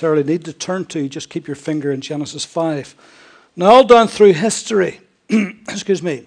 necessarily 0.00 0.24
need 0.24 0.46
to 0.46 0.52
turn 0.54 0.82
to. 0.86 1.10
Just 1.10 1.28
keep 1.28 1.46
your 1.46 1.54
finger 1.54 1.92
in 1.92 2.00
Genesis 2.00 2.42
5. 2.42 2.94
Now, 3.54 3.66
all 3.66 3.84
down 3.84 4.08
through 4.08 4.32
history, 4.32 4.98
excuse 5.28 6.02
me, 6.02 6.24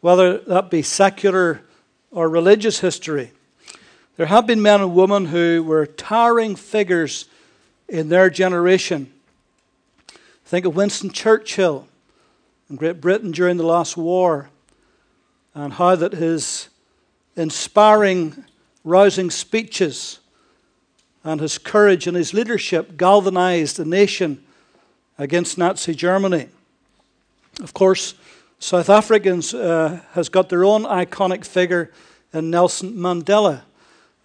whether 0.00 0.38
that 0.38 0.70
be 0.70 0.82
secular 0.82 1.62
or 2.12 2.28
religious 2.28 2.78
history, 2.78 3.32
there 4.16 4.26
have 4.26 4.46
been 4.46 4.62
men 4.62 4.80
and 4.80 4.94
women 4.94 5.26
who 5.26 5.64
were 5.64 5.84
towering 5.84 6.54
figures 6.54 7.24
in 7.88 8.08
their 8.08 8.30
generation. 8.30 9.12
Think 10.44 10.64
of 10.64 10.76
Winston 10.76 11.10
Churchill 11.10 11.88
in 12.70 12.76
Great 12.76 13.00
Britain 13.00 13.32
during 13.32 13.56
the 13.56 13.66
last 13.66 13.96
war 13.96 14.48
and 15.56 15.72
how 15.72 15.96
that 15.96 16.12
his 16.12 16.68
inspiring, 17.34 18.44
rousing 18.84 19.28
speeches 19.28 20.20
and 21.24 21.40
his 21.40 21.58
courage 21.58 22.06
and 22.06 22.16
his 22.16 22.34
leadership 22.34 22.96
galvanized 22.96 23.76
the 23.76 23.84
nation 23.84 24.42
against 25.18 25.58
Nazi 25.58 25.94
Germany. 25.94 26.48
Of 27.60 27.74
course, 27.74 28.14
South 28.58 28.88
Africans 28.88 29.54
uh, 29.54 30.00
has 30.12 30.28
got 30.28 30.48
their 30.48 30.64
own 30.64 30.84
iconic 30.84 31.44
figure 31.44 31.90
in 32.32 32.50
Nelson 32.50 32.94
Mandela 32.94 33.62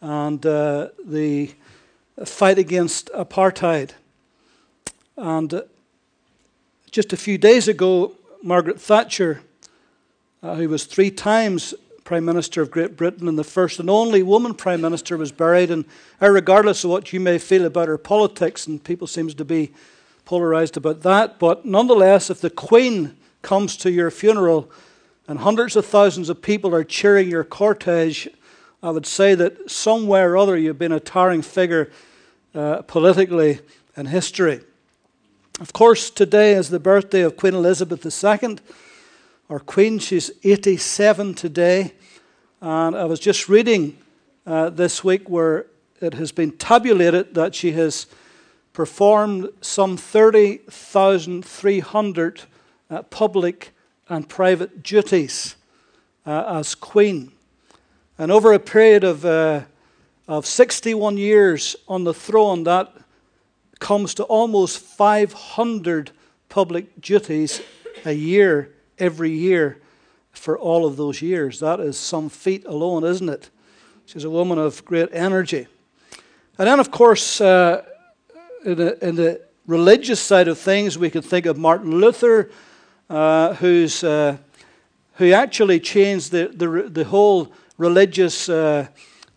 and 0.01 0.45
uh, 0.45 0.89
the 1.05 1.51
fight 2.25 2.57
against 2.57 3.09
apartheid. 3.13 3.91
And 5.17 5.53
uh, 5.53 5.61
just 6.91 7.13
a 7.13 7.17
few 7.17 7.37
days 7.37 7.67
ago, 7.67 8.13
Margaret 8.41 8.79
Thatcher, 8.79 9.41
uh, 10.41 10.55
who 10.55 10.69
was 10.69 10.85
three 10.85 11.11
times 11.11 11.73
Prime 12.07 12.23
Minister 12.23 12.61
of 12.61 12.71
Great 12.71 12.95
Britain 12.95 13.27
and 13.27 13.37
the 13.37 13.43
first 13.43 13.81
and 13.81 13.89
only 13.89 14.23
woman 14.23 14.53
Prime 14.53 14.79
Minister, 14.79 15.17
was 15.17 15.33
buried. 15.33 15.69
And 15.69 15.83
regardless 16.21 16.85
of 16.85 16.89
what 16.89 17.11
you 17.11 17.19
may 17.19 17.37
feel 17.37 17.65
about 17.65 17.89
her 17.89 17.97
politics, 17.97 18.65
and 18.65 18.81
people 18.81 19.07
seems 19.07 19.33
to 19.33 19.43
be 19.43 19.73
polarized 20.23 20.77
about 20.77 21.01
that, 21.01 21.37
but 21.37 21.65
nonetheless, 21.65 22.29
if 22.29 22.39
the 22.39 22.49
Queen 22.49 23.17
comes 23.41 23.75
to 23.75 23.91
your 23.91 24.09
funeral 24.09 24.71
and 25.27 25.39
hundreds 25.39 25.75
of 25.75 25.85
thousands 25.85 26.29
of 26.29 26.41
people 26.41 26.73
are 26.73 26.85
cheering 26.85 27.29
your 27.29 27.43
cortege, 27.43 28.29
I 28.81 28.91
would 28.91 29.05
say 29.05 29.35
that 29.35 29.69
somewhere 29.69 30.31
or 30.31 30.37
other 30.37 30.55
you've 30.55 30.79
been 30.79 30.93
a 30.93 31.01
towering 31.01 31.41
figure 31.41 31.91
uh, 32.55 32.83
politically 32.83 33.59
in 33.97 34.05
history. 34.05 34.61
Of 35.59 35.73
course, 35.73 36.09
today 36.09 36.53
is 36.53 36.69
the 36.69 36.79
birthday 36.79 37.23
of 37.23 37.35
Queen 37.35 37.53
Elizabeth 37.53 38.05
II, 38.05 38.59
our 39.49 39.59
Queen. 39.59 39.97
She's 39.97 40.29
87 40.43 41.33
today. 41.33 41.93
And 42.59 42.97
I 42.97 43.05
was 43.05 43.21
just 43.21 43.47
reading 43.47 43.97
uh, 44.45 44.71
this 44.71 45.05
week 45.05 45.29
where 45.29 45.67
it 46.01 46.15
has 46.15 46.33
been 46.33 46.51
tabulated 46.57 47.33
that 47.35 47.55
she 47.55 47.71
has 47.71 48.07
performed 48.73 49.47
some 49.61 49.95
30,300 49.95 52.41
uh, 52.89 53.03
public 53.03 53.71
and 54.09 54.27
private 54.27 54.83
duties 54.83 55.55
uh, 56.25 56.59
as 56.59 56.75
Queen. 56.75 57.31
And 58.17 58.29
over 58.31 58.51
a 58.51 58.59
period 58.59 59.05
of, 59.05 59.23
uh, 59.23 59.61
of 60.27 60.45
61 60.45 61.15
years 61.17 61.77
on 61.87 62.03
the 62.03 62.13
throne, 62.13 62.65
that 62.65 62.93
comes 63.79 64.13
to 64.15 64.23
almost 64.23 64.79
500 64.79 66.11
public 66.49 66.99
duties 66.99 67.61
a 68.03 68.11
year, 68.11 68.73
every 68.99 69.31
year, 69.31 69.79
for 70.31 70.57
all 70.57 70.85
of 70.85 70.97
those 70.97 71.21
years. 71.21 71.59
That 71.59 71.79
is 71.79 71.97
some 71.97 72.29
feat 72.29 72.65
alone, 72.65 73.03
isn't 73.03 73.29
it? 73.29 73.49
She's 74.05 74.23
a 74.23 74.29
woman 74.29 74.57
of 74.57 74.83
great 74.85 75.09
energy. 75.11 75.67
And 76.57 76.67
then, 76.67 76.79
of 76.79 76.91
course, 76.91 77.41
uh, 77.41 77.83
in, 78.65 78.77
the, 78.77 79.07
in, 79.07 79.15
the, 79.15 79.41
religious 79.67 80.21
side 80.21 80.47
of 80.47 80.57
things, 80.57 80.97
we 80.97 81.09
could 81.09 81.25
think 81.25 81.45
of 81.45 81.57
Martin 81.57 81.91
Luther, 81.99 82.49
uh, 83.09 83.53
who's, 83.55 84.01
uh, 84.01 84.37
who 85.15 85.33
actually 85.33 85.79
changed 85.81 86.31
the, 86.31 86.47
the, 86.47 86.89
the 86.89 87.03
whole 87.03 87.51
religious 87.77 88.47
uh, 88.47 88.87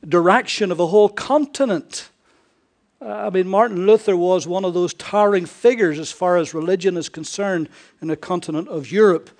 direction 0.08 0.70
of 0.70 0.78
a 0.78 0.86
whole 0.86 1.08
continent. 1.08 2.10
I 3.02 3.30
mean, 3.30 3.48
Martin 3.48 3.86
Luther 3.86 4.16
was 4.16 4.46
one 4.46 4.64
of 4.64 4.72
those 4.72 4.94
towering 4.94 5.46
figures 5.46 5.98
as 5.98 6.12
far 6.12 6.36
as 6.36 6.54
religion 6.54 6.96
is 6.96 7.08
concerned 7.08 7.68
in 8.00 8.08
the 8.08 8.16
continent 8.16 8.68
of 8.68 8.92
Europe. 8.92 9.30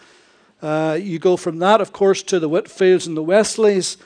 Uh, 0.62 0.98
you 1.00 1.19
go 1.19 1.37
from 1.37 1.59
that, 1.59 1.81
of 1.81 1.93
course, 1.93 2.22
to 2.25 2.38
the 2.38 2.48
Whitefields 2.48 3.06
and 3.06 3.16
the 3.16 3.22
Wesleys. 3.22 3.97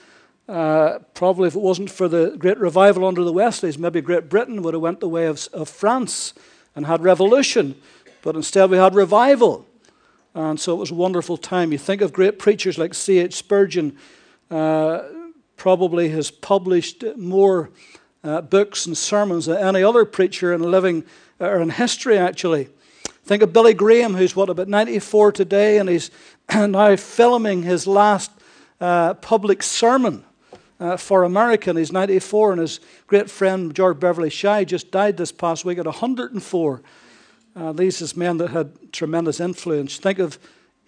Uh, 0.48 0.98
probably 1.14 1.48
if 1.48 1.54
it 1.54 1.60
wasn't 1.60 1.90
for 1.90 2.06
the 2.06 2.36
great 2.38 2.58
revival 2.58 3.06
under 3.06 3.24
the 3.24 3.32
Wesleys, 3.32 3.78
maybe 3.78 4.00
Great 4.00 4.28
Britain 4.28 4.62
would 4.62 4.74
have 4.74 4.82
went 4.82 5.00
the 5.00 5.08
way 5.08 5.26
of, 5.26 5.48
of 5.52 5.68
France 5.68 6.34
and 6.76 6.86
had 6.86 7.02
revolution. 7.02 7.74
But 8.22 8.36
instead 8.36 8.70
we 8.70 8.76
had 8.76 8.94
revival. 8.94 9.66
And 10.34 10.60
so 10.60 10.74
it 10.74 10.78
was 10.78 10.90
a 10.90 10.94
wonderful 10.94 11.36
time. 11.36 11.72
You 11.72 11.78
think 11.78 12.02
of 12.02 12.12
great 12.12 12.38
preachers 12.38 12.78
like 12.78 12.94
C.H. 12.94 13.34
Spurgeon, 13.34 13.96
uh, 14.50 15.02
probably 15.56 16.10
has 16.10 16.30
published 16.30 17.04
more 17.16 17.70
uh, 18.22 18.40
books 18.40 18.86
and 18.86 18.96
sermons 18.96 19.46
than 19.46 19.56
any 19.56 19.82
other 19.82 20.04
preacher 20.04 20.52
in 20.52 20.62
living 20.62 21.04
or 21.38 21.60
in 21.60 21.70
history, 21.70 22.18
actually. 22.18 22.68
Think 23.24 23.42
of 23.42 23.52
Billy 23.52 23.72
Graham, 23.72 24.14
who's 24.14 24.36
what, 24.36 24.50
about 24.50 24.68
94 24.68 25.32
today, 25.32 25.78
and 25.78 25.88
he's 25.88 26.10
now 26.54 26.96
filming 26.96 27.62
his 27.62 27.86
last 27.86 28.30
uh, 28.80 29.14
public 29.14 29.62
sermon 29.62 30.24
uh, 30.80 30.96
for 30.96 31.24
America. 31.24 31.70
And 31.70 31.78
he's 31.78 31.92
94, 31.92 32.52
and 32.52 32.60
his 32.60 32.80
great 33.06 33.30
friend 33.30 33.74
George 33.74 33.98
Beverly 33.98 34.30
Shea 34.30 34.64
just 34.64 34.90
died 34.90 35.16
this 35.16 35.32
past 35.32 35.64
week 35.64 35.78
at 35.78 35.86
104. 35.86 36.82
Uh, 37.56 37.72
these 37.72 38.02
are 38.02 38.18
men 38.18 38.38
that 38.38 38.50
had 38.50 38.92
tremendous 38.92 39.40
influence. 39.40 39.98
Think 39.98 40.18
of 40.18 40.38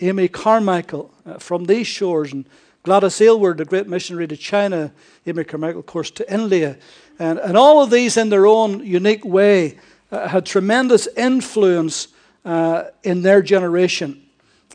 Amy 0.00 0.28
Carmichael 0.28 1.12
uh, 1.24 1.38
from 1.38 1.64
these 1.64 1.86
shores, 1.86 2.32
and 2.32 2.46
Gladys 2.82 3.20
Aylward, 3.20 3.58
the 3.58 3.64
great 3.64 3.88
missionary 3.88 4.26
to 4.28 4.36
China, 4.36 4.92
Amy 5.26 5.44
Carmichael, 5.44 5.80
of 5.80 5.86
course, 5.86 6.10
to 6.12 6.32
India. 6.32 6.76
And, 7.18 7.38
and 7.38 7.56
all 7.56 7.82
of 7.82 7.90
these, 7.90 8.16
in 8.16 8.28
their 8.28 8.46
own 8.46 8.84
unique 8.84 9.24
way, 9.24 9.78
uh, 10.12 10.28
had 10.28 10.44
tremendous 10.44 11.08
influence 11.16 12.08
uh, 12.44 12.84
in 13.02 13.22
their 13.22 13.42
generation. 13.42 14.25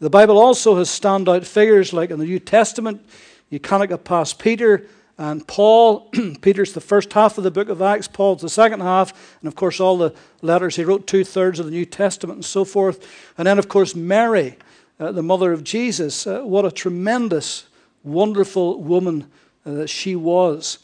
The 0.01 0.09
Bible 0.09 0.39
also 0.39 0.78
has 0.78 0.89
standout 0.89 1.45
figures 1.45 1.94
like 1.94 2.09
in 2.09 2.17
the 2.17 2.25
New 2.25 2.39
Testament, 2.39 3.06
you 3.51 3.59
cannot 3.59 3.89
get 3.89 4.03
past 4.03 4.39
Peter 4.39 4.88
and 5.19 5.47
Paul. 5.47 6.09
Peter's 6.41 6.73
the 6.73 6.81
first 6.81 7.13
half 7.13 7.38
of 7.38 7.44
the 7.44 7.51
book 7.51 7.69
of 7.69 7.84
Acts, 7.84 8.07
Paul's 8.07 8.41
the 8.41 8.50
second 8.50 8.79
half, 8.79 9.38
and 9.41 9.47
of 9.47 9.56
course, 9.56 9.79
all 9.79 10.00
the 10.00 10.16
letters 10.41 10.75
he 10.75 10.84
wrote, 10.84 11.06
two 11.06 11.23
thirds 11.23 11.59
of 11.59 11.67
the 11.67 11.72
New 11.72 11.85
Testament, 11.85 12.38
and 12.38 12.45
so 12.45 12.66
forth. 12.66 13.07
And 13.38 13.45
then, 13.45 13.59
of 13.59 13.69
course, 13.69 13.94
Mary, 13.94 14.57
uh, 15.00 15.12
the 15.12 15.22
mother 15.22 15.53
of 15.53 15.63
Jesus. 15.63 16.25
Uh, 16.25 16.41
what 16.41 16.66
a 16.66 16.72
tremendous, 16.72 17.68
wonderful 18.03 18.81
woman 18.81 19.29
uh, 19.68 19.73
that 19.73 19.89
she 19.91 20.16
was. 20.16 20.79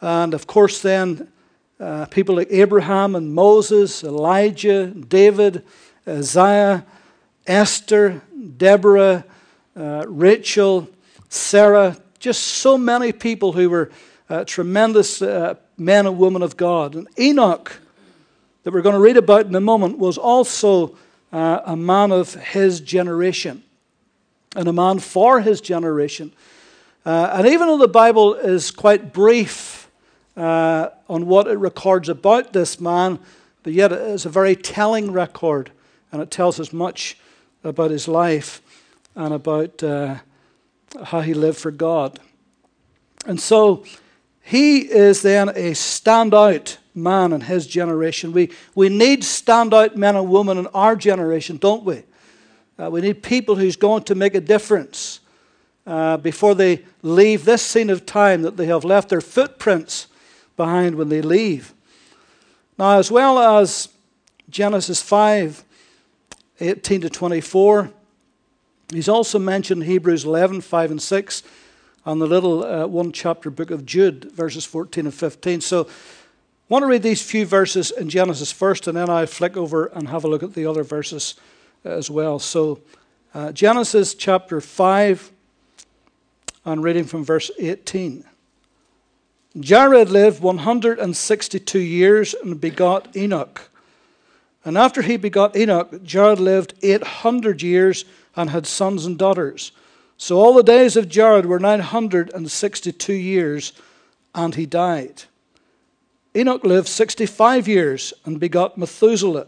And 0.00 0.34
of 0.34 0.48
course, 0.48 0.82
then, 0.82 1.28
uh, 1.78 2.06
people 2.06 2.34
like 2.34 2.48
Abraham 2.50 3.14
and 3.14 3.32
Moses, 3.32 4.02
Elijah, 4.02 4.88
David, 4.88 5.64
Isaiah, 6.08 6.84
Esther, 7.46 8.22
Deborah, 8.56 9.24
uh, 9.76 10.04
Rachel, 10.06 10.88
Sarah, 11.28 11.96
just 12.18 12.42
so 12.42 12.76
many 12.76 13.12
people 13.12 13.52
who 13.52 13.70
were 13.70 13.90
uh, 14.28 14.44
tremendous 14.44 15.22
uh, 15.22 15.54
men 15.76 16.06
and 16.06 16.18
women 16.18 16.42
of 16.42 16.56
God. 16.56 16.94
And 16.94 17.08
Enoch, 17.18 17.80
that 18.62 18.72
we're 18.72 18.82
going 18.82 18.94
to 18.94 19.00
read 19.00 19.16
about 19.16 19.46
in 19.46 19.54
a 19.54 19.60
moment, 19.60 19.98
was 19.98 20.18
also 20.18 20.96
uh, 21.32 21.60
a 21.64 21.76
man 21.76 22.12
of 22.12 22.34
his 22.34 22.80
generation 22.80 23.62
and 24.54 24.68
a 24.68 24.72
man 24.72 24.98
for 24.98 25.40
his 25.40 25.60
generation. 25.60 26.32
Uh, 27.06 27.30
and 27.34 27.46
even 27.46 27.66
though 27.66 27.78
the 27.78 27.88
Bible 27.88 28.34
is 28.34 28.70
quite 28.70 29.12
brief 29.12 29.90
uh, 30.36 30.90
on 31.08 31.26
what 31.26 31.46
it 31.46 31.56
records 31.58 32.08
about 32.08 32.52
this 32.52 32.80
man, 32.80 33.18
but 33.62 33.72
yet 33.72 33.92
it 33.92 34.00
is 34.00 34.26
a 34.26 34.28
very 34.28 34.56
telling 34.56 35.12
record 35.12 35.70
and 36.12 36.20
it 36.20 36.30
tells 36.30 36.58
us 36.60 36.72
much 36.72 37.16
about 37.62 37.90
his 37.90 38.08
life 38.08 38.62
and 39.14 39.34
about 39.34 39.82
uh, 39.82 40.16
how 41.04 41.20
he 41.20 41.34
lived 41.34 41.58
for 41.58 41.70
God. 41.70 42.18
And 43.26 43.40
so 43.40 43.84
he 44.42 44.78
is 44.80 45.22
then 45.22 45.50
a 45.50 45.72
standout 45.72 46.78
man 46.94 47.32
in 47.32 47.42
his 47.42 47.66
generation. 47.66 48.32
We, 48.32 48.50
we 48.74 48.88
need 48.88 49.22
standout 49.22 49.96
men 49.96 50.16
and 50.16 50.30
women 50.30 50.58
in 50.58 50.66
our 50.68 50.96
generation, 50.96 51.56
don't 51.56 51.84
we? 51.84 52.02
Uh, 52.78 52.90
we 52.90 53.00
need 53.00 53.22
people 53.22 53.56
who's 53.56 53.76
going 53.76 54.04
to 54.04 54.14
make 54.14 54.34
a 54.34 54.40
difference 54.40 55.20
uh, 55.86 56.16
before 56.16 56.54
they 56.54 56.84
leave 57.02 57.44
this 57.44 57.62
scene 57.62 57.90
of 57.90 58.06
time, 58.06 58.42
that 58.42 58.56
they 58.56 58.66
have 58.66 58.84
left 58.84 59.08
their 59.08 59.20
footprints 59.20 60.06
behind 60.56 60.94
when 60.94 61.08
they 61.08 61.22
leave. 61.22 61.74
Now, 62.78 62.98
as 62.98 63.10
well 63.10 63.38
as 63.38 63.88
Genesis 64.48 65.02
5 65.02 65.64
18 66.60 67.02
to 67.02 67.10
24. 67.10 67.90
He's 68.92 69.08
also 69.08 69.38
mentioned 69.38 69.84
Hebrews 69.84 70.24
11, 70.24 70.62
5 70.62 70.90
and 70.90 71.02
6, 71.02 71.42
and 72.04 72.20
the 72.20 72.26
little 72.26 72.64
uh, 72.64 72.86
one 72.86 73.12
chapter 73.12 73.50
book 73.50 73.70
of 73.70 73.86
Jude, 73.86 74.32
verses 74.32 74.64
14 74.64 75.06
and 75.06 75.14
15. 75.14 75.60
So 75.60 75.84
I 75.84 75.88
want 76.68 76.82
to 76.82 76.86
read 76.86 77.02
these 77.02 77.22
few 77.22 77.46
verses 77.46 77.90
in 77.90 78.08
Genesis 78.08 78.52
first, 78.52 78.86
and 78.86 78.96
then 78.96 79.08
I 79.08 79.26
flick 79.26 79.56
over 79.56 79.86
and 79.86 80.08
have 80.08 80.24
a 80.24 80.28
look 80.28 80.42
at 80.42 80.54
the 80.54 80.66
other 80.66 80.82
verses 80.82 81.34
as 81.84 82.10
well. 82.10 82.38
So, 82.38 82.80
uh, 83.34 83.52
Genesis 83.52 84.14
chapter 84.14 84.60
5, 84.60 85.32
and 86.64 86.82
reading 86.82 87.04
from 87.04 87.24
verse 87.24 87.50
18. 87.58 88.24
Jared 89.58 90.10
lived 90.10 90.42
162 90.42 91.78
years 91.78 92.34
and 92.34 92.60
begot 92.60 93.16
Enoch. 93.16 93.69
And 94.64 94.76
after 94.76 95.02
he 95.02 95.16
begot 95.16 95.56
Enoch, 95.56 96.02
Jared 96.02 96.40
lived 96.40 96.74
800 96.82 97.62
years 97.62 98.04
and 98.36 98.50
had 98.50 98.66
sons 98.66 99.06
and 99.06 99.18
daughters. 99.18 99.72
So 100.16 100.38
all 100.38 100.54
the 100.54 100.62
days 100.62 100.96
of 100.96 101.08
Jared 101.08 101.46
were 101.46 101.58
962 101.58 103.12
years, 103.12 103.72
and 104.34 104.54
he 104.54 104.66
died. 104.66 105.22
Enoch 106.36 106.62
lived 106.62 106.88
65 106.88 107.66
years 107.66 108.12
and 108.24 108.38
begot 108.38 108.76
Methuselah. 108.76 109.46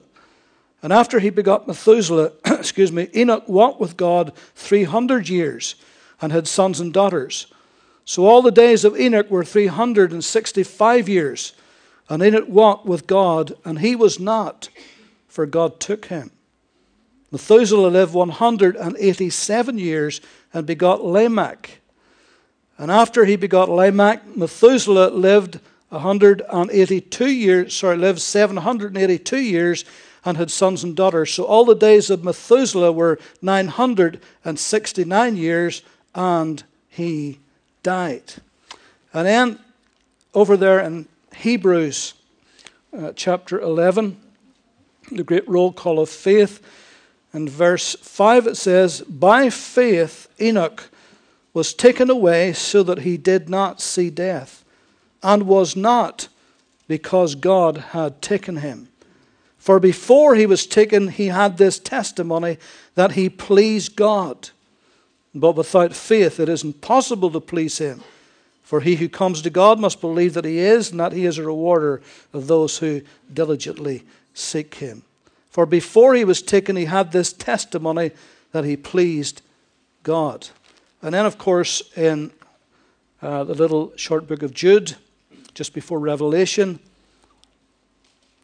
And 0.82 0.92
after 0.92 1.20
he 1.20 1.30
begot 1.30 1.68
Methuselah, 1.68 2.32
excuse 2.44 2.90
me, 2.90 3.08
Enoch 3.14 3.46
walked 3.46 3.80
with 3.80 3.96
God 3.96 4.32
300 4.54 5.28
years 5.28 5.76
and 6.20 6.32
had 6.32 6.48
sons 6.48 6.80
and 6.80 6.92
daughters. 6.92 7.46
So 8.04 8.26
all 8.26 8.42
the 8.42 8.50
days 8.50 8.84
of 8.84 8.98
Enoch 8.98 9.30
were 9.30 9.44
365 9.44 11.08
years. 11.08 11.52
And 12.08 12.22
Enoch 12.22 12.48
walked 12.48 12.84
with 12.84 13.06
God, 13.06 13.54
and 13.64 13.78
he 13.78 13.94
was 13.94 14.18
not, 14.18 14.68
for 15.32 15.46
God 15.46 15.80
took 15.80 16.04
him. 16.06 16.30
Methuselah 17.30 17.88
lived 17.88 18.12
187 18.12 19.78
years 19.78 20.20
and 20.52 20.66
begot 20.66 21.02
Lamech. 21.02 21.80
And 22.76 22.90
after 22.90 23.24
he 23.24 23.36
begot 23.36 23.70
Lamech, 23.70 24.36
Methuselah 24.36 25.08
lived 25.08 25.58
182 25.88 27.30
years, 27.30 27.74
sorry, 27.74 27.96
lived 27.96 28.20
782 28.20 29.38
years 29.38 29.86
and 30.22 30.36
had 30.36 30.50
sons 30.50 30.84
and 30.84 30.94
daughters. 30.94 31.32
So 31.32 31.44
all 31.44 31.64
the 31.64 31.74
days 31.74 32.10
of 32.10 32.22
Methuselah 32.22 32.92
were 32.92 33.18
969 33.40 35.36
years, 35.36 35.80
and 36.14 36.62
he 36.90 37.38
died. 37.82 38.34
And 39.14 39.26
then 39.26 39.58
over 40.34 40.58
there 40.58 40.80
in 40.80 41.08
Hebrews 41.34 42.12
uh, 42.96 43.12
chapter 43.16 43.58
11, 43.58 44.18
the 45.10 45.24
great 45.24 45.48
roll 45.48 45.72
call 45.72 45.98
of 45.98 46.08
faith, 46.08 46.60
in 47.34 47.48
verse 47.48 47.96
5 47.96 48.46
it 48.46 48.56
says, 48.56 49.00
By 49.02 49.50
faith 49.50 50.28
Enoch 50.40 50.90
was 51.54 51.74
taken 51.74 52.10
away 52.10 52.52
so 52.52 52.82
that 52.82 53.00
he 53.00 53.16
did 53.16 53.48
not 53.48 53.80
see 53.80 54.10
death, 54.10 54.64
and 55.22 55.44
was 55.44 55.76
not 55.76 56.28
because 56.88 57.34
God 57.34 57.78
had 57.78 58.20
taken 58.20 58.58
him. 58.58 58.88
For 59.58 59.78
before 59.78 60.34
he 60.34 60.46
was 60.46 60.66
taken, 60.66 61.08
he 61.08 61.28
had 61.28 61.56
this 61.56 61.78
testimony 61.78 62.58
that 62.96 63.12
he 63.12 63.28
pleased 63.28 63.94
God. 63.94 64.50
But 65.34 65.56
without 65.56 65.94
faith, 65.94 66.40
it 66.40 66.48
is 66.48 66.64
impossible 66.64 67.30
to 67.30 67.40
please 67.40 67.78
him. 67.78 68.02
For 68.62 68.80
he 68.80 68.96
who 68.96 69.08
comes 69.08 69.40
to 69.42 69.50
God 69.50 69.78
must 69.78 70.00
believe 70.00 70.34
that 70.34 70.44
he 70.44 70.58
is, 70.58 70.90
and 70.90 71.00
that 71.00 71.12
he 71.12 71.26
is 71.26 71.38
a 71.38 71.44
rewarder 71.44 72.02
of 72.32 72.46
those 72.46 72.78
who 72.78 73.02
diligently 73.32 74.02
seek 74.34 74.76
him. 74.76 75.02
For 75.50 75.66
before 75.66 76.14
he 76.14 76.24
was 76.24 76.40
taken, 76.40 76.76
he 76.76 76.86
had 76.86 77.12
this 77.12 77.32
testimony 77.32 78.12
that 78.52 78.64
he 78.64 78.76
pleased 78.76 79.42
God. 80.02 80.48
And 81.02 81.14
then, 81.14 81.26
of 81.26 81.36
course, 81.38 81.82
in 81.96 82.30
uh, 83.20 83.44
the 83.44 83.54
little 83.54 83.92
short 83.96 84.26
book 84.26 84.42
of 84.42 84.54
Jude, 84.54 84.96
just 85.54 85.74
before 85.74 85.98
Revelation, 85.98 86.78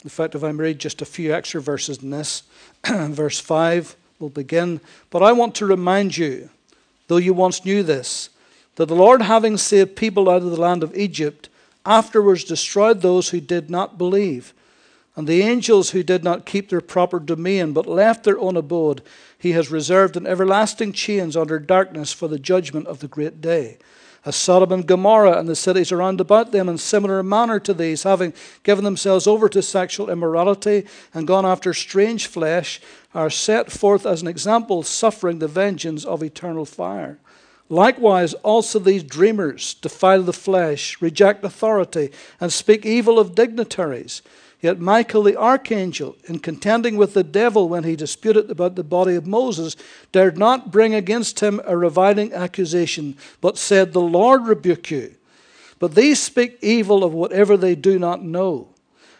in 0.05 0.11
fact, 0.11 0.35
if 0.35 0.45
I 0.45 0.51
read 0.51 0.79
just 0.79 1.03
a 1.03 1.07
few 1.07 1.35
extra 1.35 1.61
verses 1.61 2.03
in 2.03 2.11
this, 2.11 2.43
verse 2.87 3.41
5 3.41 3.97
will 4.19 4.29
begin. 4.29 4.81
But 5.11 5.23
I 5.23 5.33
want 5.33 5.55
to 5.57 5.67
remind 5.67 6.17
you, 6.17 6.51
though 7.09 7.17
you 7.17 7.35
once 7.35 7.65
knew 7.65 7.83
this, 7.83 8.31
that 8.77 8.87
the 8.87 8.95
Lord, 8.95 9.23
having 9.23 9.57
saved 9.57 9.97
people 9.97 10.31
out 10.31 10.43
of 10.43 10.51
the 10.51 10.61
land 10.61 10.85
of 10.85 10.97
Egypt, 10.97 11.49
afterwards 11.85 12.45
destroyed 12.45 13.03
those 13.03 13.31
who 13.31 13.41
did 13.41 13.71
not 13.71 13.99
believe. 13.99 14.55
And 15.19 15.27
the 15.27 15.43
angels 15.43 15.91
who 15.91 16.05
did 16.05 16.23
not 16.23 16.47
keep 16.47 16.69
their 16.69 16.81
proper 16.81 17.19
domain, 17.19 17.73
but 17.73 17.89
left 17.89 18.23
their 18.23 18.39
own 18.39 18.57
abode, 18.57 19.03
he 19.37 19.51
has 19.51 19.69
reserved 19.69 20.17
in 20.17 20.29
everlasting 20.29 20.93
chains 20.93 21.37
under 21.37 21.59
darkness 21.59 22.13
for 22.13 22.29
the 22.29 22.39
judgment 22.39 22.87
of 22.87 23.01
the 23.01 23.09
great 23.09 23.41
day 23.41 23.79
as 24.25 24.37
Sodom 24.37 24.73
and 24.73 24.87
Gomorrah 24.87 25.39
and 25.39 25.49
the 25.49 25.57
cities 25.57 25.91
around 25.91 26.21
about 26.21 26.53
them 26.53 26.69
in 26.69 26.77
similar 26.77 27.23
manner 27.23 27.59
to 27.61 27.73
these, 27.73 28.03
having 28.03 28.35
given 28.63 28.85
themselves 28.85 29.27
over 29.27 29.49
to 29.49 29.63
sexual 29.63 30.11
immorality 30.11 30.87
and 31.15 31.27
gone 31.27 31.47
after 31.47 31.73
strange 31.73 32.27
flesh, 32.27 32.81
are 33.15 33.31
set 33.31 33.73
forth 33.73 34.05
as 34.05 34.21
an 34.21 34.29
example, 34.29 34.83
suffering 34.83 35.39
the 35.39 35.49
vengeance 35.49 36.05
of 36.05 36.23
eternal 36.23 36.65
fire. 36.65 37.19
Likewise, 37.71 38.35
also 38.35 38.79
these 38.79 39.03
dreamers 39.03 39.75
defile 39.75 40.23
the 40.23 40.33
flesh, 40.33 41.01
reject 41.01 41.45
authority, 41.45 42.11
and 42.41 42.53
speak 42.53 42.85
evil 42.85 43.19
of 43.19 43.35
dignitaries. 43.35 44.23
Yet 44.61 44.81
Michael 44.81 45.23
the 45.23 45.37
archangel, 45.37 46.17
in 46.25 46.41
contending 46.41 46.97
with 46.97 47.15
the 47.15 47.23
devil 47.23 47.69
when 47.69 47.85
he 47.85 47.95
disputed 47.95 48.51
about 48.51 48.75
the 48.75 48.83
body 48.83 49.15
of 49.15 49.27
Moses, 49.27 49.77
dared 50.11 50.37
not 50.37 50.73
bring 50.73 50.95
against 50.95 51.41
him 51.41 51.61
a 51.65 51.77
reviling 51.77 52.33
accusation, 52.33 53.17
but 53.41 53.57
said, 53.57 53.93
The 53.93 54.01
Lord 54.01 54.47
rebuke 54.47 54.91
you. 54.91 55.15
But 55.79 55.95
these 55.95 56.21
speak 56.21 56.59
evil 56.61 57.05
of 57.05 57.15
whatever 57.15 57.57
they 57.57 57.77
do 57.77 58.01
not 58.01 58.25
know. 58.25 58.75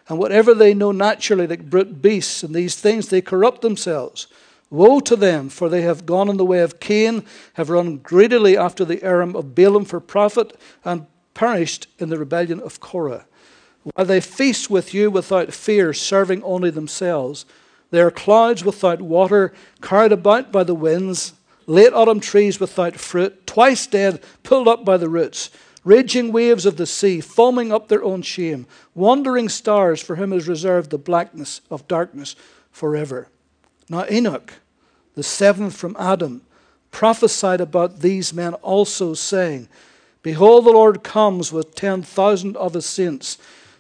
And 0.09 0.19
whatever 0.19 0.55
they 0.55 0.75
know 0.75 0.91
naturally, 0.91 1.47
like 1.47 1.71
brute 1.71 2.03
beasts, 2.03 2.43
and 2.43 2.53
these 2.53 2.75
things 2.75 3.09
they 3.09 3.21
corrupt 3.21 3.61
themselves. 3.61 4.27
Woe 4.71 4.99
to 5.01 5.15
them, 5.15 5.51
for 5.51 5.69
they 5.69 5.83
have 5.83 6.05
gone 6.05 6.29
in 6.29 6.37
the 6.37 6.45
way 6.45 6.61
of 6.61 6.81
Cain, 6.81 7.25
have 7.55 7.71
run 7.71 7.99
greedily 7.99 8.57
after 8.57 8.85
the 8.85 9.03
error 9.05 9.23
of 9.23 9.55
Balaam 9.55 9.85
for 9.85 10.01
profit, 10.01 10.59
and 10.85 11.07
perished 11.35 11.87
in 11.99 12.09
the 12.09 12.19
rebellion 12.19 12.59
of 12.61 12.81
Korah. 12.81 13.27
While 13.95 14.07
they 14.07 14.21
feast 14.21 14.71
with 14.71 14.95
you 14.95 15.11
without 15.11 15.53
fear, 15.53 15.93
serving 15.93 16.43
only 16.43 16.71
themselves, 16.71 17.47
they 17.91 18.01
are 18.01 18.11
clouds 18.11 18.65
without 18.65 19.01
water, 19.01 19.53
carried 19.81 20.13
about 20.13 20.53
by 20.53 20.65
the 20.65 20.75
winds, 20.75 21.33
late 21.67 21.93
autumn 21.93 22.21
trees 22.21 22.61
without 22.61 22.97
fruit, 22.97 23.47
twice 23.47 23.87
dead, 23.87 24.23
pulled 24.43 24.69
up 24.69 24.85
by 24.85 24.97
the 24.97 25.09
roots, 25.09 25.51
raging 25.85 26.33
waves 26.33 26.67
of 26.67 26.77
the 26.77 26.87
sea, 26.87 27.21
foaming 27.21 27.73
up 27.73 27.89
their 27.89 28.03
own 28.03 28.23
shame, 28.23 28.67
wandering 28.95 29.49
stars 29.49 30.03
for 30.03 30.17
whom 30.17 30.33
is 30.33 30.49
reserved 30.49 30.91
the 30.91 30.99
blackness 30.99 31.61
of 31.71 31.89
darkness 31.89 32.37
forever. 32.71 33.29
Now, 33.89 34.05
Enoch, 34.11 34.55
the 35.15 35.23
seventh 35.23 35.77
from 35.77 35.97
Adam, 35.99 36.43
prophesied 36.91 37.61
about 37.61 38.01
these 38.01 38.35
men 38.35 38.55
also, 38.55 39.15
saying, 39.15 39.69
Behold, 40.23 40.67
the 40.67 40.71
Lord 40.71 41.03
comes 41.03 41.53
with 41.53 41.75
ten 41.75 42.03
thousand 42.03 42.57
of 42.57 42.75
his 42.75 42.87
saints 42.87 43.39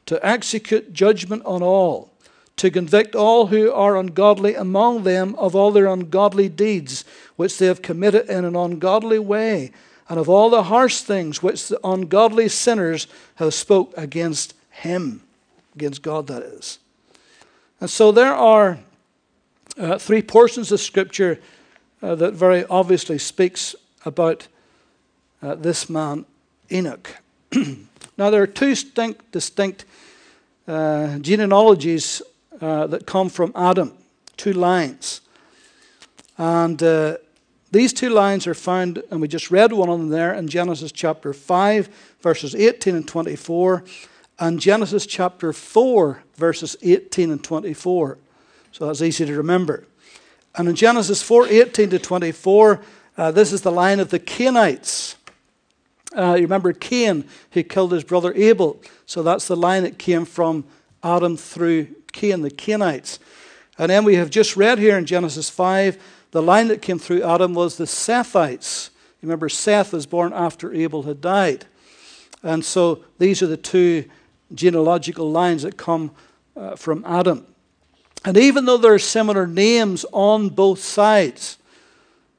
to 0.08 0.26
execute 0.26 0.94
judgment 0.94 1.44
on 1.44 1.62
all, 1.62 2.10
to 2.56 2.70
convict 2.70 3.14
all 3.14 3.48
who 3.48 3.70
are 3.70 3.98
ungodly 3.98 4.54
among 4.54 5.02
them 5.02 5.34
of 5.34 5.54
all 5.54 5.70
their 5.70 5.86
ungodly 5.86 6.48
deeds 6.48 7.04
which 7.36 7.58
they 7.58 7.66
have 7.66 7.82
committed 7.82 8.26
in 8.26 8.46
an 8.46 8.56
ungodly 8.56 9.18
way, 9.18 9.70
and 10.08 10.18
of 10.18 10.26
all 10.26 10.48
the 10.48 10.62
harsh 10.62 11.02
things 11.02 11.42
which 11.42 11.68
the 11.68 11.78
ungodly 11.84 12.48
sinners 12.48 13.06
have 13.34 13.52
spoke 13.52 13.92
against 13.98 14.54
him, 14.70 15.22
against 15.74 16.00
God, 16.00 16.26
that 16.28 16.42
is. 16.42 16.78
And 17.78 17.90
so 17.90 18.10
there 18.10 18.34
are 18.34 18.78
uh, 19.76 19.98
three 19.98 20.22
portions 20.22 20.72
of 20.72 20.80
Scripture 20.80 21.38
uh, 22.00 22.14
that 22.14 22.32
very 22.32 22.64
obviously 22.64 23.18
speaks 23.18 23.76
about 24.06 24.48
uh, 25.42 25.54
this 25.54 25.90
man, 25.90 26.24
Enoch. 26.72 27.14
now, 28.18 28.30
there 28.30 28.42
are 28.42 28.48
two 28.48 28.70
distinct, 28.70 29.30
distinct 29.30 29.84
uh, 30.66 31.18
genealogies 31.20 32.20
uh, 32.60 32.88
that 32.88 33.06
come 33.06 33.28
from 33.28 33.52
Adam, 33.54 33.92
two 34.36 34.52
lines. 34.52 35.20
And 36.36 36.82
uh, 36.82 37.18
these 37.70 37.92
two 37.92 38.10
lines 38.10 38.48
are 38.48 38.54
found, 38.54 39.04
and 39.12 39.20
we 39.20 39.28
just 39.28 39.52
read 39.52 39.72
one 39.72 39.88
of 39.88 40.00
them 40.00 40.08
there 40.08 40.34
in 40.34 40.48
Genesis 40.48 40.90
chapter 40.90 41.32
5, 41.32 41.88
verses 42.20 42.56
18 42.56 42.96
and 42.96 43.06
24, 43.06 43.84
and 44.40 44.58
Genesis 44.58 45.06
chapter 45.06 45.52
4, 45.52 46.22
verses 46.34 46.76
18 46.82 47.30
and 47.30 47.44
24. 47.44 48.18
So 48.72 48.86
that's 48.86 49.00
easy 49.00 49.26
to 49.26 49.36
remember. 49.36 49.84
And 50.56 50.68
in 50.68 50.74
Genesis 50.74 51.22
4, 51.22 51.46
18 51.46 51.90
to 51.90 51.98
24, 52.00 52.80
uh, 53.16 53.30
this 53.30 53.52
is 53.52 53.62
the 53.62 53.70
line 53.72 54.00
of 54.00 54.10
the 54.10 54.18
Cainites. 54.18 55.14
Uh, 56.16 56.34
you 56.34 56.42
remember 56.42 56.72
Cain, 56.72 57.24
who 57.52 57.62
killed 57.62 57.92
his 57.92 58.04
brother 58.04 58.32
Abel. 58.34 58.80
So 59.06 59.22
that's 59.22 59.48
the 59.48 59.56
line 59.56 59.82
that 59.82 59.98
came 59.98 60.24
from 60.24 60.64
Adam 61.02 61.36
through 61.36 61.88
Cain, 62.12 62.42
the 62.42 62.50
Cainites. 62.50 63.18
And 63.78 63.90
then 63.90 64.04
we 64.04 64.16
have 64.16 64.30
just 64.30 64.56
read 64.56 64.78
here 64.78 64.98
in 64.98 65.06
Genesis 65.06 65.48
5, 65.50 65.98
the 66.30 66.42
line 66.42 66.68
that 66.68 66.82
came 66.82 66.98
through 66.98 67.22
Adam 67.22 67.54
was 67.54 67.76
the 67.76 67.84
Sethites. 67.84 68.90
You 69.20 69.26
remember, 69.26 69.48
Seth 69.48 69.92
was 69.92 70.06
born 70.06 70.32
after 70.32 70.72
Abel 70.72 71.02
had 71.04 71.20
died. 71.20 71.66
And 72.42 72.64
so 72.64 73.04
these 73.18 73.42
are 73.42 73.46
the 73.46 73.56
two 73.56 74.04
genealogical 74.54 75.30
lines 75.30 75.62
that 75.62 75.76
come 75.76 76.10
uh, 76.56 76.76
from 76.76 77.04
Adam. 77.06 77.46
And 78.24 78.36
even 78.36 78.64
though 78.64 78.76
there 78.76 78.94
are 78.94 78.98
similar 78.98 79.46
names 79.46 80.04
on 80.12 80.48
both 80.48 80.80
sides, 80.80 81.58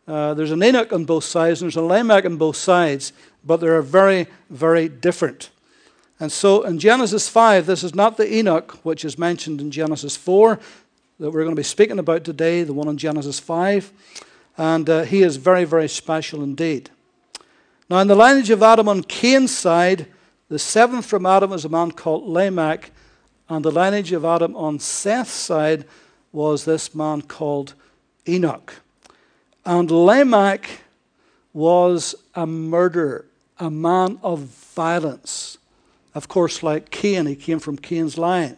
uh, 0.08 0.34
there's 0.34 0.52
an 0.52 0.64
Enoch 0.64 0.92
on 0.92 1.06
both 1.06 1.24
sides 1.24 1.62
and 1.62 1.68
there's 1.68 1.78
a 1.78 1.82
Lamech 1.82 2.26
on 2.26 2.38
both 2.38 2.56
sides, 2.56 3.14
but 3.44 3.58
they 3.58 3.68
are 3.68 3.82
very, 3.82 4.28
very 4.50 4.88
different. 4.90 5.50
And 6.20 6.32
so 6.32 6.64
in 6.64 6.80
Genesis 6.80 7.30
5, 7.30 7.66
this 7.66 7.84
is 7.84 7.96
not 7.96 8.18
the 8.18 8.34
Enoch 8.34 8.80
which 8.84 9.06
is 9.06 9.18
mentioned 9.18 9.62
in 9.62 9.72
Genesis 9.72 10.18
4 10.18 10.60
that 11.20 11.32
we're 11.32 11.44
going 11.44 11.56
to 11.56 11.60
be 11.60 11.64
speaking 11.64 12.00
about 12.00 12.24
today, 12.24 12.64
the 12.64 12.74
one 12.74 12.88
in 12.88 12.98
Genesis 12.98 13.40
5. 13.40 13.92
And 14.58 14.90
uh, 14.90 15.04
he 15.04 15.22
is 15.22 15.38
very, 15.38 15.64
very 15.64 15.88
special 15.88 16.44
indeed. 16.44 16.90
Now, 17.90 18.00
in 18.00 18.08
the 18.08 18.16
lineage 18.16 18.50
of 18.50 18.62
Adam 18.62 18.88
on 18.88 19.04
Cain's 19.04 19.56
side, 19.56 20.08
the 20.50 20.60
seventh 20.60 21.06
from 21.06 21.26
Adam 21.26 21.52
was 21.52 21.66
a 21.66 21.70
man 21.70 21.92
called 21.92 22.28
Lamech, 22.28 22.92
and 23.48 23.66
the 23.66 23.72
lineage 23.72 24.12
of 24.12 24.26
Adam 24.26 24.56
on 24.56 24.80
Seth's 24.80 25.32
side 25.32 25.86
was 26.32 26.66
this 26.66 26.94
man 26.94 27.22
called 27.22 27.74
Enoch. 28.28 28.76
And 29.66 29.90
Lamech 29.90 30.82
was 31.54 32.16
a 32.36 32.46
murderer, 32.46 33.26
a 33.58 33.70
man 33.70 34.20
of 34.24 34.40
violence. 34.40 35.58
Of 36.14 36.28
course, 36.28 36.64
like 36.64 36.90
Cain, 36.90 37.26
he 37.26 37.36
came 37.36 37.60
from 37.60 37.78
Cain's 37.78 38.18
line. 38.18 38.58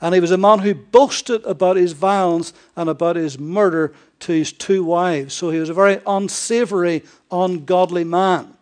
And 0.00 0.14
he 0.14 0.20
was 0.20 0.30
a 0.30 0.36
man 0.36 0.60
who 0.60 0.74
boasted 0.74 1.44
about 1.44 1.76
his 1.76 1.92
violence 1.92 2.52
and 2.76 2.88
about 2.88 3.16
his 3.16 3.38
murder 3.38 3.92
to 4.20 4.32
his 4.32 4.52
two 4.52 4.84
wives. 4.84 5.34
So 5.34 5.50
he 5.50 5.58
was 5.58 5.70
a 5.70 5.74
very 5.74 6.00
unsavory, 6.06 7.02
ungodly 7.30 8.04
man. 8.04 8.54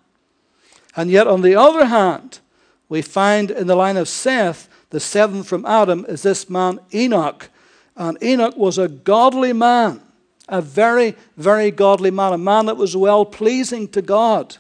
And 0.97 1.11
yet, 1.11 1.27
on 1.27 1.43
the 1.43 1.55
other 1.55 1.87
hand, 1.87 2.41
we 2.89 3.03
find 3.03 3.51
in 3.51 3.67
the 3.67 3.77
line 3.77 3.99
of 3.99 4.09
Seth, 4.09 4.69
the 4.91 5.01
seventh 5.01 5.47
from 5.47 5.67
Adam, 5.67 6.07
is 6.09 6.23
this 6.23 6.49
man 6.49 6.79
Enoch. 6.95 7.51
And 7.97 8.17
Enoch 8.23 8.57
was 8.57 8.79
a 8.79 8.89
godly 8.89 9.53
man, 9.53 10.01
a 10.49 10.63
very, 10.63 11.17
very 11.37 11.71
godly 11.71 12.11
man, 12.11 12.33
a 12.33 12.39
man 12.39 12.67
that 12.67 12.77
was 12.77 12.97
well 12.97 13.25
pleasing 13.25 13.89
to 13.89 14.03
God. 14.03 14.57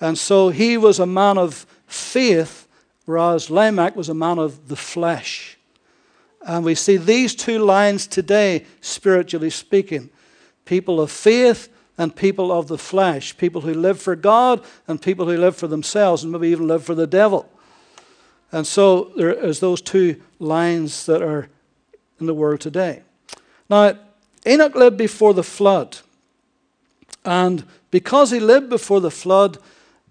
And 0.00 0.18
so 0.18 0.50
he 0.50 0.76
was 0.76 0.98
a 0.98 1.06
man 1.06 1.38
of 1.38 1.66
faith, 1.86 2.68
whereas 3.06 3.50
Lamech 3.50 3.96
was 3.96 4.08
a 4.08 4.14
man 4.14 4.38
of 4.38 4.68
the 4.68 4.76
flesh. 4.76 5.58
And 6.46 6.64
we 6.64 6.74
see 6.74 6.98
these 6.98 7.34
two 7.34 7.58
lines 7.58 8.06
today, 8.06 8.66
spiritually 8.80 9.50
speaking 9.50 10.10
people 10.66 11.00
of 11.00 11.10
faith 11.10 11.68
and 11.98 12.14
people 12.14 12.50
of 12.50 12.68
the 12.68 12.78
flesh, 12.78 13.36
people 13.36 13.60
who 13.60 13.74
live 13.74 14.00
for 14.00 14.16
God 14.16 14.64
and 14.88 15.00
people 15.00 15.26
who 15.26 15.36
live 15.36 15.56
for 15.56 15.66
themselves 15.68 16.22
and 16.22 16.32
maybe 16.32 16.48
even 16.48 16.66
live 16.66 16.84
for 16.84 16.94
the 16.94 17.06
devil. 17.06 17.48
And 18.50 18.66
so 18.66 19.12
there 19.16 19.32
is 19.32 19.60
those 19.60 19.82
two 19.82 20.20
lines 20.38 21.06
that 21.06 21.22
are 21.22 21.48
in 22.20 22.26
the 22.26 22.34
world 22.34 22.60
today. 22.60 23.02
Now, 23.68 23.98
Enoch 24.46 24.74
lived 24.74 24.96
before 24.96 25.34
the 25.34 25.42
flood. 25.42 25.98
And 27.24 27.64
because 27.90 28.30
he 28.30 28.40
lived 28.40 28.68
before 28.68 29.00
the 29.00 29.10
flood, 29.10 29.58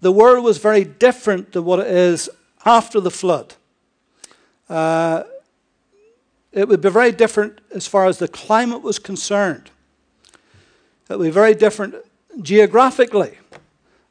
the 0.00 0.12
world 0.12 0.44
was 0.44 0.58
very 0.58 0.84
different 0.84 1.52
than 1.52 1.64
what 1.64 1.78
it 1.78 1.86
is 1.86 2.28
after 2.64 3.00
the 3.00 3.10
flood. 3.10 3.54
Uh, 4.68 5.22
it 6.52 6.68
would 6.68 6.80
be 6.80 6.90
very 6.90 7.12
different 7.12 7.60
as 7.74 7.86
far 7.86 8.06
as 8.06 8.18
the 8.18 8.28
climate 8.28 8.82
was 8.82 8.98
concerned. 8.98 9.70
It 11.08 11.18
would 11.18 11.24
be 11.24 11.30
very 11.30 11.54
different 11.54 11.94
geographically. 12.40 13.38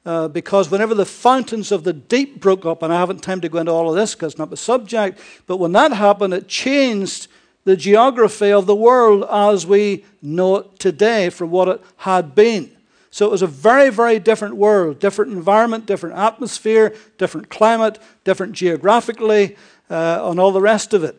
Uh, 0.06 0.28
because 0.28 0.70
whenever 0.70 0.94
the 0.94 1.06
fountains 1.06 1.72
of 1.72 1.86
the 1.86 1.94
deep 1.94 2.42
broke 2.42 2.66
up, 2.66 2.84
and 2.84 2.92
I 2.92 3.00
haven't 3.00 3.24
time 3.24 3.40
to 3.40 3.48
go 3.48 3.60
into 3.60 3.72
all 3.72 3.90
of 3.90 3.96
this 3.96 4.14
because 4.14 4.34
it's 4.34 4.40
not 4.40 4.50
the 4.50 4.58
subject, 4.58 5.18
but 5.48 5.58
when 5.58 5.72
that 5.72 5.94
happened, 5.94 6.34
it 6.34 6.50
changed 6.50 7.30
the 7.66 7.78
geography 7.78 8.52
of 8.52 8.66
the 8.66 8.76
world 8.76 9.26
as 9.30 9.66
we 9.66 10.06
know 10.22 10.58
it 10.58 10.80
today 10.80 11.30
from 11.30 11.52
what 11.52 11.68
it 11.68 11.82
had 11.98 12.36
been. 12.36 12.70
So 13.12 13.28
it 13.28 13.32
was 13.32 13.44
a 13.44 13.48
very, 13.48 13.90
very 13.90 14.20
different 14.20 14.56
world, 14.56 15.00
different 15.00 15.32
environment, 15.34 15.86
different 15.86 16.18
atmosphere, 16.18 16.96
different 17.18 17.50
climate, 17.50 18.00
different 18.24 18.54
geographically, 18.54 19.56
uh, 19.90 20.30
and 20.30 20.40
all 20.40 20.52
the 20.52 20.62
rest 20.62 20.94
of 20.94 21.04
it. 21.04 21.16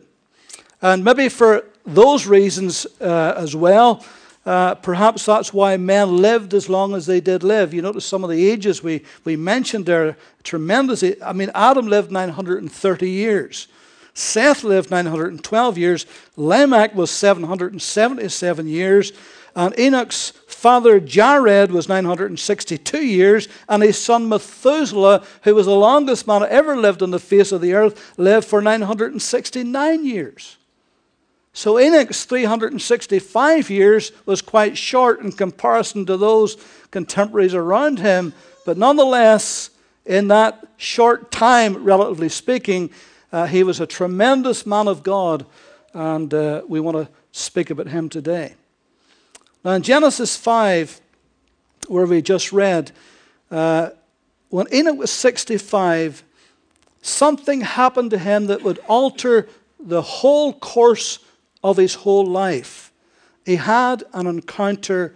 And 0.81 1.03
maybe 1.03 1.29
for 1.29 1.65
those 1.85 2.27
reasons 2.27 2.85
uh, 2.99 3.35
as 3.37 3.55
well, 3.55 4.03
uh, 4.45 4.75
perhaps 4.75 5.25
that's 5.25 5.53
why 5.53 5.77
men 5.77 6.17
lived 6.17 6.53
as 6.53 6.69
long 6.69 6.93
as 6.93 7.05
they 7.05 7.19
did 7.19 7.43
live. 7.43 7.73
You 7.73 7.81
notice 7.81 8.05
some 8.05 8.23
of 8.23 8.29
the 8.29 8.47
ages 8.47 8.83
we, 8.83 9.03
we 9.23 9.35
mentioned 9.35 9.85
there, 9.85 10.17
tremendous. 10.43 11.03
I 11.23 11.33
mean, 11.33 11.49
Adam 11.55 11.87
lived 11.87 12.11
930 12.11 13.09
years. 13.09 13.67
Seth 14.15 14.63
lived 14.63 14.89
912 14.89 15.77
years. 15.77 16.05
Lamech 16.37 16.95
was 16.95 17.11
777 17.11 18.67
years. 18.67 19.11
And 19.55 19.77
Enoch's 19.77 20.31
father 20.47 20.99
Jared 20.99 21.71
was 21.71 21.87
962 21.89 23.05
years. 23.05 23.47
And 23.67 23.83
his 23.83 24.01
son 24.01 24.27
Methuselah, 24.27 25.23
who 25.43 25.53
was 25.53 25.65
the 25.65 25.75
longest 25.75 26.25
man 26.27 26.43
ever 26.49 26.77
lived 26.77 27.03
on 27.03 27.11
the 27.11 27.19
face 27.19 27.51
of 27.51 27.61
the 27.61 27.73
earth, 27.73 28.17
lived 28.17 28.47
for 28.47 28.61
969 28.61 30.05
years. 30.05 30.57
So 31.51 31.79
Enoch's 31.79 32.25
365 32.25 33.69
years 33.69 34.11
was 34.25 34.41
quite 34.41 34.77
short 34.77 35.21
in 35.21 35.31
comparison 35.31 36.05
to 36.05 36.17
those 36.17 36.57
contemporaries 36.91 37.53
around 37.53 37.99
him, 37.99 38.33
but 38.65 38.77
nonetheless, 38.77 39.69
in 40.05 40.27
that 40.27 40.67
short 40.75 41.31
time, 41.31 41.85
relatively 41.85 42.27
speaking, 42.27 42.89
uh, 43.35 43.45
he 43.45 43.63
was 43.63 43.81
a 43.81 43.85
tremendous 43.85 44.65
man 44.65 44.87
of 44.87 45.03
God, 45.03 45.45
and 45.93 46.33
uh, 46.33 46.61
we 46.69 46.79
want 46.79 46.95
to 46.95 47.09
speak 47.33 47.69
about 47.69 47.87
him 47.87 48.07
today. 48.07 48.53
Now, 49.61 49.71
in 49.71 49.81
Genesis 49.81 50.37
5, 50.37 51.01
where 51.89 52.05
we 52.05 52.21
just 52.21 52.53
read, 52.53 52.93
uh, 53.51 53.89
when 54.47 54.73
Enoch 54.73 54.97
was 54.97 55.11
65, 55.11 56.23
something 57.01 57.59
happened 57.59 58.11
to 58.11 58.17
him 58.17 58.45
that 58.45 58.63
would 58.63 58.79
alter 58.87 59.49
the 59.81 60.01
whole 60.01 60.53
course 60.53 61.19
of 61.61 61.75
his 61.75 61.95
whole 61.95 62.25
life. 62.25 62.93
He 63.45 63.57
had 63.57 64.05
an 64.13 64.27
encounter 64.27 65.13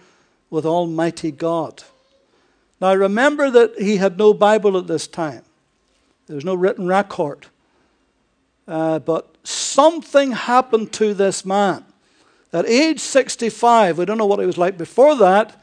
with 0.50 0.66
Almighty 0.66 1.32
God. 1.32 1.84
Now 2.82 2.96
remember 2.96 3.50
that 3.50 3.80
he 3.80 3.96
had 3.96 4.18
no 4.18 4.34
Bible 4.34 4.78
at 4.78 4.88
this 4.88 5.08
time, 5.08 5.44
there 6.28 6.36
was 6.36 6.44
no 6.44 6.56
written 6.56 6.86
record. 6.86 7.46
Uh, 8.70 9.00
but 9.00 9.36
something 9.44 10.32
happened 10.32 10.94
to 10.94 11.16
this 11.16 11.44
man. 11.44 11.84
At 12.54 12.68
age 12.68 13.00
65, 13.00 13.98
we 13.98 14.06
don't 14.06 14.20
know 14.20 14.28
what 14.28 14.40
he 14.40 14.46
was 14.46 14.60
like 14.60 14.78
before 14.78 15.16
that, 15.16 15.60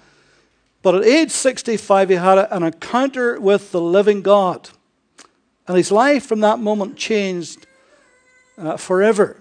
but 0.83 0.97
at 0.97 1.05
age 1.05 1.31
65, 1.31 2.09
he 2.09 2.17
had 2.17 2.39
an 2.51 2.65
encounter 2.65 3.39
with 3.39 3.71
the 3.71 3.81
living 3.81 4.23
God. 4.23 4.71
And 5.69 5.77
his 5.77 5.93
life 5.93 6.27
from 6.27 6.41
that 6.41 6.59
moment 6.59 6.97
changed 6.97 7.67
uh, 8.59 8.77
forever. 8.77 9.41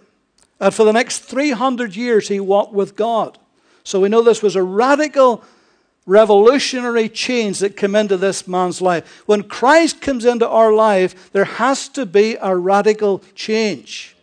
And 0.59 0.71
for 0.73 0.83
the 0.85 0.93
next 0.93 1.19
300 1.19 1.95
years, 1.95 2.27
he 2.27 2.39
walked 2.39 2.73
with 2.73 2.95
God. 2.95 3.37
So 3.83 3.99
we 3.99 4.09
know 4.09 4.21
this 4.21 4.43
was 4.43 4.55
a 4.55 4.63
radical, 4.63 5.43
revolutionary 6.05 7.09
change 7.09 7.59
that 7.59 7.77
came 7.77 7.95
into 7.95 8.17
this 8.17 8.47
man's 8.47 8.81
life. 8.81 9.23
When 9.25 9.43
Christ 9.43 10.01
comes 10.01 10.25
into 10.25 10.47
our 10.47 10.71
life, 10.71 11.31
there 11.31 11.45
has 11.45 11.89
to 11.89 12.05
be 12.05 12.37
a 12.41 12.55
radical 12.55 13.23
change. 13.33 14.15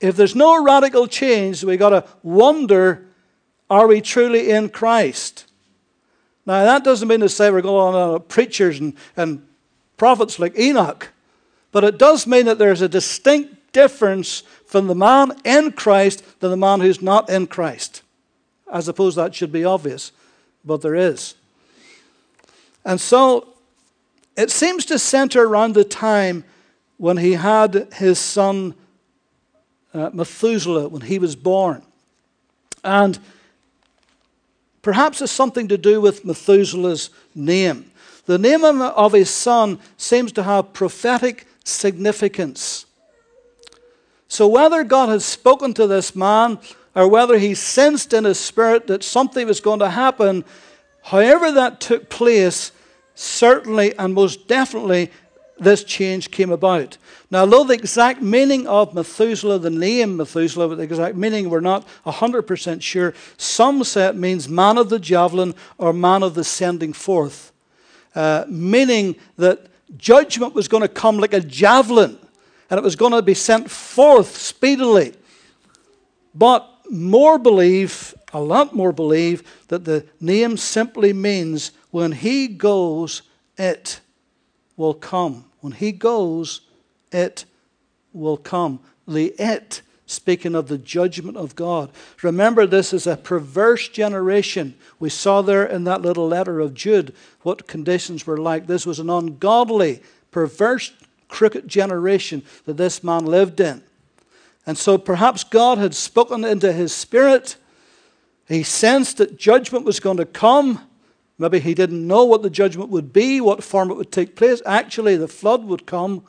If 0.00 0.16
there's 0.16 0.34
no 0.34 0.62
radical 0.62 1.06
change, 1.06 1.62
we've 1.64 1.78
got 1.78 1.90
to 1.90 2.04
wonder 2.22 3.06
are 3.70 3.86
we 3.86 4.00
truly 4.02 4.50
in 4.50 4.68
Christ? 4.68 5.46
Now, 6.46 6.64
that 6.64 6.84
doesn't 6.84 7.08
mean 7.08 7.20
to 7.20 7.28
say 7.28 7.50
we're 7.50 7.62
going 7.62 7.94
on 7.94 8.20
preachers 8.22 8.78
and, 8.78 8.94
and 9.16 9.46
prophets 9.96 10.38
like 10.38 10.58
Enoch, 10.58 11.10
but 11.72 11.82
it 11.82 11.98
does 11.98 12.26
mean 12.26 12.44
that 12.46 12.58
there's 12.58 12.82
a 12.82 12.88
distinct 12.88 13.72
difference 13.72 14.42
from 14.66 14.86
the 14.86 14.94
man 14.94 15.32
in 15.44 15.72
Christ 15.72 16.22
than 16.40 16.50
the 16.50 16.56
man 16.56 16.80
who's 16.80 17.00
not 17.00 17.30
in 17.30 17.46
Christ. 17.46 18.02
I 18.70 18.80
suppose 18.80 19.14
that 19.14 19.34
should 19.34 19.52
be 19.52 19.64
obvious, 19.64 20.12
but 20.64 20.82
there 20.82 20.94
is. 20.94 21.34
And 22.84 23.00
so 23.00 23.48
it 24.36 24.50
seems 24.50 24.84
to 24.86 24.98
center 24.98 25.42
around 25.42 25.74
the 25.74 25.84
time 25.84 26.44
when 26.96 27.16
he 27.16 27.32
had 27.32 27.88
his 27.94 28.18
son 28.18 28.74
uh, 29.92 30.10
Methuselah, 30.12 30.88
when 30.88 31.02
he 31.02 31.18
was 31.18 31.36
born. 31.36 31.82
And 32.82 33.18
perhaps 34.82 35.22
it's 35.22 35.32
something 35.32 35.68
to 35.68 35.78
do 35.78 36.00
with 36.00 36.24
Methuselah's 36.24 37.10
name. 37.34 37.90
The 38.26 38.38
name 38.38 38.64
of 38.64 39.12
his 39.12 39.30
son 39.30 39.78
seems 39.96 40.32
to 40.32 40.42
have 40.42 40.72
prophetic 40.72 41.46
significance. 41.64 42.86
So, 44.28 44.48
whether 44.48 44.82
God 44.82 45.10
has 45.10 45.24
spoken 45.24 45.74
to 45.74 45.86
this 45.86 46.16
man 46.16 46.58
or 46.94 47.08
whether 47.08 47.38
he 47.38 47.54
sensed 47.54 48.12
in 48.12 48.24
his 48.24 48.38
spirit 48.38 48.86
that 48.86 49.02
something 49.02 49.46
was 49.46 49.60
going 49.60 49.80
to 49.80 49.90
happen, 49.90 50.44
however 51.02 51.52
that 51.52 51.80
took 51.80 52.08
place, 52.08 52.72
certainly 53.14 53.96
and 53.98 54.14
most 54.14 54.48
definitely 54.48 55.10
this 55.58 55.84
change 55.84 56.30
came 56.30 56.50
about. 56.50 56.98
Now, 57.30 57.40
although 57.40 57.64
the 57.64 57.74
exact 57.74 58.20
meaning 58.20 58.66
of 58.66 58.94
Methuselah, 58.94 59.58
the 59.58 59.70
name 59.70 60.16
Methuselah, 60.16 60.74
the 60.74 60.82
exact 60.82 61.16
meaning, 61.16 61.48
we're 61.48 61.60
not 61.60 61.86
100% 62.06 62.82
sure. 62.82 63.14
Some 63.36 63.84
say 63.84 64.08
it 64.08 64.16
means 64.16 64.48
man 64.48 64.78
of 64.78 64.88
the 64.88 64.98
javelin 64.98 65.54
or 65.78 65.92
man 65.92 66.22
of 66.22 66.34
the 66.34 66.44
sending 66.44 66.92
forth, 66.92 67.52
uh, 68.14 68.44
meaning 68.48 69.16
that 69.36 69.66
judgment 69.96 70.54
was 70.54 70.68
going 70.68 70.82
to 70.82 70.88
come 70.88 71.18
like 71.18 71.34
a 71.34 71.40
javelin 71.40 72.18
and 72.70 72.78
it 72.78 72.82
was 72.82 72.96
going 72.96 73.12
to 73.12 73.22
be 73.22 73.34
sent 73.34 73.70
forth 73.70 74.36
speedily. 74.36 75.14
But 76.34 76.68
more 76.90 77.38
believe, 77.38 78.14
a 78.32 78.40
lot 78.40 78.74
more 78.74 78.92
believe, 78.92 79.42
that 79.68 79.84
the 79.84 80.06
name 80.20 80.56
simply 80.56 81.12
means 81.12 81.72
when 81.90 82.12
he 82.12 82.48
goes, 82.48 83.22
it 83.56 84.00
will 84.76 84.94
come. 84.94 85.44
When 85.60 85.72
he 85.72 85.92
goes, 85.92 86.62
it 87.12 87.44
will 88.12 88.36
come. 88.36 88.80
The 89.06 89.34
it, 89.38 89.82
speaking 90.06 90.54
of 90.54 90.68
the 90.68 90.78
judgment 90.78 91.36
of 91.36 91.56
God. 91.56 91.90
Remember, 92.22 92.66
this 92.66 92.92
is 92.92 93.06
a 93.06 93.16
perverse 93.16 93.88
generation. 93.88 94.74
We 94.98 95.08
saw 95.08 95.42
there 95.42 95.64
in 95.64 95.84
that 95.84 96.02
little 96.02 96.28
letter 96.28 96.60
of 96.60 96.74
Jude 96.74 97.14
what 97.42 97.66
conditions 97.66 98.26
were 98.26 98.36
like. 98.36 98.66
This 98.66 98.86
was 98.86 98.98
an 98.98 99.10
ungodly, 99.10 100.02
perverse, 100.30 100.92
crooked 101.28 101.66
generation 101.66 102.42
that 102.66 102.76
this 102.76 103.02
man 103.02 103.24
lived 103.24 103.60
in. 103.60 103.82
And 104.66 104.78
so 104.78 104.96
perhaps 104.96 105.44
God 105.44 105.78
had 105.78 105.94
spoken 105.94 106.44
into 106.44 106.72
his 106.72 106.92
spirit. 106.92 107.56
He 108.48 108.62
sensed 108.62 109.18
that 109.18 109.38
judgment 109.38 109.84
was 109.84 110.00
going 110.00 110.16
to 110.16 110.24
come. 110.24 110.80
Maybe 111.38 111.58
he 111.58 111.74
didn't 111.74 112.06
know 112.06 112.24
what 112.24 112.42
the 112.42 112.50
judgment 112.50 112.90
would 112.90 113.12
be, 113.12 113.40
what 113.40 113.64
form 113.64 113.90
it 113.90 113.96
would 113.96 114.12
take 114.12 114.36
place. 114.36 114.62
Actually, 114.64 115.16
the 115.16 115.28
flood 115.28 115.64
would 115.64 115.86
come. 115.86 116.24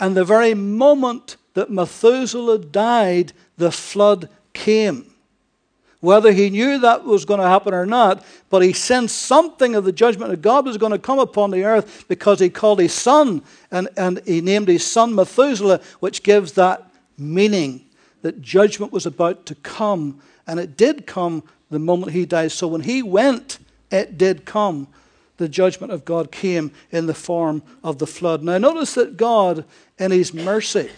And 0.00 0.16
the 0.16 0.24
very 0.24 0.54
moment 0.54 1.36
that 1.54 1.70
Methuselah 1.70 2.58
died, 2.58 3.32
the 3.56 3.72
flood 3.72 4.28
came. 4.52 5.06
Whether 6.00 6.30
he 6.30 6.50
knew 6.50 6.78
that 6.78 7.04
was 7.04 7.24
going 7.24 7.40
to 7.40 7.48
happen 7.48 7.74
or 7.74 7.84
not, 7.84 8.24
but 8.50 8.62
he 8.62 8.72
sensed 8.72 9.16
something 9.16 9.74
of 9.74 9.84
the 9.84 9.90
judgment 9.90 10.32
of 10.32 10.40
God 10.40 10.64
was 10.64 10.76
going 10.76 10.92
to 10.92 10.98
come 10.98 11.18
upon 11.18 11.50
the 11.50 11.64
earth 11.64 12.04
because 12.06 12.38
he 12.38 12.48
called 12.48 12.78
his 12.78 12.92
son 12.92 13.42
and, 13.72 13.88
and 13.96 14.20
he 14.24 14.40
named 14.40 14.68
his 14.68 14.86
son 14.86 15.14
Methuselah, 15.14 15.80
which 15.98 16.22
gives 16.22 16.52
that 16.52 16.87
meaning 17.18 17.84
that 18.22 18.40
judgment 18.40 18.92
was 18.92 19.06
about 19.06 19.46
to 19.46 19.54
come. 19.56 20.20
And 20.46 20.58
it 20.58 20.76
did 20.76 21.06
come 21.06 21.42
the 21.70 21.78
moment 21.78 22.12
he 22.12 22.24
died. 22.24 22.52
So 22.52 22.66
when 22.66 22.82
he 22.82 23.02
went, 23.02 23.58
it 23.90 24.18
did 24.18 24.44
come. 24.44 24.88
The 25.38 25.48
judgment 25.48 25.92
of 25.92 26.04
God 26.04 26.32
came 26.32 26.72
in 26.90 27.06
the 27.06 27.14
form 27.14 27.62
of 27.84 27.98
the 27.98 28.06
flood. 28.06 28.42
Now, 28.42 28.58
notice 28.58 28.94
that 28.94 29.16
God, 29.16 29.64
in 29.98 30.10
His 30.10 30.34
mercy 30.34 30.90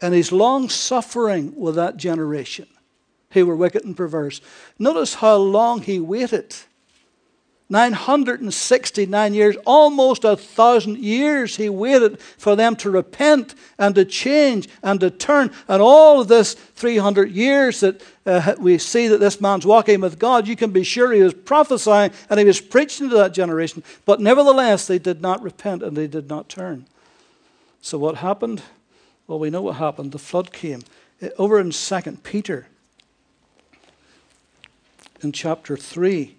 and 0.00 0.14
His 0.14 0.32
long 0.32 0.70
suffering 0.70 1.54
with 1.54 1.74
that 1.74 1.98
generation 1.98 2.66
who 3.32 3.44
were 3.46 3.56
wicked 3.56 3.84
and 3.84 3.96
perverse, 3.96 4.40
notice 4.78 5.14
how 5.14 5.36
long 5.36 5.82
He 5.82 6.00
waited. 6.00 6.56
969 7.70 9.32
years, 9.32 9.56
almost 9.64 10.24
a 10.24 10.36
thousand 10.36 10.98
years, 10.98 11.56
he 11.56 11.70
waited 11.70 12.20
for 12.20 12.54
them 12.54 12.76
to 12.76 12.90
repent 12.90 13.54
and 13.78 13.94
to 13.94 14.04
change 14.04 14.68
and 14.82 15.00
to 15.00 15.10
turn. 15.10 15.50
And 15.66 15.80
all 15.80 16.20
of 16.20 16.28
this 16.28 16.52
300 16.54 17.30
years 17.30 17.80
that 17.80 18.02
uh, 18.26 18.54
we 18.58 18.76
see 18.76 19.08
that 19.08 19.18
this 19.18 19.40
man's 19.40 19.64
walking 19.64 20.02
with 20.02 20.18
God, 20.18 20.46
you 20.46 20.56
can 20.56 20.72
be 20.72 20.84
sure 20.84 21.10
he 21.10 21.22
was 21.22 21.32
prophesying 21.32 22.12
and 22.28 22.38
he 22.38 22.44
was 22.44 22.60
preaching 22.60 23.08
to 23.08 23.16
that 23.16 23.32
generation. 23.32 23.82
But 24.04 24.20
nevertheless, 24.20 24.86
they 24.86 24.98
did 24.98 25.22
not 25.22 25.42
repent 25.42 25.82
and 25.82 25.96
they 25.96 26.06
did 26.06 26.28
not 26.28 26.50
turn. 26.50 26.86
So 27.80 27.96
what 27.96 28.16
happened? 28.16 28.62
Well, 29.26 29.38
we 29.38 29.48
know 29.48 29.62
what 29.62 29.76
happened. 29.76 30.12
The 30.12 30.18
flood 30.18 30.52
came. 30.52 30.82
Uh, 31.22 31.28
over 31.38 31.58
in 31.58 31.70
2 31.70 32.00
Peter, 32.22 32.66
in 35.22 35.32
chapter 35.32 35.78
3, 35.78 36.36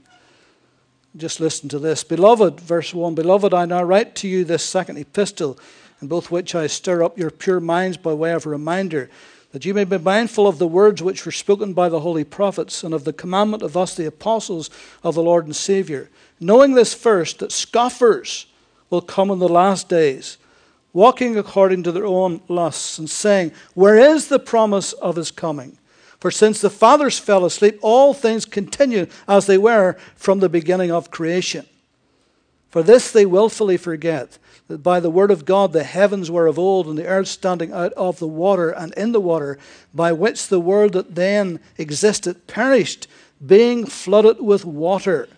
just 1.18 1.40
listen 1.40 1.70
to 1.70 1.80
this. 1.80 2.04
Beloved, 2.04 2.60
verse 2.60 2.94
1 2.94 3.16
Beloved, 3.16 3.54
I 3.54 3.66
now 3.66 3.84
write 3.84 4.16
to 4.16 4.28
you 4.28 4.44
this 4.44 4.64
second 4.64 4.98
epistle, 4.98 5.58
in 6.02 6.08
both 6.08 6.30
which 6.30 6.54
I 6.54 6.68
stir 6.68 7.04
up 7.04 7.18
your 7.18 7.32
pure 7.32 7.60
minds 7.60 7.98
by 7.98 8.14
way 8.14 8.34
of 8.34 8.46
reminder, 8.46 9.10
that 9.52 9.64
you 9.64 9.74
may 9.74 9.86
be 9.86 9.98
mindful 9.98 10.48
of 10.48 10.58
the 10.58 10.68
words 10.68 11.02
which 11.02 11.26
were 11.26 11.32
spoken 11.32 11.74
by 11.74 11.88
the 11.88 12.02
holy 12.02 12.26
prophets, 12.26 12.84
and 12.84 12.94
of 12.94 13.06
the 13.06 13.14
commandment 13.14 13.64
of 13.64 13.78
us, 13.78 13.96
the 13.96 14.06
apostles 14.06 14.70
of 15.04 15.16
the 15.16 15.24
Lord 15.24 15.46
and 15.46 15.56
Saviour. 15.56 16.10
Knowing 16.40 16.74
this 16.74 16.94
first, 16.94 17.40
that 17.40 17.54
scoffers 17.54 18.48
will 18.90 19.02
come 19.02 19.32
in 19.32 19.40
the 19.40 19.48
last 19.48 19.88
days, 19.88 20.38
walking 20.92 21.38
according 21.38 21.84
to 21.84 21.92
their 21.92 22.06
own 22.06 22.42
lusts, 22.50 23.00
and 23.00 23.10
saying, 23.10 23.54
Where 23.74 23.98
is 23.98 24.28
the 24.28 24.40
promise 24.40 24.92
of 24.94 25.16
his 25.16 25.32
coming? 25.32 25.78
For 26.26 26.32
since 26.32 26.60
the 26.60 26.72
fathers 26.72 27.20
fell 27.20 27.46
asleep, 27.46 27.78
all 27.84 28.12
things 28.16 28.46
continue 28.46 29.06
as 29.28 29.46
they 29.46 29.60
were 29.60 29.96
from 30.16 30.40
the 30.40 30.50
beginning 30.50 30.92
of 30.92 31.12
creation. 31.12 31.68
For 32.68 32.82
this 32.82 33.12
they 33.12 33.28
wilfully 33.28 33.78
forget 33.78 34.40
that 34.68 34.80
by 34.80 35.00
the 35.00 35.12
word 35.12 35.30
of 35.30 35.46
God 35.46 35.72
the 35.72 35.84
heavens 35.84 36.32
were 36.32 36.48
of 36.48 36.58
old, 36.58 36.88
and 36.88 36.98
the 36.98 37.06
earth 37.06 37.28
standing 37.28 37.72
out 37.72 37.94
of 37.94 38.18
the 38.18 38.28
water 38.28 38.72
and 38.72 38.92
in 38.96 39.12
the 39.12 39.20
water, 39.20 39.60
by 39.94 40.14
which 40.14 40.48
the 40.48 40.60
world 40.60 40.94
that 40.94 41.14
then 41.14 41.60
existed 41.78 42.48
perished, 42.48 43.06
being 43.46 43.86
flooded 43.86 44.42
with 44.42 44.66
water. 44.66 45.30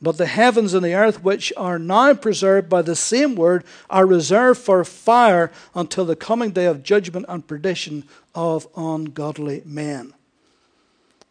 But 0.00 0.16
the 0.16 0.26
heavens 0.26 0.74
and 0.74 0.84
the 0.84 0.94
earth, 0.94 1.24
which 1.24 1.52
are 1.56 1.78
now 1.78 2.14
preserved 2.14 2.68
by 2.68 2.82
the 2.82 2.94
same 2.94 3.34
word, 3.34 3.64
are 3.90 4.06
reserved 4.06 4.60
for 4.60 4.84
fire 4.84 5.50
until 5.74 6.04
the 6.04 6.14
coming 6.14 6.50
day 6.50 6.66
of 6.66 6.84
judgment 6.84 7.26
and 7.28 7.46
perdition 7.46 8.04
of 8.34 8.68
ungodly 8.76 9.62
men. 9.64 10.14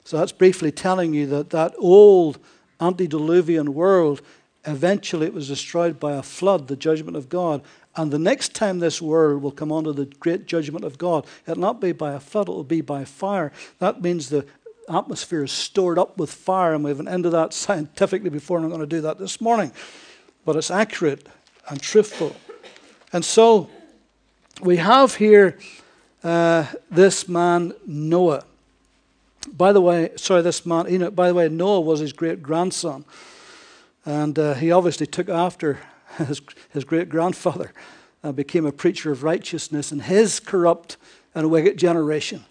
So 0.04 0.18
that's 0.18 0.34
briefly 0.34 0.72
telling 0.72 1.14
you 1.14 1.26
that 1.28 1.50
that 1.52 1.76
old 1.78 2.40
antediluvian 2.80 3.74
world 3.74 4.22
eventually 4.66 5.26
it 5.26 5.34
was 5.34 5.48
destroyed 5.48 6.00
by 6.00 6.14
a 6.14 6.22
flood, 6.22 6.68
the 6.68 6.76
judgment 6.76 7.16
of 7.16 7.30
God. 7.30 7.62
And 7.96 8.12
the 8.12 8.20
next 8.20 8.54
time 8.54 8.80
this 8.80 9.02
world 9.02 9.42
will 9.42 9.52
come 9.52 9.72
under 9.72 9.94
the 9.94 10.06
great 10.06 10.46
judgment 10.46 10.86
of 10.86 10.98
God, 10.98 11.26
it'll 11.48 11.62
not 11.62 11.82
be 11.82 11.94
by 11.94 12.14
a 12.14 12.20
flood, 12.20 12.50
it'll 12.50 12.64
be 12.64 12.82
by 12.82 13.06
fire. 13.06 13.52
That 13.80 14.02
means 14.02 14.30
the 14.30 14.46
atmosphere 14.90 15.44
is 15.44 15.52
stored 15.52 16.00
up 16.00 16.18
with 16.18 16.32
fire, 16.32 16.74
and 16.74 16.84
we 16.84 16.90
haven't 16.90 17.08
ended 17.08 17.34
that 17.34 17.54
scientifically 17.54 18.30
before, 18.30 18.58
and 18.58 18.66
I'm 18.66 18.72
going 18.72 18.82
to 18.82 18.88
do 18.88 19.02
that 19.02 19.20
this 19.20 19.42
morning. 19.42 19.72
But 20.46 20.56
it's 20.56 20.72
accurate 20.72 21.28
and 21.70 21.82
truthful. 21.82 22.36
And 23.14 23.24
so 23.24 23.70
we 24.62 24.78
have 24.78 25.16
here 25.16 25.58
uh, 26.24 26.66
this 26.90 27.28
man 27.28 27.74
Noah. 27.86 28.44
By 29.52 29.72
the 29.72 29.82
way, 29.82 30.12
sorry, 30.18 30.42
this 30.42 30.66
man 30.66 30.90
Enoch. 30.90 31.16
By 31.16 31.30
the 31.30 31.34
way, 31.34 31.48
Noah 31.50 31.82
was 31.82 32.00
his 32.00 32.14
great 32.14 32.42
grandson, 32.42 33.06
and 34.06 34.38
uh, 34.38 34.54
he 34.56 34.72
obviously 34.72 35.08
took 35.08 35.30
after 35.30 35.80
his, 36.18 36.42
his 36.70 36.84
great 36.84 37.10
grandfather 37.10 37.72
and 38.24 38.36
became 38.36 38.66
a 38.66 38.72
preacher 38.72 39.12
of 39.12 39.24
righteousness 39.24 39.92
in 39.92 40.00
his 40.00 40.40
corrupt 40.40 40.98
and 41.36 41.50
wicked 41.50 41.78
generation. 41.78 42.46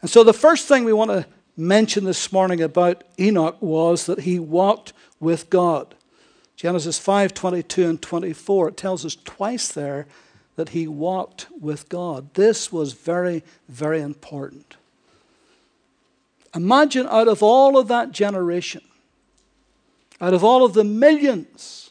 And 0.00 0.10
so 0.10 0.24
the 0.24 0.32
first 0.32 0.66
thing 0.66 0.84
we 0.84 0.92
want 0.92 1.10
to 1.10 1.26
mention 1.56 2.04
this 2.04 2.32
morning 2.32 2.62
about 2.62 3.04
Enoch 3.18 3.56
was 3.60 4.06
that 4.06 4.20
he 4.20 4.38
walked 4.38 4.92
with 5.18 5.50
God. 5.50 5.94
Genesis 6.56 6.98
5 6.98 7.32
22 7.34 7.88
and 7.88 8.02
24, 8.02 8.68
it 8.68 8.76
tells 8.76 9.04
us 9.04 9.16
twice 9.24 9.68
there 9.68 10.06
that 10.56 10.70
he 10.70 10.86
walked 10.86 11.46
with 11.58 11.88
God. 11.88 12.34
This 12.34 12.70
was 12.70 12.92
very, 12.92 13.42
very 13.68 14.00
important. 14.00 14.76
Imagine 16.54 17.06
out 17.06 17.28
of 17.28 17.42
all 17.42 17.78
of 17.78 17.88
that 17.88 18.12
generation, 18.12 18.82
out 20.20 20.34
of 20.34 20.42
all 20.42 20.64
of 20.64 20.74
the 20.74 20.84
millions 20.84 21.90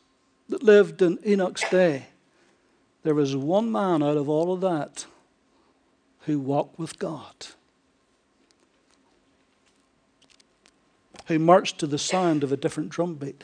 that 0.50 0.62
lived 0.62 1.02
in 1.02 1.18
Enoch's 1.26 1.64
day, 1.70 2.08
there 3.04 3.16
was 3.16 3.36
one 3.36 3.72
man 3.72 4.04
out 4.04 4.18
of 4.18 4.28
all 4.28 4.54
of 4.54 4.62
that 4.62 5.06
who 6.22 6.40
walked 6.40 6.78
with 6.78 7.00
God. 7.00 7.48
Who 11.30 11.38
marched 11.38 11.78
to 11.78 11.86
the 11.86 12.00
sound 12.00 12.44
of 12.44 12.52
a 12.52 12.58
different 12.58 12.90
drumbeat, 12.90 13.44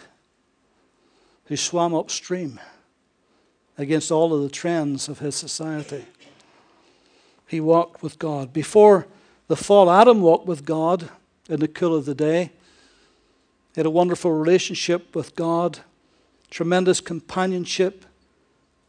who 1.46 1.56
swam 1.56 1.94
upstream 1.94 2.60
against 3.78 4.12
all 4.12 4.34
of 4.34 4.42
the 4.42 4.50
trends 4.50 5.08
of 5.08 5.20
his 5.20 5.36
society. 5.36 6.04
He 7.48 7.62
walked 7.62 8.02
with 8.02 8.18
God. 8.18 8.52
Before 8.52 9.06
the 9.48 9.56
fall, 9.56 9.92
Adam 9.92 10.22
walked 10.22 10.48
with 10.48 10.66
God 10.66 11.12
in 11.48 11.60
the 11.60 11.68
cool 11.68 11.96
of 11.96 12.06
the 12.06 12.16
day. 12.16 12.52
He 13.76 13.82
had 13.82 13.86
a 13.86 13.92
wonderful 13.92 14.32
relationship 14.32 15.16
with 15.16 15.36
God, 15.36 15.78
tremendous 16.50 17.00
companionship, 17.00 18.04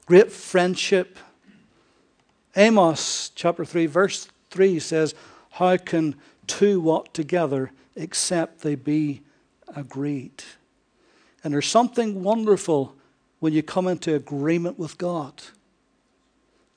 great 0.06 0.32
friendship. 0.32 1.18
Amos 2.56 3.30
chapter 3.34 3.66
3, 3.66 3.84
verse 3.84 4.28
3 4.50 4.78
says, 4.78 5.14
How 5.50 5.76
can 5.76 6.14
two 6.46 6.80
walk 6.80 7.12
together 7.12 7.72
except 7.94 8.60
they 8.60 8.74
be 8.74 9.22
agreed. 9.74 10.44
And 11.42 11.52
there's 11.52 11.68
something 11.68 12.22
wonderful 12.22 12.94
when 13.40 13.52
you 13.52 13.62
come 13.62 13.86
into 13.86 14.14
agreement 14.14 14.78
with 14.78 14.98
God. 14.98 15.42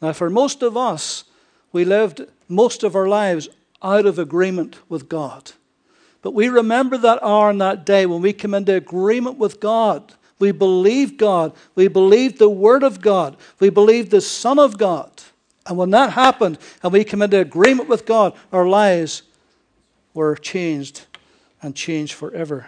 Now, 0.02 0.14
for 0.14 0.30
most 0.30 0.62
of 0.62 0.78
us, 0.78 1.26
we 1.72 1.86
lived 1.86 2.26
most 2.48 2.84
of 2.84 2.96
our 2.96 3.08
lives 3.08 3.50
out 3.82 4.06
of 4.06 4.20
agreement 4.20 4.80
with 4.90 5.10
God. 5.10 5.52
But 6.22 6.34
we 6.34 6.50
remember 6.50 6.98
that 6.98 7.24
hour 7.24 7.50
and 7.50 7.62
that 7.62 7.86
day 7.86 8.06
when 8.06 8.22
we 8.22 8.34
come 8.34 8.54
into 8.54 8.76
agreement 8.76 9.38
with 9.38 9.60
God. 9.60 10.14
We 10.38 10.52
believe 10.52 11.18
God. 11.18 11.54
We 11.76 11.88
believe 11.88 12.38
the 12.38 12.50
Word 12.50 12.84
of 12.84 13.02
God. 13.02 13.38
We 13.60 13.70
believe 13.70 14.10
the 14.10 14.22
Son 14.22 14.58
of 14.58 14.78
God. 14.78 15.12
And 15.66 15.78
when 15.78 15.92
that 15.92 16.12
happened 16.12 16.58
and 16.82 16.92
we 16.92 17.04
came 17.04 17.22
into 17.22 17.40
agreement 17.40 17.90
with 17.90 18.06
God, 18.06 18.34
our 18.52 18.68
lives 18.68 19.24
were 20.20 20.36
changed 20.36 21.06
and 21.62 21.74
changed 21.74 22.14
forever. 22.14 22.68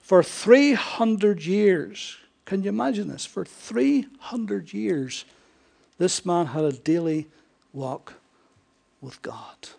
For 0.00 0.22
300 0.22 1.44
years, 1.44 2.18
can 2.44 2.62
you 2.62 2.68
imagine 2.68 3.08
this? 3.08 3.26
For 3.26 3.44
300 3.44 4.72
years, 4.72 5.24
this 5.98 6.24
man 6.24 6.46
had 6.46 6.62
a 6.62 6.70
daily 6.70 7.26
walk 7.72 8.14
with 9.00 9.20
God. 9.22 9.70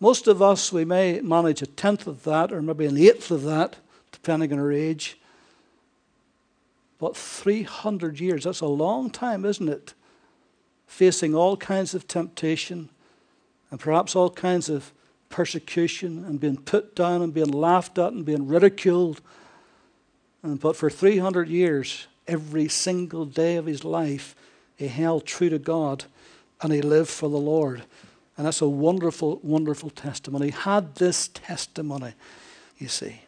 Most 0.00 0.26
of 0.26 0.40
us, 0.40 0.72
we 0.72 0.86
may 0.86 1.20
manage 1.20 1.60
a 1.60 1.66
tenth 1.66 2.06
of 2.06 2.24
that 2.24 2.50
or 2.50 2.62
maybe 2.62 2.86
an 2.86 2.96
eighth 2.96 3.30
of 3.30 3.42
that, 3.42 3.76
depending 4.10 4.54
on 4.54 4.58
our 4.58 4.72
age. 4.72 5.18
But 6.98 7.14
300 7.14 8.20
years, 8.20 8.44
that's 8.44 8.62
a 8.62 8.66
long 8.66 9.10
time, 9.10 9.44
isn't 9.44 9.68
it? 9.68 9.92
Facing 10.86 11.34
all 11.34 11.58
kinds 11.58 11.92
of 11.92 12.08
temptation 12.08 12.88
and 13.72 13.80
perhaps 13.80 14.14
all 14.14 14.30
kinds 14.30 14.68
of 14.68 14.92
persecution 15.30 16.24
and 16.26 16.38
being 16.38 16.58
put 16.58 16.94
down 16.94 17.22
and 17.22 17.32
being 17.32 17.50
laughed 17.50 17.98
at 17.98 18.12
and 18.12 18.24
being 18.24 18.46
ridiculed. 18.46 19.22
And, 20.42 20.60
but 20.60 20.76
for 20.76 20.90
300 20.90 21.48
years, 21.48 22.06
every 22.28 22.68
single 22.68 23.24
day 23.24 23.56
of 23.56 23.64
his 23.64 23.82
life, 23.82 24.36
he 24.76 24.88
held 24.88 25.24
true 25.24 25.48
to 25.48 25.58
God 25.58 26.04
and 26.60 26.70
he 26.70 26.82
lived 26.82 27.08
for 27.08 27.30
the 27.30 27.38
Lord. 27.38 27.82
And 28.36 28.46
that's 28.46 28.60
a 28.60 28.68
wonderful, 28.68 29.40
wonderful 29.42 29.88
testimony. 29.88 30.46
He 30.46 30.52
had 30.52 30.96
this 30.96 31.28
testimony, 31.28 32.12
you 32.76 32.88
see. 32.88 33.22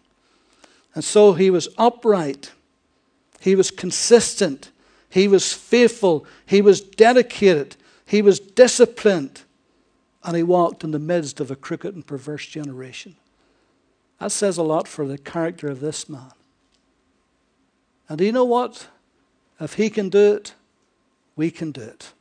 And 0.94 1.02
so 1.02 1.32
he 1.32 1.48
was 1.48 1.68
upright, 1.78 2.52
he 3.40 3.56
was 3.56 3.70
consistent, 3.70 4.70
he 5.08 5.26
was 5.26 5.54
faithful, 5.54 6.26
he 6.44 6.60
was 6.60 6.82
dedicated, 6.82 7.76
he 8.04 8.20
was 8.20 8.38
disciplined, 8.38 9.40
and 10.24 10.36
he 10.36 10.42
walked 10.42 10.82
in 10.82 10.90
the 10.90 10.98
midst 10.98 11.38
of 11.38 11.50
a 11.50 11.56
crooked 11.56 11.94
and 11.94 12.06
perverse 12.06 12.46
generation. 12.46 13.16
That 14.18 14.32
says 14.32 14.56
a 14.56 14.62
lot 14.62 14.88
for 14.88 15.06
the 15.06 15.18
character 15.18 15.68
of 15.68 15.80
this 15.80 16.08
man. 16.08 16.32
And 18.08 18.18
do 18.18 18.24
you 18.24 18.32
know 18.32 18.44
what? 18.44 18.88
If 19.60 19.74
he 19.74 19.90
can 19.90 20.08
do 20.08 20.34
it, 20.34 20.54
we 21.36 21.50
can 21.50 21.72
do 21.72 21.82
it. 21.82 22.12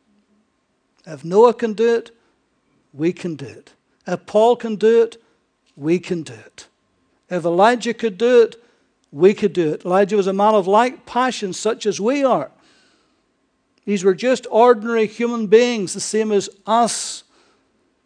If 1.05 1.23
Noah 1.23 1.53
can 1.53 1.73
do 1.73 1.95
it, 1.95 2.11
we 2.93 3.13
can 3.13 3.35
do 3.35 3.45
it. 3.45 3.73
If 4.05 4.25
Paul 4.25 4.55
can 4.55 4.75
do 4.75 5.01
it, 5.01 5.21
we 5.75 5.99
can 5.99 6.23
do 6.23 6.33
it. 6.33 6.67
If 7.29 7.45
Elijah 7.45 7.93
could 7.93 8.17
do 8.17 8.41
it, 8.41 8.61
we 9.11 9.33
could 9.33 9.53
do 9.53 9.73
it. 9.73 9.85
Elijah 9.85 10.17
was 10.17 10.27
a 10.27 10.33
man 10.33 10.55
of 10.55 10.67
like 10.67 11.05
passions, 11.05 11.59
such 11.59 11.85
as 11.85 11.99
we 12.01 12.23
are. 12.23 12.51
These 13.85 14.03
were 14.03 14.13
just 14.13 14.47
ordinary 14.49 15.07
human 15.07 15.47
beings, 15.47 15.93
the 15.93 15.99
same 15.99 16.31
as 16.31 16.49
us. 16.65 17.23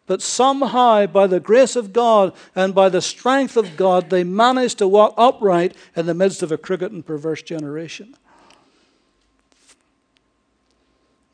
But 0.08 0.22
somehow, 0.22 1.06
by 1.06 1.26
the 1.26 1.38
grace 1.38 1.76
of 1.76 1.92
God 1.92 2.32
and 2.56 2.74
by 2.74 2.88
the 2.88 3.02
strength 3.02 3.58
of 3.58 3.76
God, 3.76 4.08
they 4.08 4.24
managed 4.24 4.78
to 4.78 4.88
walk 4.88 5.12
upright 5.18 5.76
in 5.94 6.06
the 6.06 6.14
midst 6.14 6.42
of 6.42 6.50
a 6.50 6.56
crooked 6.56 6.90
and 6.90 7.06
perverse 7.06 7.42
generation. 7.42 8.16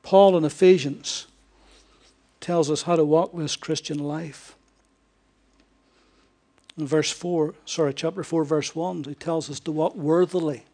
Paul 0.03 0.37
in 0.37 0.45
Ephesians 0.45 1.29
tells 2.41 2.69
us 2.69 2.83
how 2.83 2.97
to 2.97 3.05
walk 3.05 3.31
this 3.33 3.57
Christian 3.57 3.99
life. 3.99 4.57
In 6.77 6.87
verse 6.87 7.13
4, 7.13 7.55
sorry, 7.65 7.95
chapter 7.95 8.25
4, 8.25 8.45
verse 8.45 8.75
1, 8.75 9.05
he 9.05 9.15
tells 9.15 9.49
us 9.49 9.61
to 9.61 9.73
walk 9.73 9.95
worthily. 9.95 10.65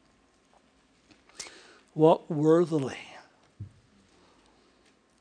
Walk 1.94 2.28
worthily. 2.30 2.98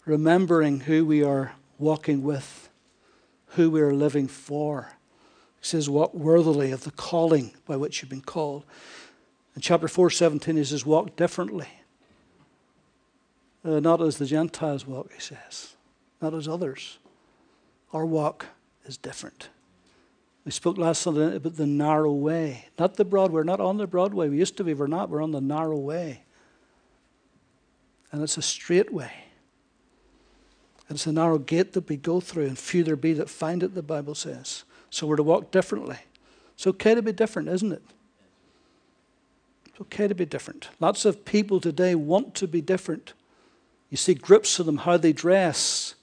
Remembering 0.05 0.79
who 0.81 1.05
we 1.05 1.21
are 1.21 1.51
walking 1.77 2.23
with, 2.23 2.58
who 3.49 3.69
we 3.69 3.81
are 3.81 3.93
living 3.93 4.27
for. 4.27 4.93
He 5.59 5.67
says, 5.67 5.89
Walk 5.89 6.13
worthily 6.13 6.71
of 6.71 6.83
the 6.83 6.91
calling 6.91 7.53
by 7.65 7.75
which 7.75 8.01
you've 8.01 8.09
been 8.09 8.21
called. 8.21 8.63
In 9.55 9.61
chapter 9.61 9.87
4, 9.87 10.09
17, 10.09 10.55
he 10.55 10.63
says, 10.63 10.85
Walk 10.85 11.15
differently. 11.15 11.67
Uh, 13.63 13.79
not 13.79 14.01
as 14.01 14.17
the 14.17 14.25
Gentiles 14.25 14.87
walk, 14.87 15.11
he 15.13 15.19
says, 15.19 15.75
not 16.21 16.33
as 16.33 16.47
others. 16.47 16.97
Our 17.91 18.05
walk 18.05 18.45
is 18.85 18.97
different. 18.97 19.49
We 20.45 20.51
spoke 20.51 20.77
last 20.77 21.01
Sunday 21.01 21.35
about 21.35 21.57
the 21.57 21.67
narrow 21.67 22.13
way, 22.13 22.69
not 22.77 22.95
the 22.95 23.05
broad. 23.05 23.31
We're 23.31 23.43
not 23.43 23.59
on 23.59 23.77
the 23.77 23.87
broad 23.87 24.13
way. 24.13 24.29
We 24.29 24.37
used 24.37 24.57
to 24.57 24.63
be, 24.63 24.73
we're 24.73 24.87
not. 24.87 25.09
We're 25.09 25.21
on 25.21 25.31
the 25.31 25.41
narrow 25.41 25.77
way. 25.77 26.23
And 28.11 28.23
it's 28.23 28.37
a 28.37 28.41
straight 28.41 28.93
way. 28.93 29.11
It's 30.89 31.05
a 31.05 31.11
narrow 31.11 31.37
gate 31.37 31.73
that 31.73 31.87
we 31.87 31.97
go 31.97 32.19
through, 32.19 32.47
and 32.47 32.57
few 32.57 32.83
there 32.83 32.95
be 32.95 33.13
that 33.13 33.29
find 33.29 33.61
it, 33.61 33.75
the 33.75 33.83
Bible 33.83 34.15
says. 34.15 34.63
So 34.89 35.05
we're 35.05 35.17
to 35.17 35.23
walk 35.23 35.51
differently. 35.51 35.99
It's 36.55 36.65
okay 36.65 36.95
to 36.95 37.01
be 37.01 37.11
different, 37.11 37.47
isn't 37.49 37.71
it? 37.71 37.83
It's 39.67 39.81
okay 39.81 40.07
to 40.07 40.15
be 40.15 40.25
different. 40.25 40.69
Lots 40.79 41.05
of 41.05 41.25
people 41.25 41.59
today 41.59 41.93
want 41.93 42.33
to 42.35 42.47
be 42.47 42.59
different. 42.59 43.13
You 43.91 43.97
see 43.97 44.15
groups 44.15 44.59
of 44.59 44.65
them, 44.65 44.77
how 44.77 44.97
they 44.97 45.13
dress, 45.13 45.93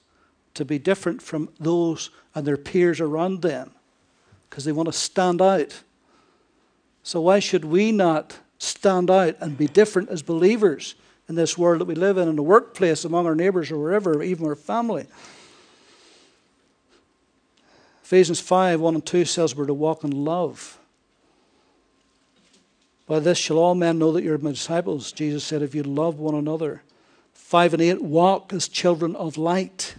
to 0.53 0.65
be 0.65 0.79
different 0.79 1.21
from 1.21 1.49
those 1.59 2.09
and 2.33 2.45
their 2.45 2.57
peers 2.57 2.99
around 2.99 3.41
them 3.41 3.71
because 4.49 4.65
they 4.65 4.71
want 4.71 4.87
to 4.87 4.93
stand 4.93 5.41
out. 5.41 5.81
So, 7.03 7.21
why 7.21 7.39
should 7.39 7.65
we 7.65 7.91
not 7.91 8.39
stand 8.57 9.11
out 9.11 9.35
and 9.39 9.57
be 9.57 9.67
different 9.67 10.09
as 10.09 10.23
believers 10.23 10.95
in 11.27 11.35
this 11.35 11.57
world 11.57 11.81
that 11.81 11.85
we 11.85 11.95
live 11.95 12.17
in, 12.17 12.27
in 12.27 12.35
the 12.35 12.43
workplace, 12.43 13.03
among 13.05 13.25
our 13.25 13.35
neighbors, 13.35 13.71
or 13.71 13.77
wherever, 13.77 14.23
even 14.23 14.45
our 14.45 14.55
family? 14.55 15.07
Ephesians 18.03 18.39
5 18.39 18.79
1 18.79 18.95
and 18.95 19.05
2 19.05 19.25
says 19.25 19.55
we're 19.55 19.65
to 19.65 19.73
walk 19.73 20.03
in 20.03 20.11
love. 20.11 20.79
By 23.05 23.19
this 23.19 23.37
shall 23.37 23.57
all 23.57 23.75
men 23.75 23.99
know 23.99 24.11
that 24.13 24.23
you're 24.23 24.37
my 24.37 24.51
disciples. 24.51 25.11
Jesus 25.11 25.43
said, 25.43 25.61
if 25.61 25.73
you 25.73 25.83
love 25.83 26.19
one 26.19 26.35
another. 26.35 26.83
5 27.33 27.73
and 27.73 27.81
8 27.81 28.01
walk 28.01 28.51
as 28.53 28.67
children 28.67 29.15
of 29.15 29.37
light. 29.37 29.95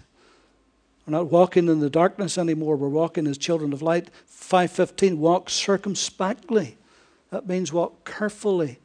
We're 1.07 1.13
not 1.13 1.33
walking 1.33 1.69
in 1.69 1.81
the 1.81 1.89
darkness 1.89 2.37
anymore. 2.37 2.77
We're 2.77 2.89
walking 2.89 3.27
as 3.27 3.39
children 3.39 3.73
of 3.73 3.81
light. 3.81 4.11
5:15 4.31 5.17
walk 5.17 5.49
circumspectly. 5.49 6.77
That 7.31 7.49
means 7.49 7.73
walk 7.73 8.05
carefully, 8.05 8.79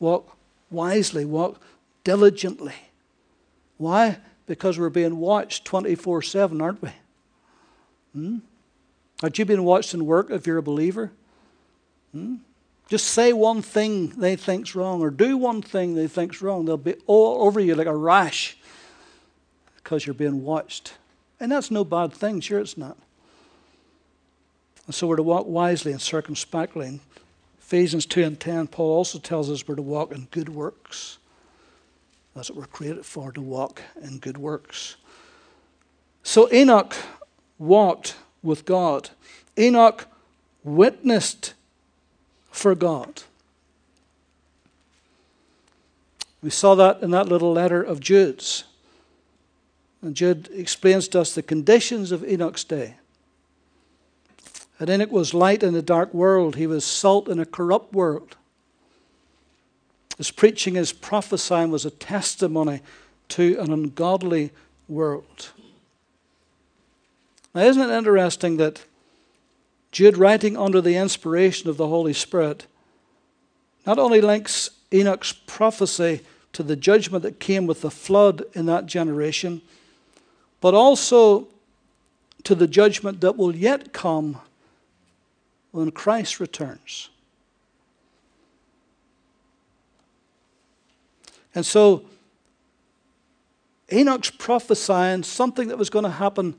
walk 0.00 0.36
wisely, 0.70 1.24
walk 1.24 1.60
diligently. 2.04 2.74
Why? 3.76 4.18
Because 4.46 4.78
we're 4.78 4.88
being 4.88 5.18
watched 5.18 5.64
24/7, 5.66 6.60
aren't 6.60 6.82
we? 6.82 6.90
Hmm? 8.14 8.38
Aren't 9.22 9.38
you 9.38 9.44
being 9.44 9.64
watched 9.64 9.94
in 9.94 10.06
work 10.06 10.30
if 10.30 10.46
you're 10.46 10.58
a 10.58 10.62
believer? 10.62 11.10
Hmm? 12.12 12.36
Just 12.88 13.08
say 13.08 13.32
one 13.32 13.60
thing 13.60 14.08
they 14.10 14.34
think's 14.34 14.74
wrong, 14.74 15.02
or 15.02 15.10
do 15.10 15.36
one 15.36 15.60
thing 15.60 15.94
they 15.94 16.06
think's 16.06 16.40
wrong. 16.40 16.64
They'll 16.64 16.78
be 16.78 16.94
all 17.06 17.46
over 17.46 17.60
you 17.60 17.74
like 17.74 17.86
a 17.86 17.94
rash 17.94 18.56
because 19.76 20.06
you're 20.06 20.14
being 20.14 20.42
watched. 20.42 20.94
And 21.38 21.52
that's 21.52 21.70
no 21.70 21.84
bad 21.84 22.12
thing, 22.12 22.40
sure 22.40 22.60
it's 22.60 22.78
not. 22.78 22.96
And 24.86 24.94
so 24.94 25.06
we're 25.06 25.16
to 25.16 25.22
walk 25.22 25.46
wisely 25.46 25.92
and 25.92 26.00
circumspectly. 26.00 26.86
In 26.86 27.00
Ephesians 27.60 28.06
2 28.06 28.22
and 28.22 28.40
10, 28.40 28.68
Paul 28.68 28.96
also 28.96 29.18
tells 29.18 29.50
us 29.50 29.68
we're 29.68 29.74
to 29.74 29.82
walk 29.82 30.10
in 30.10 30.28
good 30.30 30.48
works. 30.48 31.18
That's 32.38 32.50
what 32.50 32.58
we're 32.58 32.66
created 32.66 33.04
for, 33.04 33.32
to 33.32 33.42
walk 33.42 33.82
in 34.00 34.18
good 34.18 34.38
works. 34.38 34.94
So 36.22 36.48
Enoch 36.52 36.94
walked 37.58 38.14
with 38.44 38.64
God. 38.64 39.10
Enoch 39.58 40.06
witnessed 40.62 41.54
for 42.52 42.76
God. 42.76 43.22
We 46.40 46.50
saw 46.50 46.76
that 46.76 47.02
in 47.02 47.10
that 47.10 47.28
little 47.28 47.52
letter 47.52 47.82
of 47.82 47.98
Jude's. 47.98 48.62
And 50.00 50.14
Jude 50.14 50.48
explains 50.52 51.08
to 51.08 51.20
us 51.22 51.34
the 51.34 51.42
conditions 51.42 52.12
of 52.12 52.22
Enoch's 52.22 52.62
day. 52.62 52.98
And 54.78 54.88
Enoch 54.88 55.10
was 55.10 55.34
light 55.34 55.64
in 55.64 55.74
a 55.74 55.82
dark 55.82 56.14
world, 56.14 56.54
he 56.54 56.68
was 56.68 56.84
salt 56.84 57.26
in 57.26 57.40
a 57.40 57.44
corrupt 57.44 57.92
world. 57.92 58.36
His 60.18 60.30
preaching, 60.30 60.74
his 60.74 60.92
prophesying 60.92 61.70
was 61.70 61.86
a 61.86 61.90
testimony 61.90 62.80
to 63.28 63.56
an 63.60 63.72
ungodly 63.72 64.50
world. 64.88 65.50
Now, 67.54 67.62
isn't 67.62 67.90
it 67.90 67.96
interesting 67.96 68.56
that 68.58 68.84
Jude, 69.90 70.18
writing 70.18 70.56
under 70.56 70.80
the 70.80 70.96
inspiration 70.96 71.70
of 71.70 71.76
the 71.76 71.88
Holy 71.88 72.12
Spirit, 72.12 72.66
not 73.86 73.98
only 73.98 74.20
links 74.20 74.70
Enoch's 74.92 75.32
prophecy 75.32 76.20
to 76.52 76.62
the 76.62 76.76
judgment 76.76 77.22
that 77.22 77.40
came 77.40 77.66
with 77.66 77.80
the 77.80 77.90
flood 77.90 78.42
in 78.54 78.66
that 78.66 78.86
generation, 78.86 79.62
but 80.60 80.74
also 80.74 81.48
to 82.44 82.54
the 82.54 82.66
judgment 82.66 83.20
that 83.20 83.36
will 83.36 83.54
yet 83.54 83.92
come 83.92 84.38
when 85.70 85.90
Christ 85.90 86.40
returns. 86.40 87.08
And 91.58 91.66
so, 91.66 92.04
Enoch's 93.92 94.30
prophesying 94.30 95.24
something 95.24 95.66
that 95.66 95.76
was 95.76 95.90
going 95.90 96.04
to 96.04 96.08
happen 96.08 96.54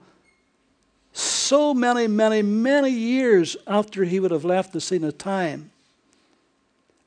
so 1.14 1.74
many, 1.74 2.06
many, 2.06 2.42
many 2.42 2.90
years 2.90 3.56
after 3.66 4.04
he 4.04 4.20
would 4.20 4.32
have 4.32 4.44
left 4.44 4.74
the 4.74 4.82
scene 4.82 5.06
of 5.06 5.18
time. 5.18 5.72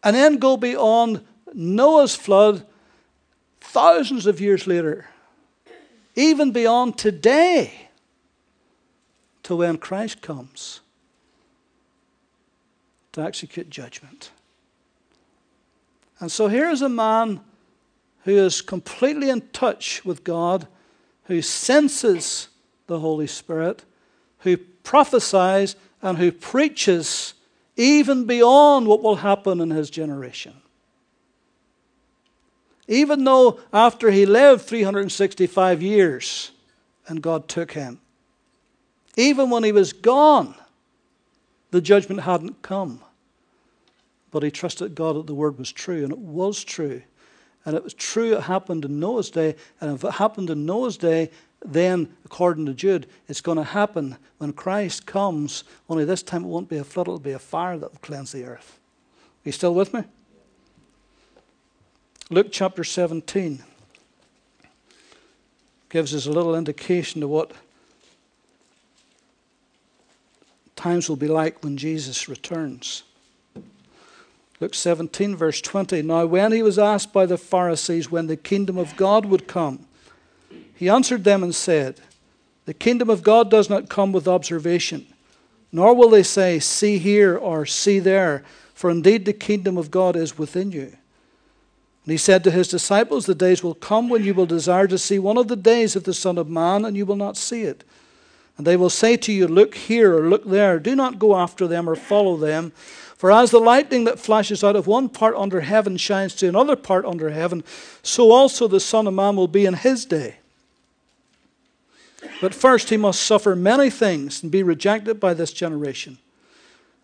And 0.03 0.17
then 0.17 0.39
go 0.39 0.57
beyond 0.57 1.21
Noah's 1.53 2.15
flood 2.15 2.65
thousands 3.61 4.25
of 4.25 4.41
years 4.41 4.67
later, 4.67 5.09
even 6.17 6.51
beyond 6.51 6.97
today, 6.97 7.91
to 9.43 9.57
when 9.57 9.77
Christ 9.77 10.23
comes 10.23 10.81
to 13.13 13.21
execute 13.21 13.69
judgment. 13.69 14.31
And 16.21 16.33
so 16.33 16.49
here's 16.49 16.81
a 16.81 16.89
man 16.89 17.43
who 18.25 18.33
is 18.33 18.63
completely 18.63 19.31
in 19.31 19.41
touch 19.53 20.05
with 20.05 20.25
God, 20.25 20.67
who 21.25 21.43
senses 21.43 22.49
the 22.87 23.01
Holy 23.01 23.27
Spirit, 23.27 23.85
who 24.41 24.57
prophesies 24.57 25.77
and 26.01 26.19
who 26.19 26.33
preaches 26.33 27.35
even 27.77 28.27
beyond 28.27 28.87
what 28.87 29.03
will 29.03 29.17
happen 29.17 29.61
in 29.61 29.71
his 29.71 29.91
generation. 29.91 30.55
Even 32.89 33.25
though 33.25 33.61
after 33.73 34.11
he 34.11 34.27
lived 34.27 34.63
365 34.63 35.81
years 35.81 36.51
and 37.07 37.23
God 37.23 37.49
took 37.49 37.73
him, 37.73 38.01
even 39.17 39.51
when 39.51 39.65
he 39.65 39.73
was 39.73 39.93
gone, 39.93 40.55
the 41.71 41.81
judgment 41.81 42.23
hadn't 42.23 42.63
come. 42.63 43.01
But 44.31 44.43
he 44.43 44.51
trusted 44.51 44.95
God 44.95 45.17
that 45.17 45.27
the 45.27 45.35
word 45.35 45.59
was 45.59 45.71
true, 45.71 46.03
and 46.03 46.13
it 46.13 46.19
was 46.19 46.65
true. 46.65 47.03
And 47.65 47.77
it 47.77 47.85
was 47.85 47.95
true 47.95 48.35
it 48.37 48.43
happened 48.43 48.85
in 48.85 48.99
Noah's 48.99 49.31
day. 49.31 49.55
And 49.81 49.95
if 49.95 50.05
it 50.05 50.13
happened 50.13 50.51
in 50.51 50.67
Noah's 50.67 50.97
day, 50.97 51.31
then, 51.65 52.13
according 52.25 52.67
to 52.67 52.75
Jude, 52.75 53.07
it's 53.29 53.41
going 53.41 53.59
to 53.59 53.65
happen 53.65 54.17
when 54.39 54.53
Christ 54.53 55.07
comes. 55.07 55.65
Only 55.89 56.05
this 56.05 56.23
time 56.23 56.45
it 56.45 56.49
won't 56.49 56.69
be 56.69 56.79
a 56.79 56.85
flood, 56.85 57.07
it'll 57.07 57.21
be 57.21 57.33
a 57.33 57.39
fire 57.39 57.79
that 57.79 57.93
will 57.93 58.01
cleanse 58.01 58.33
the 58.33 58.45
earth. 58.45 58.81
Are 59.21 59.49
you 59.49 59.53
still 59.53 59.75
with 59.75 59.95
me? 59.95 60.03
Luke 62.31 62.49
chapter 62.51 62.83
17 62.83 63.63
gives 65.91 66.15
us 66.15 66.27
a 66.27 66.33
little 66.33 66.55
indication 66.55 67.23
of 67.23 67.29
what 67.29 67.53
times 70.75 71.09
will 71.09 71.17
be 71.17 71.29
like 71.29 71.63
when 71.63 71.77
Jesus 71.77 72.29
returns. 72.29 73.03
Luke 74.63 74.75
17, 74.77 75.35
verse 75.35 75.61
20. 75.61 76.03
Now, 76.03 76.25
when 76.25 76.53
he 76.53 76.63
was 76.63 76.79
asked 76.79 77.13
by 77.13 77.27
the 77.27 77.37
Pharisees 77.37 78.13
when 78.13 78.29
the 78.29 78.37
kingdom 78.37 78.79
of 78.79 78.95
God 78.95 79.27
would 79.27 79.49
come, 79.49 79.89
he 80.73 80.89
answered 80.89 81.25
them 81.25 81.43
and 81.43 81.53
said, 81.53 82.01
The 82.67 82.73
kingdom 82.73 83.11
of 83.11 83.25
God 83.25 83.51
does 83.51 83.69
not 83.69 83.89
come 83.89 84.13
with 84.13 84.29
observation, 84.29 85.09
nor 85.73 85.97
will 85.97 86.11
they 86.11 86.23
say, 86.23 86.61
See 86.61 86.99
here 86.99 87.37
or 87.37 87.67
see 87.67 87.99
there, 87.99 88.45
for 88.73 88.89
indeed 88.89 89.25
the 89.25 89.33
kingdom 89.33 89.77
of 89.77 89.91
God 89.91 90.15
is 90.15 90.39
within 90.39 90.71
you. 90.71 90.97
And 92.05 92.13
he 92.13 92.17
said 92.17 92.45
to 92.45 92.53
his 92.53 92.69
disciples, 92.69 93.27
The 93.27 93.35
days 93.35 93.65
will 93.65 93.75
come 93.75 94.09
when 94.09 94.23
you 94.23 94.33
will 94.33 94.47
desire 94.47 94.87
to 94.87 94.97
see 94.97 95.19
one 95.19 95.39
of 95.39 95.49
the 95.49 95.57
days 95.57 95.97
of 95.97 96.05
the 96.05 96.15
Son 96.15 96.39
of 96.39 96.49
Man, 96.49 96.85
and 96.85 96.97
you 96.97 97.05
will 97.05 97.17
not 97.17 97.37
see 97.37 97.63
it. 97.63 97.83
And 98.57 98.65
they 98.65 98.77
will 98.77 98.91
say 98.91 99.17
to 99.17 99.33
you, 99.33 99.49
Look 99.49 99.75
here 99.75 100.17
or 100.17 100.29
look 100.29 100.45
there. 100.45 100.79
Do 100.79 100.95
not 100.95 101.19
go 101.19 101.37
after 101.37 101.67
them 101.67 101.89
or 101.89 101.97
follow 101.97 102.37
them. 102.37 102.73
For 103.23 103.31
as 103.31 103.53
the 103.53 103.61
lightning 103.61 104.03
that 104.03 104.19
flashes 104.19 104.65
out 104.65 104.75
of 104.75 104.89
one 104.89 105.09
part 105.09 105.37
under 105.37 105.61
heaven 105.61 105.97
shines 105.97 106.35
to 106.35 106.49
another 106.49 106.75
part 106.75 107.05
under 107.05 107.31
heaven, 107.31 107.63
so 108.03 108.33
also 108.33 108.67
the 108.67 108.81
Son 108.81 109.07
of 109.07 109.15
Man 109.15 109.37
will 109.37 109.47
be 109.47 109.65
in 109.65 109.75
his 109.75 110.05
day. 110.05 110.39
But 112.41 112.53
first 112.53 112.91
he 112.91 112.97
must 112.97 113.23
suffer 113.23 113.55
many 113.55 113.91
things 113.91 114.43
and 114.43 114.51
be 114.51 114.65
rejected 114.65 115.21
by 115.21 115.35
this 115.35 115.53
generation. 115.53 116.19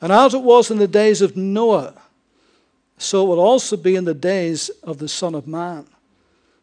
And 0.01 0.11
as 0.11 0.35
it 0.35 0.43
was 0.43 0.73
in 0.73 0.79
the 0.79 0.89
days 0.89 1.23
of 1.23 1.37
Noah, 1.37 1.95
so 2.99 3.23
it 3.23 3.29
will 3.29 3.39
also 3.39 3.77
be 3.77 3.95
in 3.95 4.05
the 4.05 4.13
days 4.13 4.71
of 4.83 4.99
the 4.99 5.09
Son 5.09 5.37
of 5.37 5.47
Man. 5.47 5.87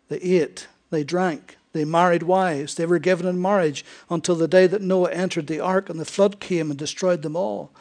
They 0.09 0.17
ate, 0.17 0.67
they 0.89 1.05
drank, 1.05 1.55
they 1.71 1.85
married 1.85 2.23
wives. 2.23 2.75
They 2.75 2.85
were 2.85 2.99
given 2.99 3.25
in 3.25 3.41
marriage 3.41 3.85
until 4.09 4.35
the 4.35 4.49
day 4.49 4.67
that 4.67 4.81
Noah 4.81 5.13
entered 5.13 5.47
the 5.47 5.61
ark 5.61 5.89
and 5.89 5.97
the 5.97 6.03
flood 6.03 6.41
came 6.41 6.69
and 6.69 6.77
destroyed 6.77 7.21
them 7.21 7.37
all. 7.37 7.71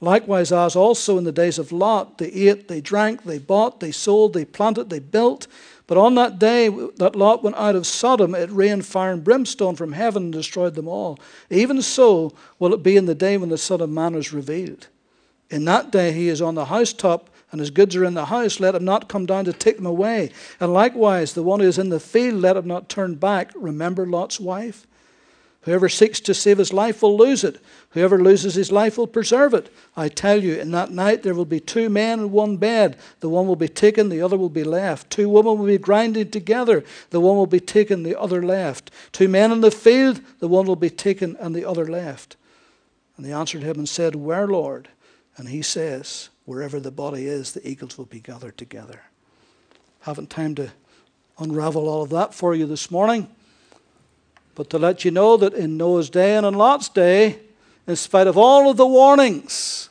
Likewise, 0.00 0.50
as 0.50 0.76
also 0.76 1.18
in 1.18 1.24
the 1.24 1.32
days 1.32 1.58
of 1.58 1.72
Lot, 1.72 2.18
they 2.18 2.28
ate, 2.28 2.68
they 2.68 2.80
drank, 2.80 3.24
they 3.24 3.38
bought, 3.38 3.80
they 3.80 3.92
sold, 3.92 4.32
they 4.32 4.46
planted, 4.46 4.88
they 4.88 4.98
built. 4.98 5.46
But 5.86 5.98
on 5.98 6.14
that 6.14 6.38
day 6.38 6.68
that 6.68 7.16
Lot 7.16 7.42
went 7.42 7.56
out 7.56 7.76
of 7.76 7.86
Sodom, 7.86 8.34
it 8.34 8.50
rained 8.50 8.86
fire 8.86 9.12
and 9.12 9.24
brimstone 9.24 9.76
from 9.76 9.92
heaven 9.92 10.24
and 10.24 10.32
destroyed 10.32 10.74
them 10.74 10.88
all. 10.88 11.18
Even 11.50 11.82
so 11.82 12.32
will 12.58 12.72
it 12.72 12.82
be 12.82 12.96
in 12.96 13.06
the 13.06 13.14
day 13.14 13.36
when 13.36 13.50
the 13.50 13.58
Son 13.58 13.80
of 13.80 13.90
Man 13.90 14.14
is 14.14 14.32
revealed. 14.32 14.86
In 15.50 15.64
that 15.66 15.90
day 15.90 16.12
he 16.12 16.28
is 16.28 16.40
on 16.40 16.54
the 16.54 16.66
housetop 16.66 17.28
and 17.50 17.60
his 17.60 17.70
goods 17.70 17.96
are 17.96 18.04
in 18.04 18.14
the 18.14 18.26
house, 18.26 18.60
let 18.60 18.76
him 18.76 18.84
not 18.84 19.08
come 19.08 19.26
down 19.26 19.44
to 19.46 19.52
take 19.52 19.76
them 19.76 19.86
away. 19.86 20.30
And 20.60 20.72
likewise, 20.72 21.34
the 21.34 21.42
one 21.42 21.60
who 21.60 21.66
is 21.66 21.78
in 21.78 21.88
the 21.88 21.98
field, 21.98 22.40
let 22.40 22.56
him 22.56 22.68
not 22.68 22.88
turn 22.88 23.16
back. 23.16 23.50
Remember 23.56 24.06
Lot's 24.06 24.38
wife? 24.38 24.86
Whoever 25.62 25.90
seeks 25.90 26.20
to 26.20 26.32
save 26.32 26.56
his 26.56 26.72
life 26.72 27.02
will 27.02 27.16
lose 27.16 27.44
it. 27.44 27.60
Whoever 27.90 28.18
loses 28.18 28.54
his 28.54 28.72
life 28.72 28.96
will 28.96 29.06
preserve 29.06 29.52
it. 29.52 29.72
I 29.94 30.08
tell 30.08 30.42
you, 30.42 30.58
in 30.58 30.70
that 30.70 30.90
night 30.90 31.22
there 31.22 31.34
will 31.34 31.44
be 31.44 31.60
two 31.60 31.90
men 31.90 32.18
in 32.18 32.30
one 32.30 32.56
bed. 32.56 32.96
The 33.20 33.28
one 33.28 33.46
will 33.46 33.56
be 33.56 33.68
taken, 33.68 34.08
the 34.08 34.22
other 34.22 34.38
will 34.38 34.48
be 34.48 34.64
left. 34.64 35.10
Two 35.10 35.28
women 35.28 35.58
will 35.58 35.66
be 35.66 35.76
grinding 35.76 36.30
together. 36.30 36.82
The 37.10 37.20
one 37.20 37.36
will 37.36 37.46
be 37.46 37.60
taken, 37.60 38.02
the 38.02 38.18
other 38.18 38.42
left. 38.42 38.90
Two 39.12 39.28
men 39.28 39.52
in 39.52 39.60
the 39.60 39.70
field, 39.70 40.22
the 40.38 40.48
one 40.48 40.66
will 40.66 40.76
be 40.76 40.90
taken, 40.90 41.36
and 41.36 41.54
the 41.54 41.68
other 41.68 41.86
left. 41.86 42.36
And 43.16 43.26
they 43.26 43.32
answered 43.32 43.62
him 43.62 43.76
and 43.76 43.88
said, 43.88 44.14
Where, 44.14 44.46
Lord? 44.46 44.88
And 45.36 45.48
he 45.48 45.62
says, 45.62 46.28
wherever 46.44 46.80
the 46.80 46.90
body 46.90 47.26
is, 47.26 47.52
the 47.52 47.66
eagles 47.66 47.96
will 47.96 48.04
be 48.04 48.20
gathered 48.20 48.58
together. 48.58 49.02
Haven't 50.00 50.30
time 50.30 50.54
to 50.56 50.72
unravel 51.38 51.88
all 51.88 52.02
of 52.02 52.10
that 52.10 52.34
for 52.34 52.54
you 52.54 52.66
this 52.66 52.90
morning, 52.90 53.28
but 54.54 54.70
to 54.70 54.78
let 54.78 55.04
you 55.04 55.10
know 55.10 55.36
that 55.36 55.54
in 55.54 55.76
Noah's 55.76 56.10
day 56.10 56.36
and 56.36 56.46
in 56.46 56.54
Lot's 56.54 56.88
day, 56.88 57.40
in 57.86 57.96
spite 57.96 58.26
of 58.26 58.36
all 58.36 58.70
of 58.70 58.76
the 58.76 58.86
warnings, 58.86 59.88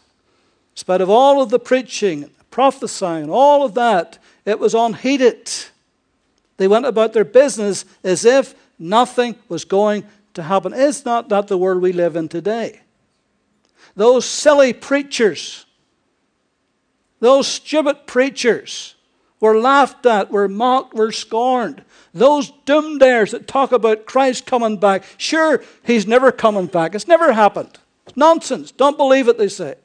in 0.73 0.77
spite 0.77 1.01
of 1.01 1.09
all 1.09 1.41
of 1.41 1.49
the 1.49 1.59
preaching, 1.59 2.29
prophesying, 2.51 3.29
all 3.29 3.63
of 3.63 3.73
that, 3.75 4.17
it 4.45 4.59
was 4.59 4.73
unheeded. 4.73 5.49
They 6.57 6.67
went 6.67 6.85
about 6.85 7.13
their 7.13 7.25
business 7.25 7.85
as 8.03 8.25
if 8.25 8.53
nothing 8.77 9.35
was 9.47 9.65
going 9.65 10.05
to 10.33 10.43
happen. 10.43 10.73
Is 10.73 11.05
not 11.05 11.29
that 11.29 11.47
the 11.47 11.57
world 11.57 11.81
we 11.81 11.93
live 11.93 12.15
in 12.15 12.29
today? 12.29 12.81
Those 13.95 14.25
silly 14.25 14.73
preachers 14.73 15.65
those 17.19 17.47
stupid 17.47 18.07
preachers 18.07 18.95
were 19.39 19.57
laughed 19.57 20.05
at, 20.05 20.31
were 20.31 20.47
mocked, 20.47 20.93
were 20.93 21.11
scorned. 21.11 21.83
Those 22.13 22.51
doomdayers 22.65 23.31
that 23.31 23.47
talk 23.47 23.71
about 23.71 24.05
Christ 24.05 24.45
coming 24.45 24.77
back, 24.77 25.03
sure, 25.17 25.63
he's 25.83 26.07
never 26.07 26.31
coming 26.31 26.65
back. 26.65 26.95
It's 26.95 27.07
never 27.07 27.33
happened. 27.33 27.77
It's 28.07 28.17
nonsense. 28.17 28.71
Don't 28.71 28.97
believe 28.97 29.27
it, 29.27 29.37
they 29.37 29.47
say. 29.47 29.75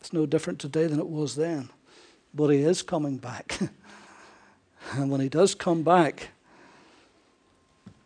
It's 0.00 0.12
no 0.12 0.26
different 0.26 0.58
today 0.58 0.86
than 0.86 0.98
it 0.98 1.08
was 1.08 1.36
then. 1.36 1.68
But 2.34 2.48
he 2.48 2.62
is 2.62 2.82
coming 2.82 3.18
back. 3.18 3.58
and 4.92 5.10
when 5.10 5.20
he 5.20 5.28
does 5.28 5.54
come 5.54 5.82
back, 5.82 6.28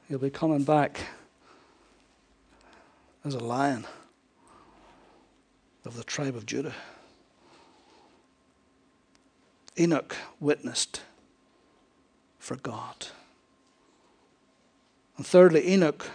he'll 0.09 0.19
be 0.19 0.31
coming 0.31 0.65
back 0.65 1.01
as 3.25 3.35
a 3.35 3.41
lion 3.41 3.87
of 5.85 5.97
the 5.97 6.05
tribe 6.05 6.37
of 6.37 6.47
Judah. 6.47 6.75
Enoch 9.79 10.17
witnessed 10.41 11.03
for 12.39 12.57
God. 12.57 13.09
And 15.17 15.27
thirdly, 15.27 15.69
Enoch 15.69 16.11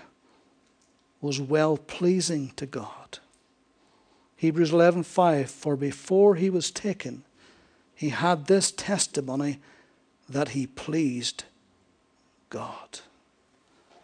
was 1.21 1.39
well 1.39 1.77
pleasing 1.77 2.51
to 2.55 2.65
God. 2.65 3.19
Hebrews 4.35 4.71
11:5 4.71 5.49
For 5.49 5.75
before 5.75 6.35
he 6.35 6.49
was 6.49 6.71
taken 6.71 7.23
he 7.93 8.09
had 8.09 8.45
this 8.45 8.71
testimony 8.71 9.59
that 10.29 10.49
he 10.49 10.65
pleased 10.65 11.43
God. 12.49 13.01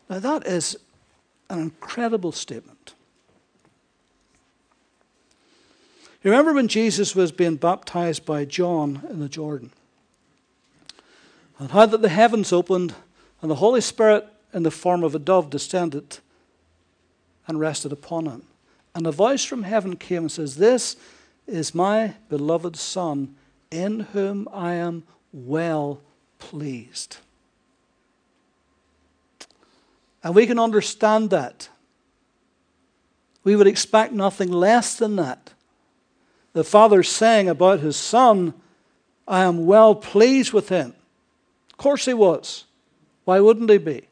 Now 0.10 0.20
that 0.20 0.46
is 0.46 0.78
an 1.50 1.60
incredible 1.60 2.34
statement. 2.34 2.94
You 6.26 6.32
remember 6.32 6.54
when 6.54 6.68
Jesus 6.68 7.16
was 7.16 7.32
being 7.32 7.56
baptized 7.56 8.26
by 8.26 8.46
John 8.46 9.06
in 9.12 9.20
the 9.20 9.30
Jordan? 9.30 9.70
And 11.60 11.70
how 11.70 11.86
that 11.86 12.02
the 12.02 12.10
heavens 12.10 12.52
opened 12.52 12.96
and 13.44 13.52
the 13.52 13.56
Holy 13.56 13.80
Spirit 13.80 14.26
in 14.52 14.64
the 14.64 14.72
form 14.72 15.04
of 15.04 15.14
a 15.14 15.20
dove 15.20 15.52
descended 15.52 16.18
and 17.48 17.60
rested 17.60 17.92
upon 17.92 18.26
him. 18.26 18.42
And 18.96 19.06
a 19.06 19.12
voice 19.12 19.44
from 19.44 19.62
heaven 19.62 19.98
came 19.98 20.24
and 20.24 20.32
says, 20.32 20.56
This 20.56 20.98
is 21.46 21.76
my 21.76 22.16
beloved 22.28 22.76
Son, 22.76 23.36
in 23.70 24.00
whom 24.00 24.48
I 24.52 24.74
am 24.74 25.04
well 25.32 26.02
pleased. 26.40 27.18
And 30.24 30.34
we 30.34 30.48
can 30.48 30.58
understand 30.58 31.30
that. 31.30 31.70
We 33.44 33.56
would 33.56 33.68
expect 33.68 34.12
nothing 34.12 34.52
less 34.52 34.96
than 34.96 35.18
that 35.18 35.52
the 36.56 36.63
Father 36.63 37.04
saying 37.04 37.50
about 37.50 37.82
his 37.82 37.98
Son, 37.98 38.54
I 39.28 39.44
am 39.44 39.65
well 39.65 39.94
pleased 39.94 40.54
with 40.54 40.70
him. 40.70 40.96
Of 41.70 41.78
course 41.78 42.06
he 42.06 42.13
was. 42.13 42.63
Why 43.26 43.41
wouldn't 43.41 43.70
he 43.70 43.78
be? 43.78 44.08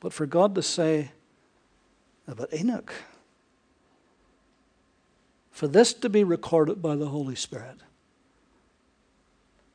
But 0.00 0.14
for 0.14 0.24
God 0.24 0.54
to 0.54 0.62
say 0.62 1.10
about 2.26 2.54
Enoch, 2.54 2.94
for 5.50 5.68
this 5.68 5.92
to 5.92 6.08
be 6.08 6.24
recorded 6.24 6.80
by 6.80 6.96
the 6.96 7.08
Holy 7.08 7.34
Spirit, 7.34 7.76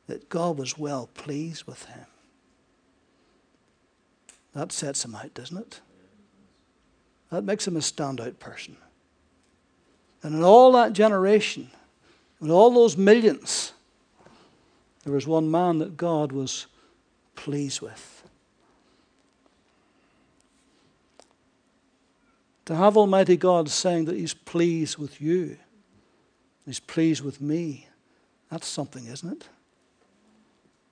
that 0.08 0.28
God 0.28 0.58
was 0.58 0.76
well 0.76 1.08
pleased 1.14 1.62
with 1.62 1.84
him. 1.84 2.06
That 4.52 4.72
sets 4.72 5.04
him 5.04 5.14
out, 5.14 5.32
doesn't 5.32 5.58
it? 5.58 5.80
That 7.30 7.44
makes 7.44 7.68
him 7.68 7.76
a 7.76 7.80
standout 7.80 8.40
person. 8.40 8.78
And 10.24 10.36
in 10.36 10.42
all 10.42 10.72
that 10.72 10.94
generation, 10.94 11.70
in 12.40 12.50
all 12.50 12.70
those 12.70 12.96
millions, 12.96 13.74
there 15.04 15.12
was 15.12 15.26
one 15.26 15.50
man 15.50 15.78
that 15.78 15.98
God 15.98 16.32
was 16.32 16.66
pleased 17.36 17.82
with. 17.82 18.22
To 22.64 22.74
have 22.74 22.96
Almighty 22.96 23.36
God 23.36 23.68
saying 23.68 24.06
that 24.06 24.16
He's 24.16 24.32
pleased 24.32 24.96
with 24.96 25.20
you, 25.20 25.58
He's 26.64 26.80
pleased 26.80 27.22
with 27.22 27.42
me, 27.42 27.86
that's 28.50 28.66
something, 28.66 29.06
isn't 29.06 29.30
it? 29.30 29.48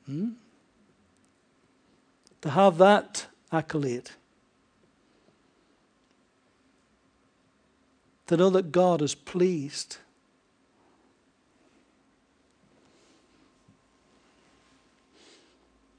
Hmm? 0.05 0.29
To 2.43 2.51
have 2.51 2.77
that 2.77 3.27
accolade 3.51 4.11
to 8.33 8.37
know 8.37 8.51
that 8.51 8.73
God 8.73 9.03
is 9.03 9.15
pleased. 9.15 9.99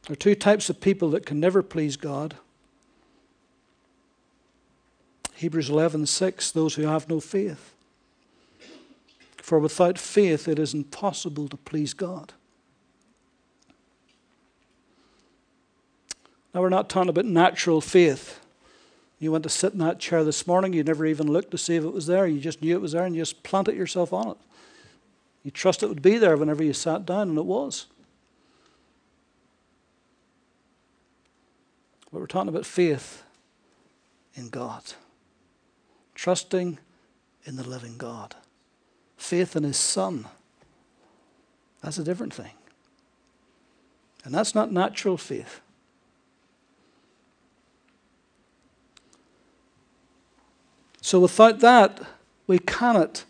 There 0.07 0.13
are 0.13 0.17
two 0.17 0.35
types 0.35 0.69
of 0.69 0.81
people 0.81 1.09
that 1.11 1.25
can 1.25 1.39
never 1.39 1.63
please 1.63 1.95
God. 1.95 2.35
Hebrews 5.35 5.69
11:6 5.69 6.51
those 6.51 6.75
who 6.75 6.83
have 6.83 7.09
no 7.09 7.19
faith. 7.19 7.73
For 9.37 9.59
without 9.59 9.97
faith 9.97 10.47
it 10.47 10.59
is 10.59 10.73
impossible 10.73 11.47
to 11.49 11.57
please 11.57 11.93
God. 11.93 12.33
Now 16.53 16.61
we're 16.61 16.69
not 16.69 16.89
talking 16.89 17.09
about 17.09 17.25
natural 17.25 17.81
faith. 17.81 18.39
You 19.23 19.31
went 19.31 19.45
to 19.45 19.49
sit 19.49 19.71
in 19.71 19.79
that 19.79 19.99
chair 19.99 20.25
this 20.25 20.45
morning, 20.45 20.73
you 20.73 20.83
never 20.83 21.05
even 21.05 21.31
looked 21.31 21.51
to 21.51 21.57
see 21.57 21.77
if 21.77 21.85
it 21.85 21.93
was 21.93 22.07
there. 22.07 22.27
You 22.27 22.41
just 22.41 22.61
knew 22.61 22.75
it 22.75 22.81
was 22.81 22.91
there 22.91 23.05
and 23.05 23.15
you 23.15 23.21
just 23.21 23.41
planted 23.41 23.73
yourself 23.73 24.11
on 24.11 24.31
it. 24.31 24.37
You 25.43 25.51
trust 25.51 25.81
it 25.81 25.87
would 25.87 26.01
be 26.01 26.17
there 26.17 26.35
whenever 26.35 26.61
you 26.61 26.73
sat 26.73 27.05
down, 27.05 27.29
and 27.29 27.37
it 27.37 27.45
was. 27.45 27.85
But 32.11 32.19
we're 32.19 32.27
talking 32.27 32.49
about 32.49 32.65
faith 32.65 33.23
in 34.35 34.49
God, 34.49 34.83
trusting 36.15 36.79
in 37.45 37.55
the 37.55 37.63
living 37.63 37.97
God, 37.97 38.35
faith 39.15 39.55
in 39.55 39.63
His 39.63 39.77
Son. 39.77 40.25
That's 41.81 41.97
a 41.97 42.03
different 42.03 42.33
thing. 42.33 42.55
And 44.25 44.33
that's 44.33 44.53
not 44.53 44.73
natural 44.73 45.15
faith. 45.15 45.61
So 51.03 51.19
without 51.19 51.59
that, 51.59 51.99
we 52.47 52.59
cannot 52.59 53.25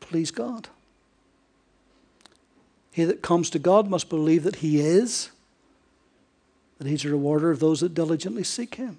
please 0.00 0.30
God. 0.30 0.68
He 2.90 3.04
that 3.04 3.20
comes 3.20 3.50
to 3.50 3.58
God 3.58 3.88
must 3.88 4.08
believe 4.08 4.42
that 4.44 4.56
He 4.56 4.80
is, 4.80 5.30
that 6.78 6.88
He's 6.88 7.04
a 7.04 7.10
rewarder 7.10 7.50
of 7.50 7.60
those 7.60 7.80
that 7.80 7.92
diligently 7.92 8.42
seek 8.42 8.76
Him. 8.76 8.96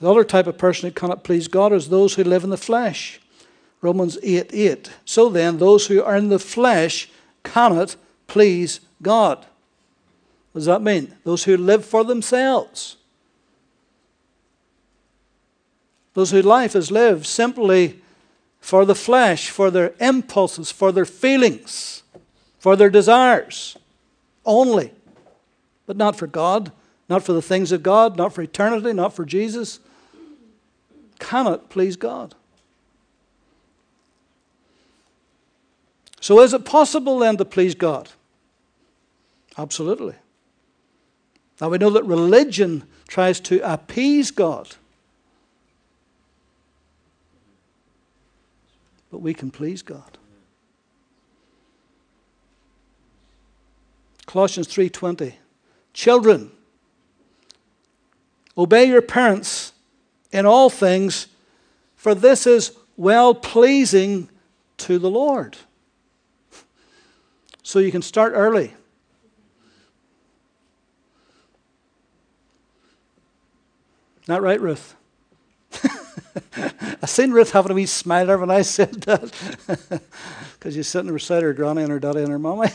The 0.00 0.10
other 0.10 0.24
type 0.24 0.46
of 0.46 0.56
person 0.56 0.88
who 0.88 0.94
cannot 0.94 1.24
please 1.24 1.48
God 1.48 1.72
is 1.72 1.88
those 1.88 2.14
who 2.14 2.22
live 2.22 2.44
in 2.44 2.50
the 2.50 2.56
flesh. 2.56 3.20
Romans 3.80 4.18
8 4.22 4.50
8. 4.52 4.92
So 5.04 5.28
then, 5.28 5.58
those 5.58 5.88
who 5.88 6.00
are 6.00 6.16
in 6.16 6.28
the 6.28 6.38
flesh 6.38 7.10
cannot 7.42 7.96
please 8.28 8.78
God. 9.02 9.46
What 10.54 10.60
does 10.60 10.66
that 10.66 10.82
mean? 10.82 11.12
Those 11.24 11.42
who 11.42 11.56
live 11.56 11.84
for 11.84 12.04
themselves. 12.04 12.94
Those 16.12 16.30
whose 16.30 16.44
life 16.44 16.76
is 16.76 16.92
lived 16.92 17.26
simply 17.26 18.00
for 18.60 18.84
the 18.84 18.94
flesh, 18.94 19.50
for 19.50 19.68
their 19.68 19.94
impulses, 19.98 20.70
for 20.70 20.92
their 20.92 21.04
feelings, 21.04 22.04
for 22.60 22.76
their 22.76 22.88
desires 22.88 23.76
only, 24.46 24.92
but 25.86 25.96
not 25.96 26.14
for 26.14 26.28
God, 26.28 26.70
not 27.08 27.24
for 27.24 27.32
the 27.32 27.42
things 27.42 27.72
of 27.72 27.82
God, 27.82 28.16
not 28.16 28.32
for 28.32 28.42
eternity, 28.42 28.92
not 28.92 29.12
for 29.12 29.24
Jesus, 29.24 29.80
cannot 31.18 31.68
please 31.68 31.96
God. 31.96 32.36
So, 36.20 36.38
is 36.42 36.54
it 36.54 36.64
possible 36.64 37.18
then 37.18 37.38
to 37.38 37.44
please 37.44 37.74
God? 37.74 38.10
Absolutely. 39.58 40.14
Now 41.60 41.68
we 41.68 41.78
know 41.78 41.90
that 41.90 42.04
religion 42.04 42.84
tries 43.08 43.40
to 43.40 43.60
appease 43.60 44.30
God. 44.30 44.74
But 49.10 49.18
we 49.18 49.34
can 49.34 49.50
please 49.50 49.82
God. 49.82 50.18
Colossians 54.26 54.66
3:20 54.66 55.34
Children 55.92 56.50
obey 58.58 58.86
your 58.86 59.02
parents 59.02 59.72
in 60.32 60.46
all 60.46 60.68
things 60.68 61.28
for 61.94 62.14
this 62.14 62.46
is 62.46 62.72
well 62.96 63.34
pleasing 63.34 64.28
to 64.76 64.98
the 64.98 65.08
Lord. 65.08 65.56
So 67.62 67.78
you 67.78 67.90
can 67.90 68.02
start 68.02 68.32
early. 68.34 68.74
Not 74.26 74.42
right, 74.42 74.60
Ruth? 74.60 74.94
I 76.56 77.06
seen 77.06 77.32
Ruth 77.32 77.52
having 77.52 77.72
a 77.72 77.74
wee 77.74 77.86
smile 77.86 78.38
when 78.38 78.50
I 78.50 78.62
said 78.76 78.94
that. 79.02 80.02
Because 80.54 80.76
you're 80.76 80.84
sitting 80.84 81.12
beside 81.12 81.42
her 81.42 81.52
granny 81.52 81.82
and 81.82 81.92
her 81.92 82.00
daddy 82.00 82.20
and 82.20 82.30
her 82.30 82.38
mommy. 82.38 82.68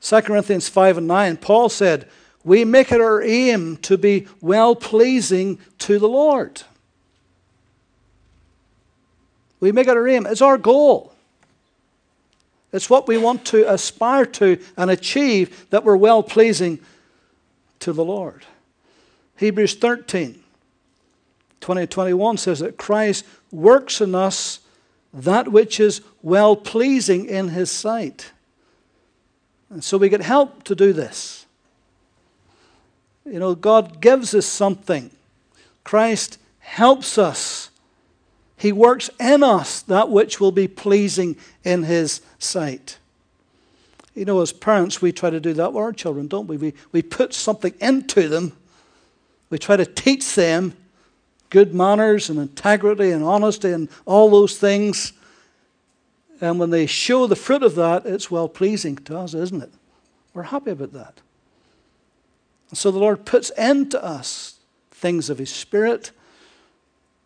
2 0.00 0.22
Corinthians 0.22 0.66
5 0.66 0.96
and 0.96 1.06
9, 1.06 1.36
Paul 1.36 1.68
said, 1.68 2.08
We 2.42 2.64
make 2.64 2.90
it 2.90 3.02
our 3.02 3.22
aim 3.22 3.76
to 3.78 3.98
be 3.98 4.26
well 4.40 4.74
pleasing 4.74 5.58
to 5.80 5.98
the 5.98 6.08
Lord. 6.08 6.62
We 9.60 9.72
make 9.72 9.88
it 9.88 9.96
our 9.98 10.08
aim. 10.08 10.24
It's 10.24 10.40
our 10.40 10.56
goal. 10.56 11.12
It's 12.72 12.88
what 12.88 13.06
we 13.06 13.18
want 13.18 13.44
to 13.46 13.70
aspire 13.70 14.24
to 14.24 14.58
and 14.78 14.90
achieve 14.90 15.66
that 15.68 15.84
we're 15.84 15.96
well 15.96 16.22
pleasing 16.22 16.78
to 17.80 17.92
the 17.92 18.04
Lord. 18.04 18.46
Hebrews 19.36 19.74
13, 19.74 20.42
20 21.60 21.86
21 21.86 22.36
says 22.38 22.60
that 22.60 22.76
Christ 22.76 23.24
works 23.50 24.00
in 24.00 24.14
us 24.14 24.60
that 25.12 25.48
which 25.48 25.80
is 25.80 26.02
well 26.22 26.56
pleasing 26.56 27.26
in 27.26 27.48
his 27.48 27.70
sight. 27.70 28.32
And 29.70 29.82
so 29.82 29.98
we 29.98 30.08
get 30.08 30.20
help 30.20 30.62
to 30.64 30.74
do 30.74 30.92
this. 30.92 31.46
You 33.24 33.38
know, 33.38 33.54
God 33.54 34.00
gives 34.00 34.34
us 34.34 34.46
something. 34.46 35.10
Christ 35.82 36.38
helps 36.60 37.18
us. 37.18 37.70
He 38.56 38.72
works 38.72 39.10
in 39.18 39.42
us 39.42 39.82
that 39.82 40.08
which 40.08 40.40
will 40.40 40.52
be 40.52 40.68
pleasing 40.68 41.36
in 41.64 41.82
his 41.82 42.20
sight. 42.38 42.98
You 44.16 44.24
know, 44.24 44.40
as 44.40 44.50
parents, 44.50 45.02
we 45.02 45.12
try 45.12 45.28
to 45.28 45.38
do 45.38 45.52
that 45.52 45.74
with 45.74 45.82
our 45.82 45.92
children, 45.92 46.26
don't 46.26 46.46
we? 46.46 46.56
We, 46.56 46.74
we 46.90 47.02
put 47.02 47.34
something 47.34 47.74
into 47.80 48.28
them, 48.28 48.56
we 49.50 49.58
try 49.58 49.76
to 49.76 49.86
teach 49.86 50.34
them 50.34 50.74
good 51.50 51.74
manners 51.74 52.28
and 52.28 52.40
integrity 52.40 53.12
and 53.12 53.22
honesty 53.22 53.70
and 53.70 53.88
all 54.04 54.30
those 54.30 54.58
things. 54.58 55.12
And 56.40 56.58
when 56.58 56.70
they 56.70 56.86
show 56.86 57.26
the 57.26 57.36
fruit 57.36 57.62
of 57.62 57.76
that, 57.76 58.04
it's 58.04 58.30
well 58.30 58.48
pleasing 58.48 58.96
to 58.96 59.18
us, 59.18 59.34
isn't 59.34 59.62
it? 59.62 59.72
We're 60.34 60.42
happy 60.42 60.72
about 60.72 60.92
that. 60.94 61.20
And 62.70 62.78
so 62.78 62.90
the 62.90 62.98
Lord 62.98 63.24
puts 63.24 63.50
into 63.50 64.02
us 64.02 64.58
things 64.90 65.30
of 65.30 65.38
His 65.38 65.50
Spirit, 65.50 66.10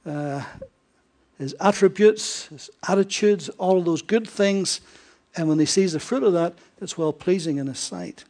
uh, 0.05 0.45
His 1.39 1.55
attributes, 1.61 2.47
His 2.47 2.69
attitudes, 2.87 3.49
all 3.51 3.79
of 3.79 3.85
those 3.85 4.03
good 4.03 4.29
things. 4.29 4.81
And 5.37 5.49
when 5.49 5.59
He 5.59 5.67
sees 5.67 5.93
the 5.93 6.01
fruit 6.01 6.23
of 6.23 6.33
that, 6.33 6.55
it's 6.81 6.99
well 6.99 7.13
pleasing 7.13 7.59
in 7.59 7.67
His 7.67 7.79
sight. 7.79 8.25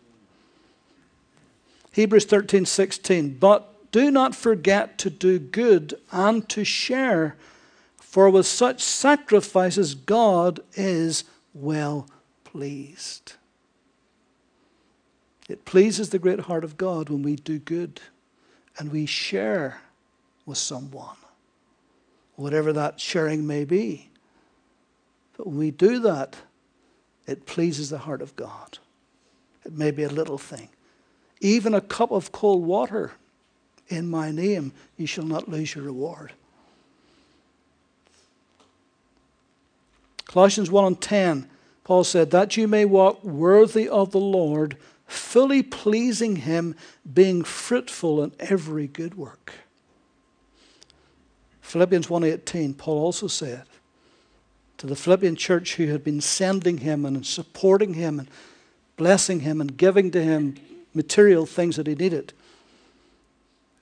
Hebrews 1.92 2.24
13 2.24 2.66
16. 2.66 3.38
But 3.38 3.90
do 3.92 4.10
not 4.10 4.34
forget 4.34 4.98
to 4.98 5.10
do 5.10 5.38
good 5.38 5.94
and 6.12 6.48
to 6.50 6.64
share, 6.64 7.36
for 7.96 8.30
with 8.30 8.46
such 8.46 8.82
sacrifices 8.82 9.94
God 9.94 10.60
is 10.74 11.24
well 11.54 12.08
pleased. 12.44 13.34
It 15.48 15.64
pleases 15.64 16.10
the 16.10 16.18
great 16.20 16.40
heart 16.40 16.62
of 16.62 16.76
God 16.76 17.08
when 17.08 17.22
we 17.22 17.34
do 17.34 17.58
good 17.58 18.00
and 18.78 18.92
we 18.92 19.04
share 19.04 19.80
with 20.46 20.58
someone, 20.58 21.16
whatever 22.36 22.72
that 22.72 23.00
sharing 23.00 23.46
may 23.46 23.64
be. 23.64 24.10
But 25.36 25.48
when 25.48 25.58
we 25.58 25.72
do 25.72 25.98
that, 26.00 26.36
it 27.30 27.46
pleases 27.46 27.90
the 27.90 27.98
heart 27.98 28.22
of 28.22 28.34
God. 28.34 28.78
It 29.64 29.72
may 29.72 29.92
be 29.92 30.02
a 30.02 30.08
little 30.08 30.36
thing. 30.36 30.68
Even 31.40 31.74
a 31.74 31.80
cup 31.80 32.10
of 32.10 32.32
cold 32.32 32.64
water 32.64 33.12
in 33.88 34.10
my 34.10 34.32
name, 34.32 34.72
you 34.96 35.06
shall 35.06 35.24
not 35.24 35.48
lose 35.48 35.74
your 35.74 35.84
reward. 35.84 36.32
Colossians 40.26 40.70
1 40.70 40.84
and 40.84 41.00
10, 41.00 41.48
Paul 41.84 42.04
said, 42.04 42.30
That 42.32 42.56
you 42.56 42.66
may 42.66 42.84
walk 42.84 43.22
worthy 43.22 43.88
of 43.88 44.10
the 44.10 44.20
Lord 44.20 44.76
fully 45.06 45.62
pleasing 45.62 46.36
Him, 46.36 46.74
being 47.12 47.44
fruitful 47.44 48.22
in 48.22 48.32
every 48.40 48.88
good 48.88 49.16
work. 49.16 49.52
Philippians 51.60 52.08
1:18 52.08 52.76
Paul 52.76 52.98
also 52.98 53.28
said 53.28 53.62
to 54.80 54.86
the 54.86 54.96
Philippian 54.96 55.36
church 55.36 55.74
who 55.74 55.88
had 55.88 56.02
been 56.02 56.22
sending 56.22 56.78
him 56.78 57.04
and 57.04 57.26
supporting 57.26 57.92
him 57.92 58.18
and 58.18 58.28
blessing 58.96 59.40
him 59.40 59.60
and 59.60 59.76
giving 59.76 60.10
to 60.10 60.22
him 60.22 60.56
material 60.94 61.44
things 61.44 61.76
that 61.76 61.86
he 61.86 61.94
needed. 61.94 62.32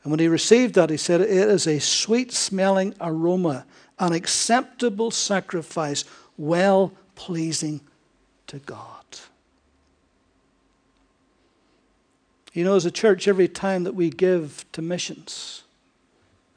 And 0.02 0.10
when 0.10 0.18
he 0.18 0.26
received 0.26 0.74
that, 0.74 0.90
he 0.90 0.96
said, 0.96 1.20
It 1.20 1.30
is 1.30 1.68
a 1.68 1.78
sweet 1.78 2.32
smelling 2.32 2.94
aroma, 3.00 3.64
an 4.00 4.12
acceptable 4.12 5.12
sacrifice, 5.12 6.04
well 6.36 6.92
pleasing 7.14 7.80
to 8.48 8.58
God. 8.58 9.04
You 12.52 12.64
know, 12.64 12.74
as 12.74 12.86
a 12.86 12.90
church, 12.90 13.28
every 13.28 13.46
time 13.46 13.84
that 13.84 13.94
we 13.94 14.10
give 14.10 14.64
to 14.72 14.82
missions, 14.82 15.62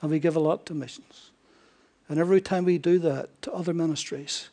and 0.01 0.09
we 0.09 0.17
give 0.17 0.35
a 0.35 0.39
lot 0.39 0.65
to 0.65 0.73
missions, 0.73 1.30
and 2.11 2.19
every 2.19 2.41
time 2.41 2.65
we 2.65 2.77
do 2.77 2.99
that 2.99 3.41
to 3.43 3.53
other 3.53 3.73
ministries, 3.73 4.49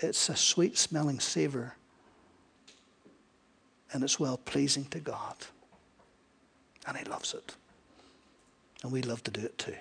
it's 0.00 0.28
a 0.28 0.34
sweet 0.34 0.76
smelling 0.76 1.20
savor 1.20 1.76
and 3.92 4.02
it's 4.02 4.18
well 4.18 4.36
pleasing 4.36 4.84
to 4.86 4.98
God. 4.98 5.36
And 6.88 6.96
He 6.96 7.04
loves 7.04 7.34
it. 7.34 7.54
And 8.82 8.90
we 8.90 9.00
love 9.00 9.22
to 9.24 9.30
do 9.30 9.42
it 9.42 9.58
too. 9.58 9.76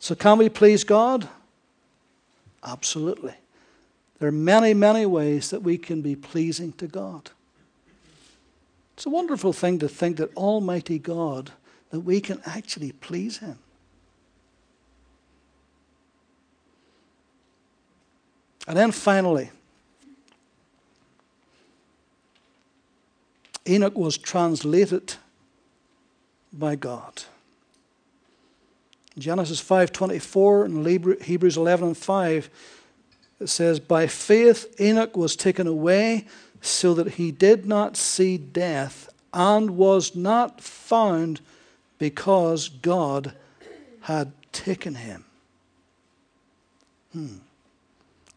So, 0.00 0.16
can 0.16 0.38
we 0.38 0.48
please 0.48 0.82
God? 0.82 1.28
Absolutely. 2.64 3.34
There 4.18 4.28
are 4.28 4.32
many, 4.32 4.74
many 4.74 5.06
ways 5.06 5.50
that 5.50 5.62
we 5.62 5.78
can 5.78 6.02
be 6.02 6.16
pleasing 6.16 6.72
to 6.72 6.88
God. 6.88 7.30
It's 8.94 9.06
a 9.06 9.10
wonderful 9.10 9.52
thing 9.52 9.78
to 9.78 9.88
think 9.88 10.16
that 10.16 10.34
Almighty 10.36 10.98
God, 10.98 11.52
that 11.90 12.00
we 12.00 12.20
can 12.20 12.40
actually 12.44 12.90
please 12.90 13.38
Him. 13.38 13.60
And 18.66 18.76
then 18.76 18.92
finally, 18.92 19.50
Enoch 23.66 23.96
was 23.96 24.16
translated 24.18 25.14
by 26.52 26.76
God. 26.76 27.24
Genesis 29.18 29.60
5:24 29.60 30.64
and 30.64 31.22
Hebrews 31.22 31.56
11 31.56 31.88
and 31.88 31.96
5 31.96 32.50
it 33.40 33.48
says 33.48 33.80
by 33.80 34.06
faith 34.06 34.80
Enoch 34.80 35.16
was 35.16 35.36
taken 35.36 35.66
away 35.66 36.26
so 36.60 36.94
that 36.94 37.14
he 37.14 37.30
did 37.30 37.66
not 37.66 37.96
see 37.96 38.38
death 38.38 39.12
and 39.32 39.76
was 39.76 40.14
not 40.14 40.60
found 40.60 41.40
because 41.98 42.68
God 42.68 43.34
had 44.02 44.32
taken 44.52 44.94
him. 44.94 45.24
Hmm. 47.12 47.36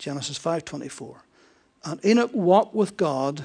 Genesis 0.08 0.40
5:24. 0.40 1.18
And 1.84 2.06
Enoch 2.06 2.32
walked 2.34 2.74
with 2.74 2.96
God, 2.96 3.44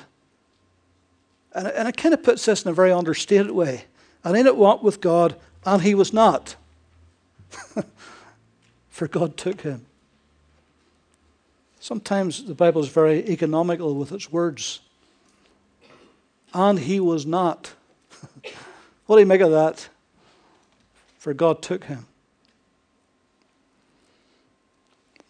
and, 1.53 1.67
and 1.67 1.89
it 1.89 1.97
kind 1.97 2.15
of 2.15 2.23
puts 2.23 2.45
this 2.45 2.63
in 2.63 2.71
a 2.71 2.73
very 2.73 2.93
understated 2.93 3.51
way. 3.51 3.87
And 4.23 4.37
Enoch 4.37 4.57
walked 4.57 4.85
with 4.85 5.01
God, 5.01 5.35
and 5.67 5.83
he 5.83 5.97
was 5.97 6.13
not, 6.13 6.55
for 8.91 9.09
God 9.09 9.37
took 9.37 9.63
him. 9.63 9.87
Sometimes 11.81 12.45
the 12.45 12.55
Bible 12.55 12.81
is 12.81 12.89
very 12.89 13.29
economical 13.29 13.97
with 13.97 14.13
its 14.13 14.31
words. 14.31 14.83
And 16.55 16.79
he 16.79 17.01
was 17.01 17.27
not. 17.27 17.73
what 19.07 19.17
do 19.17 19.21
you 19.21 19.27
make 19.27 19.41
of 19.41 19.51
that? 19.51 19.89
For 21.19 21.35
God 21.35 21.61
took 21.61 21.87
him. 21.87 22.07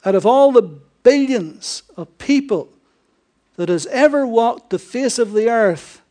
Out 0.04 0.14
of 0.14 0.26
all 0.26 0.52
the 0.52 0.82
billions 1.02 1.82
of 1.96 2.18
people 2.18 2.68
that 3.56 3.68
has 3.68 3.86
ever 3.86 4.26
walked 4.26 4.70
the 4.70 4.78
face 4.78 5.18
of 5.18 5.32
the 5.32 5.48
earth, 5.48 6.02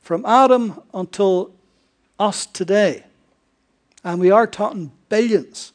from 0.00 0.24
Adam 0.24 0.80
until 0.94 1.52
us 2.18 2.46
today, 2.46 3.04
and 4.02 4.18
we 4.18 4.30
are 4.30 4.46
talking 4.46 4.90
billions, 5.08 5.72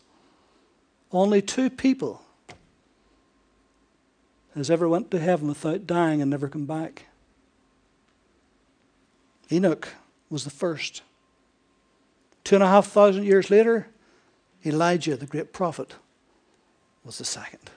only 1.11 1.41
two 1.41 1.69
people 1.69 2.21
has 4.55 4.69
ever 4.69 4.87
went 4.87 5.09
to 5.11 5.19
heaven 5.19 5.47
without 5.47 5.87
dying 5.87 6.21
and 6.21 6.29
never 6.29 6.47
come 6.47 6.65
back. 6.65 7.05
Enoch 9.51 9.89
was 10.29 10.43
the 10.43 10.49
first. 10.49 11.01
Two 12.43 12.55
and 12.55 12.63
a 12.63 12.67
half 12.67 12.87
thousand 12.87 13.25
years 13.25 13.49
later, 13.49 13.87
Elijah, 14.65 15.15
the 15.15 15.25
great 15.25 15.53
prophet, 15.53 15.95
was 17.03 17.17
the 17.17 17.25
second. 17.25 17.69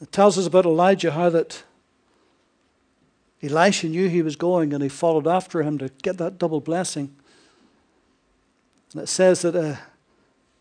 It 0.00 0.12
tells 0.12 0.38
us 0.38 0.46
about 0.46 0.66
Elijah 0.66 1.12
how 1.12 1.30
that 1.30 1.62
Elisha 3.42 3.88
knew 3.88 4.08
he 4.08 4.22
was 4.22 4.36
going 4.36 4.72
and 4.72 4.82
he 4.82 4.88
followed 4.88 5.26
after 5.26 5.62
him 5.62 5.78
to 5.78 5.90
get 6.02 6.18
that 6.18 6.38
double 6.38 6.60
blessing. 6.60 7.14
And 8.92 9.02
it 9.02 9.08
says 9.08 9.42
that 9.42 9.54
uh, 9.54 9.76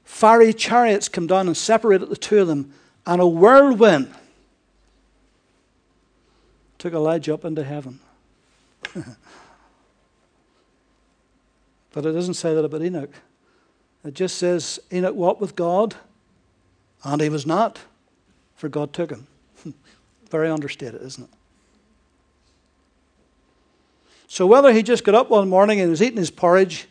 fiery 0.03 0.53
chariots 0.53 1.07
come 1.07 1.27
down 1.27 1.47
and 1.47 1.55
separated 1.55 2.09
the 2.09 2.17
two 2.17 2.39
of 2.39 2.47
them, 2.47 2.73
and 3.05 3.21
a 3.21 3.27
whirlwind 3.27 4.13
took 6.77 6.93
Elijah 6.93 7.33
up 7.33 7.45
into 7.45 7.63
heaven. 7.63 7.99
but 11.93 12.05
it 12.05 12.11
doesn't 12.11 12.33
say 12.33 12.53
that 12.53 12.65
about 12.65 12.81
Enoch. 12.81 13.13
It 14.03 14.13
just 14.13 14.37
says 14.37 14.79
Enoch 14.91 15.15
walked 15.15 15.39
with 15.39 15.55
God, 15.55 15.95
and 17.03 17.21
he 17.21 17.29
was 17.29 17.45
not, 17.45 17.79
for 18.63 18.69
God 18.69 18.93
took 18.93 19.11
him. 19.11 19.27
Very 20.31 20.49
understated, 20.49 21.01
isn't 21.01 21.25
it? 21.25 21.29
So 24.27 24.47
whether 24.47 24.71
he 24.71 24.81
just 24.81 25.03
got 25.03 25.15
up 25.15 25.29
one 25.29 25.49
morning 25.49 25.81
and 25.81 25.89
was 25.89 26.01
eating 26.01 26.15
his 26.15 26.31
porridge, 26.31 26.87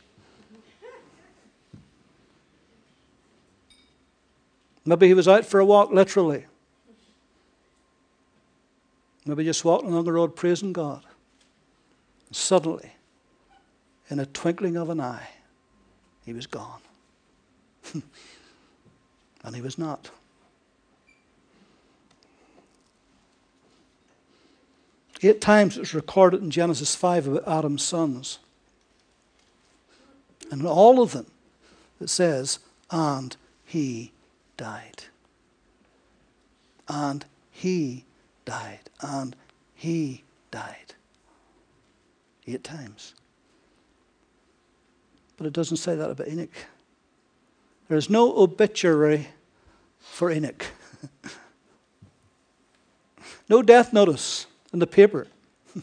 Maybe 4.84 5.06
he 5.06 5.14
was 5.14 5.28
out 5.28 5.46
for 5.46 5.60
a 5.60 5.64
walk, 5.64 5.92
literally. 5.92 6.44
Maybe 9.24 9.42
just 9.44 9.64
walking 9.64 9.92
along 9.92 10.04
the 10.04 10.12
road 10.12 10.36
praising 10.36 10.74
God. 10.74 11.02
And 12.26 12.36
suddenly, 12.36 12.92
in 14.10 14.18
a 14.18 14.26
twinkling 14.26 14.76
of 14.76 14.90
an 14.90 15.00
eye, 15.00 15.28
he 16.26 16.34
was 16.34 16.46
gone. 16.46 16.80
and 17.94 19.56
he 19.56 19.62
was 19.62 19.78
not. 19.78 20.10
Eight 25.22 25.40
times 25.40 25.78
it's 25.78 25.94
recorded 25.94 26.42
in 26.42 26.50
Genesis 26.50 26.96
5 26.96 27.28
about 27.28 27.48
Adam's 27.48 27.84
sons. 27.84 28.40
And 30.50 30.62
in 30.62 30.66
all 30.66 31.00
of 31.00 31.12
them, 31.12 31.26
it 32.00 32.10
says, 32.10 32.58
and 32.90 33.36
he 33.64 34.10
died. 34.56 35.04
And 36.88 37.24
he 37.50 38.04
died. 38.44 38.90
And 39.00 39.36
he 39.74 40.24
died. 40.50 40.94
Eight 42.48 42.64
times. 42.64 43.14
But 45.36 45.46
it 45.46 45.52
doesn't 45.52 45.76
say 45.76 45.94
that 45.94 46.10
about 46.10 46.28
Enoch. 46.28 46.50
There's 47.88 48.10
no 48.10 48.36
obituary 48.36 49.28
for 50.00 50.32
Enoch. 50.32 50.66
no 53.48 53.62
death 53.62 53.92
notice 53.92 54.46
in 54.72 54.78
the 54.78 54.86
paper. 54.86 55.26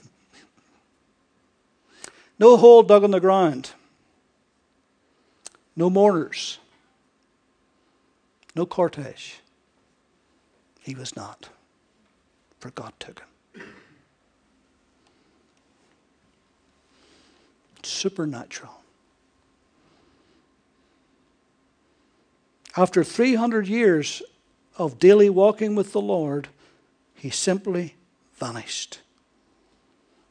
no 2.40 2.58
hole 2.58 2.84
dug 2.84 3.04
in 3.04 3.12
the 3.12 3.20
ground. 3.20 3.72
No 5.76 5.90
mourners. 5.90 6.60
No 8.56 8.66
cortege. 8.66 9.36
He 10.82 10.96
was 10.96 11.16
not, 11.16 11.50
for 12.60 12.72
God 12.72 12.94
took 13.00 13.20
him. 13.20 13.64
Supernatural. 17.84 18.74
After 22.76 23.04
300 23.04 23.68
years 23.68 24.22
of 24.78 25.00
daily 25.00 25.30
walking 25.30 25.76
with 25.76 25.92
the 25.92 26.02
Lord, 26.02 26.48
he 27.16 27.30
simply 27.30 27.96
vanished. 28.40 29.00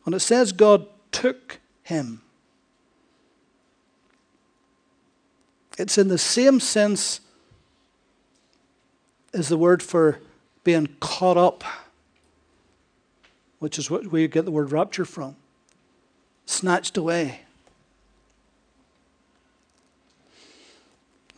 And 0.05 0.15
it 0.15 0.21
says 0.21 0.53
God 0.53 0.87
took 1.13 1.61
him. 1.83 2.23
It's 5.79 5.97
in 5.97 6.09
the 6.09 6.19
same 6.19 6.59
sense 6.59 7.21
as 9.33 9.49
the 9.49 9.57
word 9.57 9.83
for 9.83 10.19
being 10.65 10.89
caught 11.01 11.37
up, 11.37 11.63
which 13.59 13.79
is 13.79 13.91
what 13.91 14.07
we 14.09 14.27
get 14.27 14.45
the 14.45 14.51
word 14.51 14.73
rapture 14.73 15.05
from. 15.05 15.37
Snatched 16.47 16.97
away. 16.97 17.43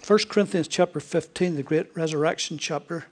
1 0.07 0.19
Corinthians 0.29 0.67
chapter 0.67 0.99
15, 0.99 1.57
the 1.57 1.63
great 1.63 1.95
resurrection 1.97 2.59
chapter. 2.59 3.05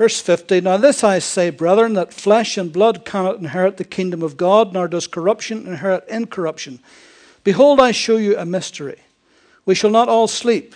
Verse 0.00 0.18
50 0.18 0.62
Now 0.62 0.78
this 0.78 1.04
I 1.04 1.18
say, 1.18 1.50
brethren, 1.50 1.92
that 1.92 2.14
flesh 2.14 2.56
and 2.56 2.72
blood 2.72 3.04
cannot 3.04 3.36
inherit 3.36 3.76
the 3.76 3.84
kingdom 3.84 4.22
of 4.22 4.38
God, 4.38 4.72
nor 4.72 4.88
does 4.88 5.06
corruption 5.06 5.66
inherit 5.66 6.08
incorruption. 6.08 6.80
Behold, 7.44 7.78
I 7.78 7.90
show 7.90 8.16
you 8.16 8.34
a 8.38 8.46
mystery. 8.46 8.98
We 9.66 9.74
shall 9.74 9.90
not 9.90 10.08
all 10.08 10.26
sleep, 10.26 10.74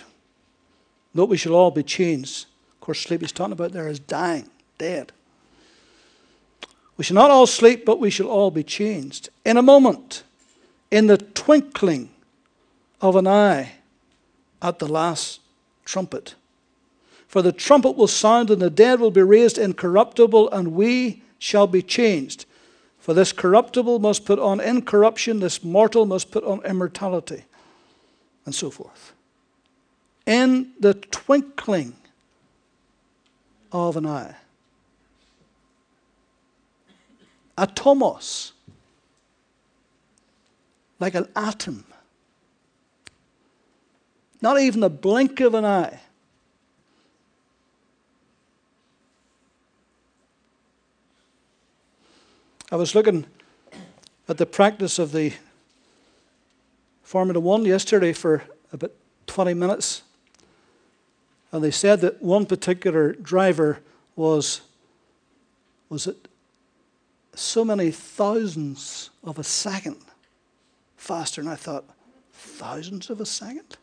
though 1.15 1.25
we 1.25 1.37
shall 1.37 1.55
all 1.55 1.71
be 1.71 1.81
changed. 1.81 2.45
Of 2.73 2.81
course, 2.81 2.99
sleep 2.99 3.21
he's 3.21 3.31
talking 3.31 3.53
about 3.53 3.71
there 3.71 3.87
is 3.87 3.97
dying 3.97 4.47
dead. 4.77 5.11
We 6.95 7.03
shall 7.03 7.15
not 7.15 7.31
all 7.31 7.47
sleep, 7.47 7.83
but 7.83 7.99
we 7.99 8.11
shall 8.11 8.27
all 8.27 8.51
be 8.51 8.63
changed. 8.63 9.29
In 9.43 9.57
a 9.57 9.63
moment, 9.63 10.21
in 10.91 11.07
the 11.07 11.17
twinkling 11.17 12.11
of 13.01 13.15
an 13.15 13.25
eye, 13.25 13.71
at 14.61 14.77
the 14.77 14.87
last 14.87 15.39
trumpet. 15.83 16.35
For 17.35 17.41
the 17.41 17.51
trumpet 17.51 17.97
will 17.97 18.07
sound, 18.07 18.49
and 18.49 18.61
the 18.61 18.69
dead 18.69 19.01
will 19.01 19.11
be 19.11 19.21
raised 19.21 19.57
incorruptible, 19.57 20.49
and 20.51 20.69
we 20.69 21.21
shall 21.37 21.67
be 21.67 21.81
changed. 21.81 22.45
For 22.97 23.13
this 23.13 23.33
corruptible 23.33 23.99
must 23.99 24.23
put 24.23 24.39
on 24.39 24.61
incorruption, 24.61 25.41
this 25.41 25.61
mortal 25.61 26.05
must 26.05 26.31
put 26.31 26.45
on 26.45 26.63
immortality, 26.63 27.43
and 28.45 28.55
so 28.55 28.69
forth. 28.69 29.11
In 30.25 30.71
the 30.79 30.93
twinkling 30.93 31.97
of 33.69 33.97
an 33.97 34.05
eye. 34.05 34.37
atomos, 37.57 38.53
like 41.01 41.15
an 41.15 41.27
atom. 41.35 41.83
Not 44.41 44.57
even 44.61 44.83
a 44.83 44.89
blink 44.89 45.41
of 45.41 45.53
an 45.53 45.65
eye. 45.65 45.99
I 52.71 52.77
was 52.77 52.95
looking 52.95 53.27
at 54.27 54.37
the 54.37 54.45
practice 54.47 54.97
of 54.97 55.11
the 55.11 55.33
Formula 57.03 57.39
One 57.39 57.63
yesterday 57.63 58.11
for 58.11 58.43
about 58.73 58.91
20 59.27 59.53
minutes, 59.53 60.01
and 61.51 61.63
they 61.63 61.69
said 61.69 62.01
that 62.01 62.23
one 62.23 62.47
particular 62.47 63.13
driver 63.13 63.79
was 64.15 64.61
was 65.89 66.07
it 66.07 66.27
so 67.35 67.63
many 67.63 67.91
thousands 67.91 69.11
of 69.23 69.37
a 69.37 69.43
second 69.43 69.97
faster. 70.97 71.41
And 71.41 71.49
I 71.49 71.55
thought, 71.55 71.85
thousands 72.33 73.11
of 73.11 73.21
a 73.21 73.25
second? 73.25 73.77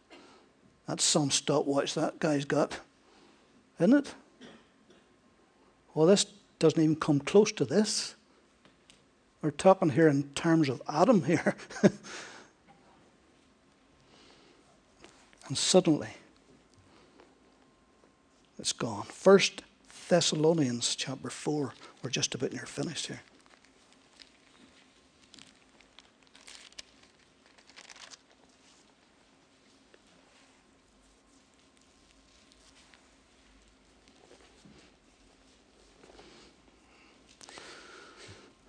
That's 0.89 1.05
some 1.05 1.31
stopwatch 1.31 1.95
that 1.95 2.19
guy's 2.19 2.45
got, 2.45 2.81
isn't 3.79 3.95
it? 3.95 4.15
Well, 5.95 6.07
this 6.07 6.27
doesn't 6.59 6.83
even 6.83 6.97
come 6.97 7.21
close 7.21 7.53
to 7.53 7.65
this. 7.65 8.17
We're 9.43 9.51
talking 9.51 9.91
here 9.91 10.07
in 10.07 10.23
terms 10.35 10.69
of 10.69 10.81
atom 10.89 11.25
here. 11.25 11.57
and 15.49 15.59
suddenly, 15.59 16.11
it's 18.57 18.73
gone. 18.73 19.03
First 19.03 19.63
Thessalonians 20.09 20.95
chapter 20.95 21.29
4. 21.29 21.75
We're 22.03 22.11
just 22.11 22.37
about 22.37 22.53
near 22.53 22.67
finished 22.67 23.09
here. 23.09 23.23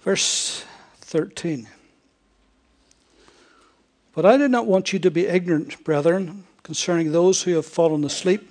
Verse 0.03 0.65
13. 0.99 1.67
But 4.13 4.25
I 4.25 4.37
did 4.37 4.51
not 4.51 4.67
want 4.67 4.91
you 4.91 4.99
to 4.99 5.09
be 5.09 5.27
ignorant, 5.27 5.81
brethren, 5.85 6.43
concerning 6.61 7.11
those 7.11 7.41
who 7.43 7.55
have 7.55 7.65
fallen 7.65 8.03
asleep, 8.03 8.49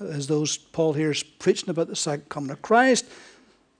as 0.00 0.26
those 0.26 0.56
Paul 0.56 0.94
here 0.94 1.10
is 1.10 1.22
preaching 1.22 1.68
about 1.68 1.88
the 1.88 1.96
second 1.96 2.30
coming 2.30 2.50
of 2.50 2.62
Christ. 2.62 3.04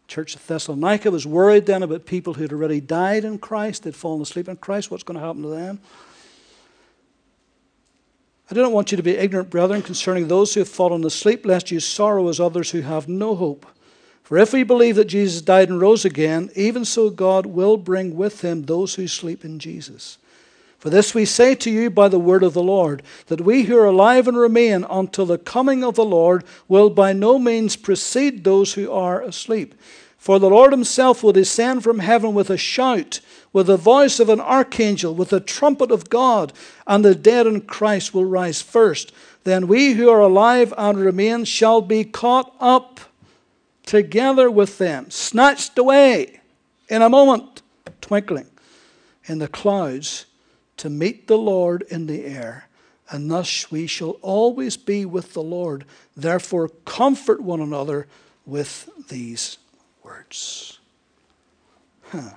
Church 0.07 0.37
of 0.37 0.47
Thessalonica 0.47 1.11
was 1.11 1.27
worried 1.27 1.65
then 1.65 1.83
about 1.83 2.05
people 2.05 2.35
who 2.35 2.43
had 2.43 2.53
already 2.53 2.81
died 2.81 3.25
in 3.25 3.39
Christ, 3.39 3.83
they'd 3.83 3.97
fallen 3.97 4.21
asleep 4.21 4.49
in 4.49 4.57
Christ. 4.57 4.91
What's 4.91 5.03
going 5.03 5.19
to 5.19 5.25
happen 5.25 5.43
to 5.43 5.49
them? 5.49 5.81
I 8.51 8.55
do 8.55 8.61
not 8.61 8.73
want 8.73 8.93
you 8.93 8.97
to 8.97 9.03
be 9.03 9.17
ignorant, 9.17 9.49
brethren, 9.49 9.81
concerning 9.81 10.29
those 10.29 10.53
who 10.53 10.61
have 10.61 10.69
fallen 10.69 11.05
asleep, 11.05 11.47
lest 11.47 11.71
you 11.71 11.81
sorrow 11.81 12.29
as 12.29 12.39
others 12.39 12.71
who 12.71 12.83
have 12.83 13.09
no 13.09 13.35
hope. 13.35 13.65
For 14.25 14.39
if 14.39 14.55
we 14.55 14.63
believe 14.63 14.97
that 14.97 15.05
Jesus 15.05 15.43
died 15.43 15.69
and 15.69 15.81
rose 15.81 16.07
again, 16.07 16.51
even 16.57 16.87
so 16.87 17.11
God 17.11 17.45
will 17.45 17.77
bring 17.77 18.17
with 18.17 18.41
him 18.41 18.63
those 18.63 18.95
who 18.95 19.07
sleep 19.07 19.45
in 19.45 19.59
Jesus. 19.59 20.17
For 20.79 20.89
this 20.89 21.15
we 21.15 21.27
say 21.27 21.55
to 21.57 21.71
you 21.71 21.91
by 21.91 22.09
the 22.09 22.19
word 22.19 22.43
of 22.43 22.55
the 22.55 22.63
Lord, 22.63 23.03
that 23.27 23.43
we 23.43 23.65
who 23.65 23.77
are 23.77 23.85
alive 23.85 24.27
and 24.27 24.37
remain 24.37 24.85
until 24.89 25.27
the 25.27 25.37
coming 25.37 25.85
of 25.85 25.95
the 25.95 26.05
Lord 26.07 26.43
will 26.69 26.89
by 26.89 27.13
no 27.13 27.39
means 27.39 27.77
precede 27.77 28.45
those 28.45 28.73
who 28.75 28.91
are 28.91 29.21
asleep. 29.21 29.75
For 30.17 30.39
the 30.39 30.49
Lord 30.49 30.73
himself 30.73 31.23
will 31.23 31.33
descend 31.33 31.85
from 31.85 31.99
heaven 31.99 32.33
with 32.33 32.49
a 32.49 32.57
shout, 32.57 33.21
with 33.53 33.67
the 33.67 33.77
voice 33.77 34.21
of 34.21 34.31
an 34.31 34.41
archangel, 34.41 35.15
with 35.15 35.29
the 35.29 35.41
trumpet 35.41 35.91
of 35.91 36.09
God, 36.09 36.51
and 36.87 37.05
the 37.05 37.15
dead 37.15 37.47
in 37.47 37.61
Christ 37.61 38.15
will 38.15 38.25
rise 38.25 38.63
first. 38.63 39.13
Then 39.45 39.69
we 39.69 39.93
who 39.93 40.09
are 40.09 40.21
alive 40.21 40.73
and 40.79 40.99
remain 40.99 41.45
shall 41.45 41.83
be 41.83 42.05
caught 42.05 42.55
up 42.59 43.01
together 43.87 44.51
with 44.51 44.79
them, 44.79 45.11
snatched 45.11 45.79
away 45.79 46.41
in 46.89 47.03
a 47.03 47.09
moment, 47.09 47.63
twinkling, 48.01 48.51
in 49.27 49.39
the 49.39 49.49
clouds 49.49 50.27
to 50.77 50.91
meet 50.91 51.27
the 51.27 51.39
Lord 51.39 51.83
in 51.89 52.07
the 52.07 52.25
air. 52.25 52.69
And 53.11 53.31
thus 53.31 53.71
we 53.71 53.87
shall 53.87 54.13
always 54.23 54.77
be 54.77 55.05
with 55.05 55.35
the 55.35 55.43
Lord. 55.43 55.85
Therefore, 56.17 56.69
comfort 56.85 57.43
one 57.43 57.61
another 57.61 58.07
with 58.47 58.89
these 59.09 59.59
words. 60.03 60.79
Huh. 62.11 62.31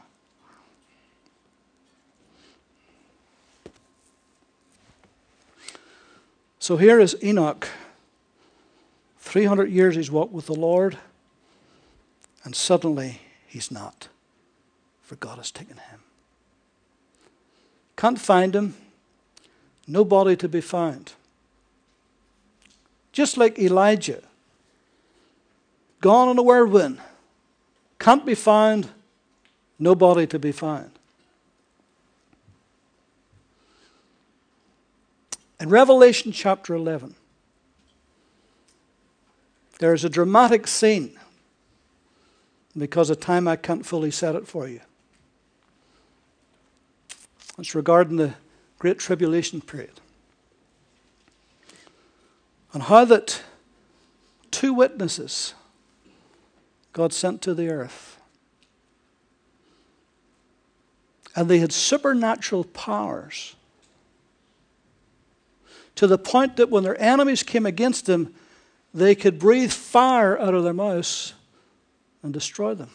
So 6.59 6.75
here 6.75 6.99
is 6.99 7.15
Enoch. 7.23 7.69
300 9.19 9.69
years 9.69 9.95
he's 9.95 10.11
walked 10.11 10.33
with 10.33 10.47
the 10.47 10.55
Lord, 10.55 10.97
and 12.47 12.55
suddenly 12.55 13.19
he's 13.45 13.69
not, 13.69 14.07
for 15.01 15.17
God 15.17 15.35
has 15.35 15.51
taken 15.51 15.75
him. 15.75 15.99
Can't 17.97 18.17
find 18.17 18.55
him, 18.55 18.73
nobody 19.85 20.37
to 20.37 20.47
be 20.47 20.61
found. 20.61 21.11
Just 23.11 23.35
like 23.35 23.59
Elijah, 23.59 24.23
gone 25.99 26.29
in 26.29 26.37
a 26.37 26.41
whirlwind, 26.41 27.01
can't 27.99 28.25
be 28.25 28.33
found, 28.33 28.91
nobody 29.77 30.25
to 30.27 30.39
be 30.39 30.53
found. 30.53 30.91
In 35.59 35.67
Revelation 35.67 36.31
chapter 36.31 36.73
11, 36.73 37.13
there 39.79 39.93
is 39.93 40.05
a 40.05 40.09
dramatic 40.09 40.65
scene. 40.65 41.11
Because 42.77 43.09
of 43.09 43.19
time, 43.19 43.47
I 43.47 43.55
can't 43.55 43.85
fully 43.85 44.11
set 44.11 44.35
it 44.35 44.47
for 44.47 44.67
you. 44.67 44.81
It's 47.57 47.73
regarding 47.73 48.17
the 48.17 48.35
Great 48.77 48.99
Tribulation 48.99 49.61
period. 49.61 49.99
And 52.73 52.83
how 52.83 53.05
that 53.05 53.41
two 54.51 54.73
witnesses 54.73 55.55
God 56.93 57.13
sent 57.13 57.41
to 57.43 57.53
the 57.53 57.69
earth. 57.69 58.19
And 61.35 61.49
they 61.49 61.59
had 61.59 61.71
supernatural 61.71 62.63
powers 62.63 63.55
to 65.95 66.05
the 66.05 66.17
point 66.17 66.57
that 66.57 66.69
when 66.69 66.83
their 66.83 66.99
enemies 67.01 67.41
came 67.41 67.65
against 67.65 68.05
them, 68.05 68.33
they 68.93 69.15
could 69.15 69.39
breathe 69.39 69.71
fire 69.71 70.39
out 70.39 70.53
of 70.53 70.63
their 70.63 70.73
mouths 70.73 71.33
and 72.23 72.33
destroy 72.33 72.73
them. 72.73 72.89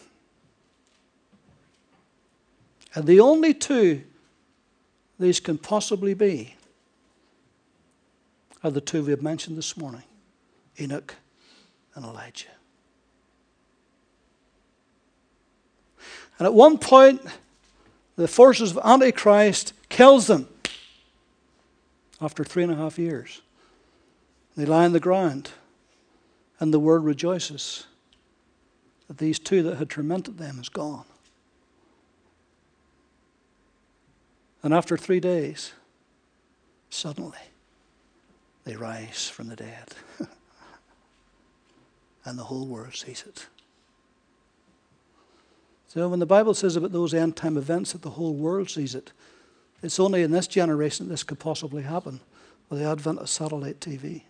And 2.94 3.06
the 3.06 3.20
only 3.20 3.54
two 3.54 4.02
these 5.18 5.40
can 5.40 5.58
possibly 5.58 6.14
be 6.14 6.56
are 8.64 8.70
the 8.70 8.80
two 8.80 9.02
we 9.02 9.10
have 9.10 9.22
mentioned 9.22 9.56
this 9.56 9.76
morning 9.76 10.04
Enoch 10.80 11.14
and 11.94 12.04
Elijah. 12.04 12.48
And 16.38 16.46
at 16.46 16.54
one 16.54 16.78
point, 16.78 17.20
the 18.16 18.26
forces 18.26 18.72
of 18.72 18.80
Antichrist 18.84 19.74
kills 19.88 20.26
them 20.26 20.48
after 22.20 22.44
three 22.44 22.62
and 22.62 22.72
a 22.72 22.76
half 22.76 22.98
years. 22.98 23.42
They 24.56 24.64
lie 24.64 24.84
on 24.84 24.92
the 24.92 25.00
ground, 25.00 25.50
and 26.58 26.74
the 26.74 26.80
world 26.80 27.04
rejoices 27.04 27.86
that 29.12 29.18
these 29.18 29.38
two 29.38 29.62
that 29.62 29.76
had 29.76 29.90
tormented 29.90 30.38
them 30.38 30.58
is 30.58 30.70
gone. 30.70 31.04
And 34.62 34.72
after 34.72 34.96
three 34.96 35.20
days, 35.20 35.72
suddenly, 36.88 37.36
they 38.64 38.74
rise 38.74 39.28
from 39.28 39.48
the 39.48 39.56
dead. 39.56 39.92
and 42.24 42.38
the 42.38 42.44
whole 42.44 42.66
world 42.66 42.94
sees 42.94 43.22
it. 43.28 43.48
So 45.88 46.08
when 46.08 46.18
the 46.18 46.24
Bible 46.24 46.54
says 46.54 46.76
about 46.76 46.92
those 46.92 47.12
end 47.12 47.36
time 47.36 47.58
events 47.58 47.92
that 47.92 48.00
the 48.00 48.10
whole 48.10 48.32
world 48.32 48.70
sees 48.70 48.94
it, 48.94 49.12
it's 49.82 50.00
only 50.00 50.22
in 50.22 50.30
this 50.30 50.46
generation 50.46 51.06
that 51.06 51.10
this 51.10 51.22
could 51.22 51.38
possibly 51.38 51.82
happen 51.82 52.20
with 52.70 52.78
the 52.78 52.86
advent 52.86 53.18
of 53.18 53.28
satellite 53.28 53.78
TV. 53.78 54.22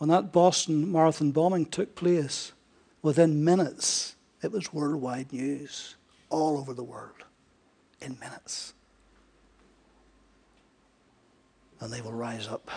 When 0.00 0.08
that 0.08 0.32
Boston 0.32 0.90
Marathon 0.90 1.30
bombing 1.30 1.66
took 1.66 1.94
place, 1.94 2.52
within 3.02 3.44
minutes, 3.44 4.16
it 4.42 4.50
was 4.50 4.72
worldwide 4.72 5.30
news 5.30 5.96
all 6.30 6.56
over 6.56 6.72
the 6.72 6.82
world. 6.82 7.24
In 8.00 8.18
minutes. 8.18 8.72
And 11.80 11.92
they 11.92 12.00
will 12.00 12.14
rise 12.14 12.48
up, 12.48 12.70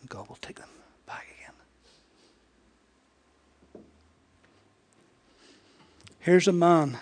and 0.00 0.08
God 0.08 0.26
will 0.26 0.38
take 0.40 0.56
them 0.56 0.70
back 1.04 1.26
again. 3.74 3.84
Here's 6.18 6.48
a 6.48 6.52
man 6.52 6.96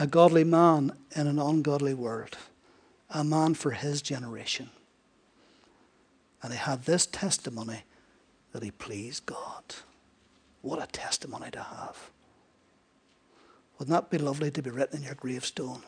a 0.00 0.06
godly 0.06 0.44
man 0.44 0.92
in 1.14 1.26
an 1.26 1.38
ungodly 1.38 1.92
world, 1.92 2.38
a 3.10 3.22
man 3.22 3.52
for 3.52 3.72
his 3.72 4.00
generation. 4.00 4.70
And 6.42 6.52
he 6.52 6.58
had 6.58 6.84
this 6.84 7.06
testimony 7.06 7.84
that 8.52 8.62
he 8.62 8.70
pleased 8.70 9.26
God. 9.26 9.62
What 10.60 10.82
a 10.82 10.86
testimony 10.86 11.50
to 11.52 11.62
have. 11.62 12.10
Wouldn't 13.78 13.94
that 13.94 14.10
be 14.10 14.18
lovely 14.18 14.50
to 14.50 14.62
be 14.62 14.70
written 14.70 14.98
in 14.98 15.02
your 15.04 15.14
gravestone 15.14 15.82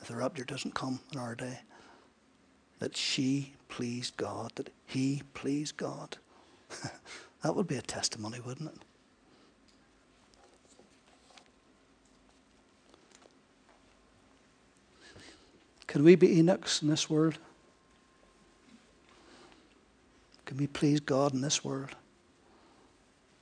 if 0.00 0.08
the 0.08 0.16
rapture 0.16 0.44
doesn't 0.44 0.74
come 0.74 1.00
in 1.12 1.18
our 1.18 1.34
day? 1.34 1.60
That 2.78 2.96
she 2.96 3.54
pleased 3.68 4.16
God, 4.16 4.52
that 4.54 4.70
he 4.86 5.22
pleased 5.34 5.76
God. 5.76 6.16
that 7.42 7.54
would 7.54 7.66
be 7.66 7.76
a 7.76 7.82
testimony, 7.82 8.40
wouldn't 8.40 8.70
it? 8.70 8.82
Can 15.86 16.04
we 16.04 16.16
be 16.16 16.36
Enochs 16.36 16.82
in 16.82 16.88
this 16.88 17.08
world? 17.08 17.38
Can 20.48 20.56
we 20.56 20.66
please 20.66 20.98
God 20.98 21.34
in 21.34 21.42
this 21.42 21.62
world? 21.62 21.90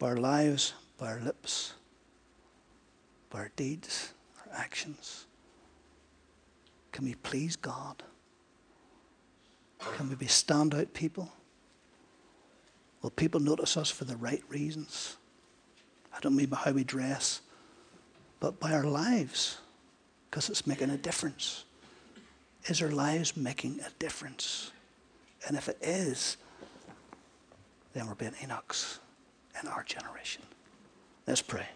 By 0.00 0.08
our 0.08 0.16
lives, 0.16 0.74
by 0.98 1.06
our 1.06 1.20
lips, 1.20 1.74
by 3.30 3.38
our 3.38 3.52
deeds, 3.54 4.12
our 4.40 4.52
actions? 4.52 5.26
Can 6.90 7.04
we 7.04 7.14
please 7.14 7.54
God? 7.54 8.02
Can 9.78 10.08
we 10.08 10.16
be 10.16 10.26
standout 10.26 10.94
people? 10.94 11.30
Will 13.02 13.10
people 13.10 13.38
notice 13.38 13.76
us 13.76 13.88
for 13.88 14.04
the 14.04 14.16
right 14.16 14.42
reasons? 14.48 15.16
I 16.12 16.18
don't 16.18 16.34
mean 16.34 16.46
by 16.46 16.56
how 16.56 16.72
we 16.72 16.82
dress, 16.82 17.40
but 18.40 18.58
by 18.58 18.72
our 18.72 18.82
lives, 18.82 19.58
because 20.28 20.50
it's 20.50 20.66
making 20.66 20.90
a 20.90 20.96
difference. 20.96 21.66
Is 22.64 22.82
our 22.82 22.90
lives 22.90 23.36
making 23.36 23.78
a 23.86 23.90
difference? 24.00 24.72
And 25.46 25.56
if 25.56 25.68
it 25.68 25.78
is, 25.80 26.36
then 27.96 28.06
we're 28.06 28.14
being 28.14 28.32
Enochs 28.32 28.98
in 29.60 29.68
our 29.68 29.82
generation. 29.82 30.42
Let's 31.26 31.40
pray. 31.40 31.66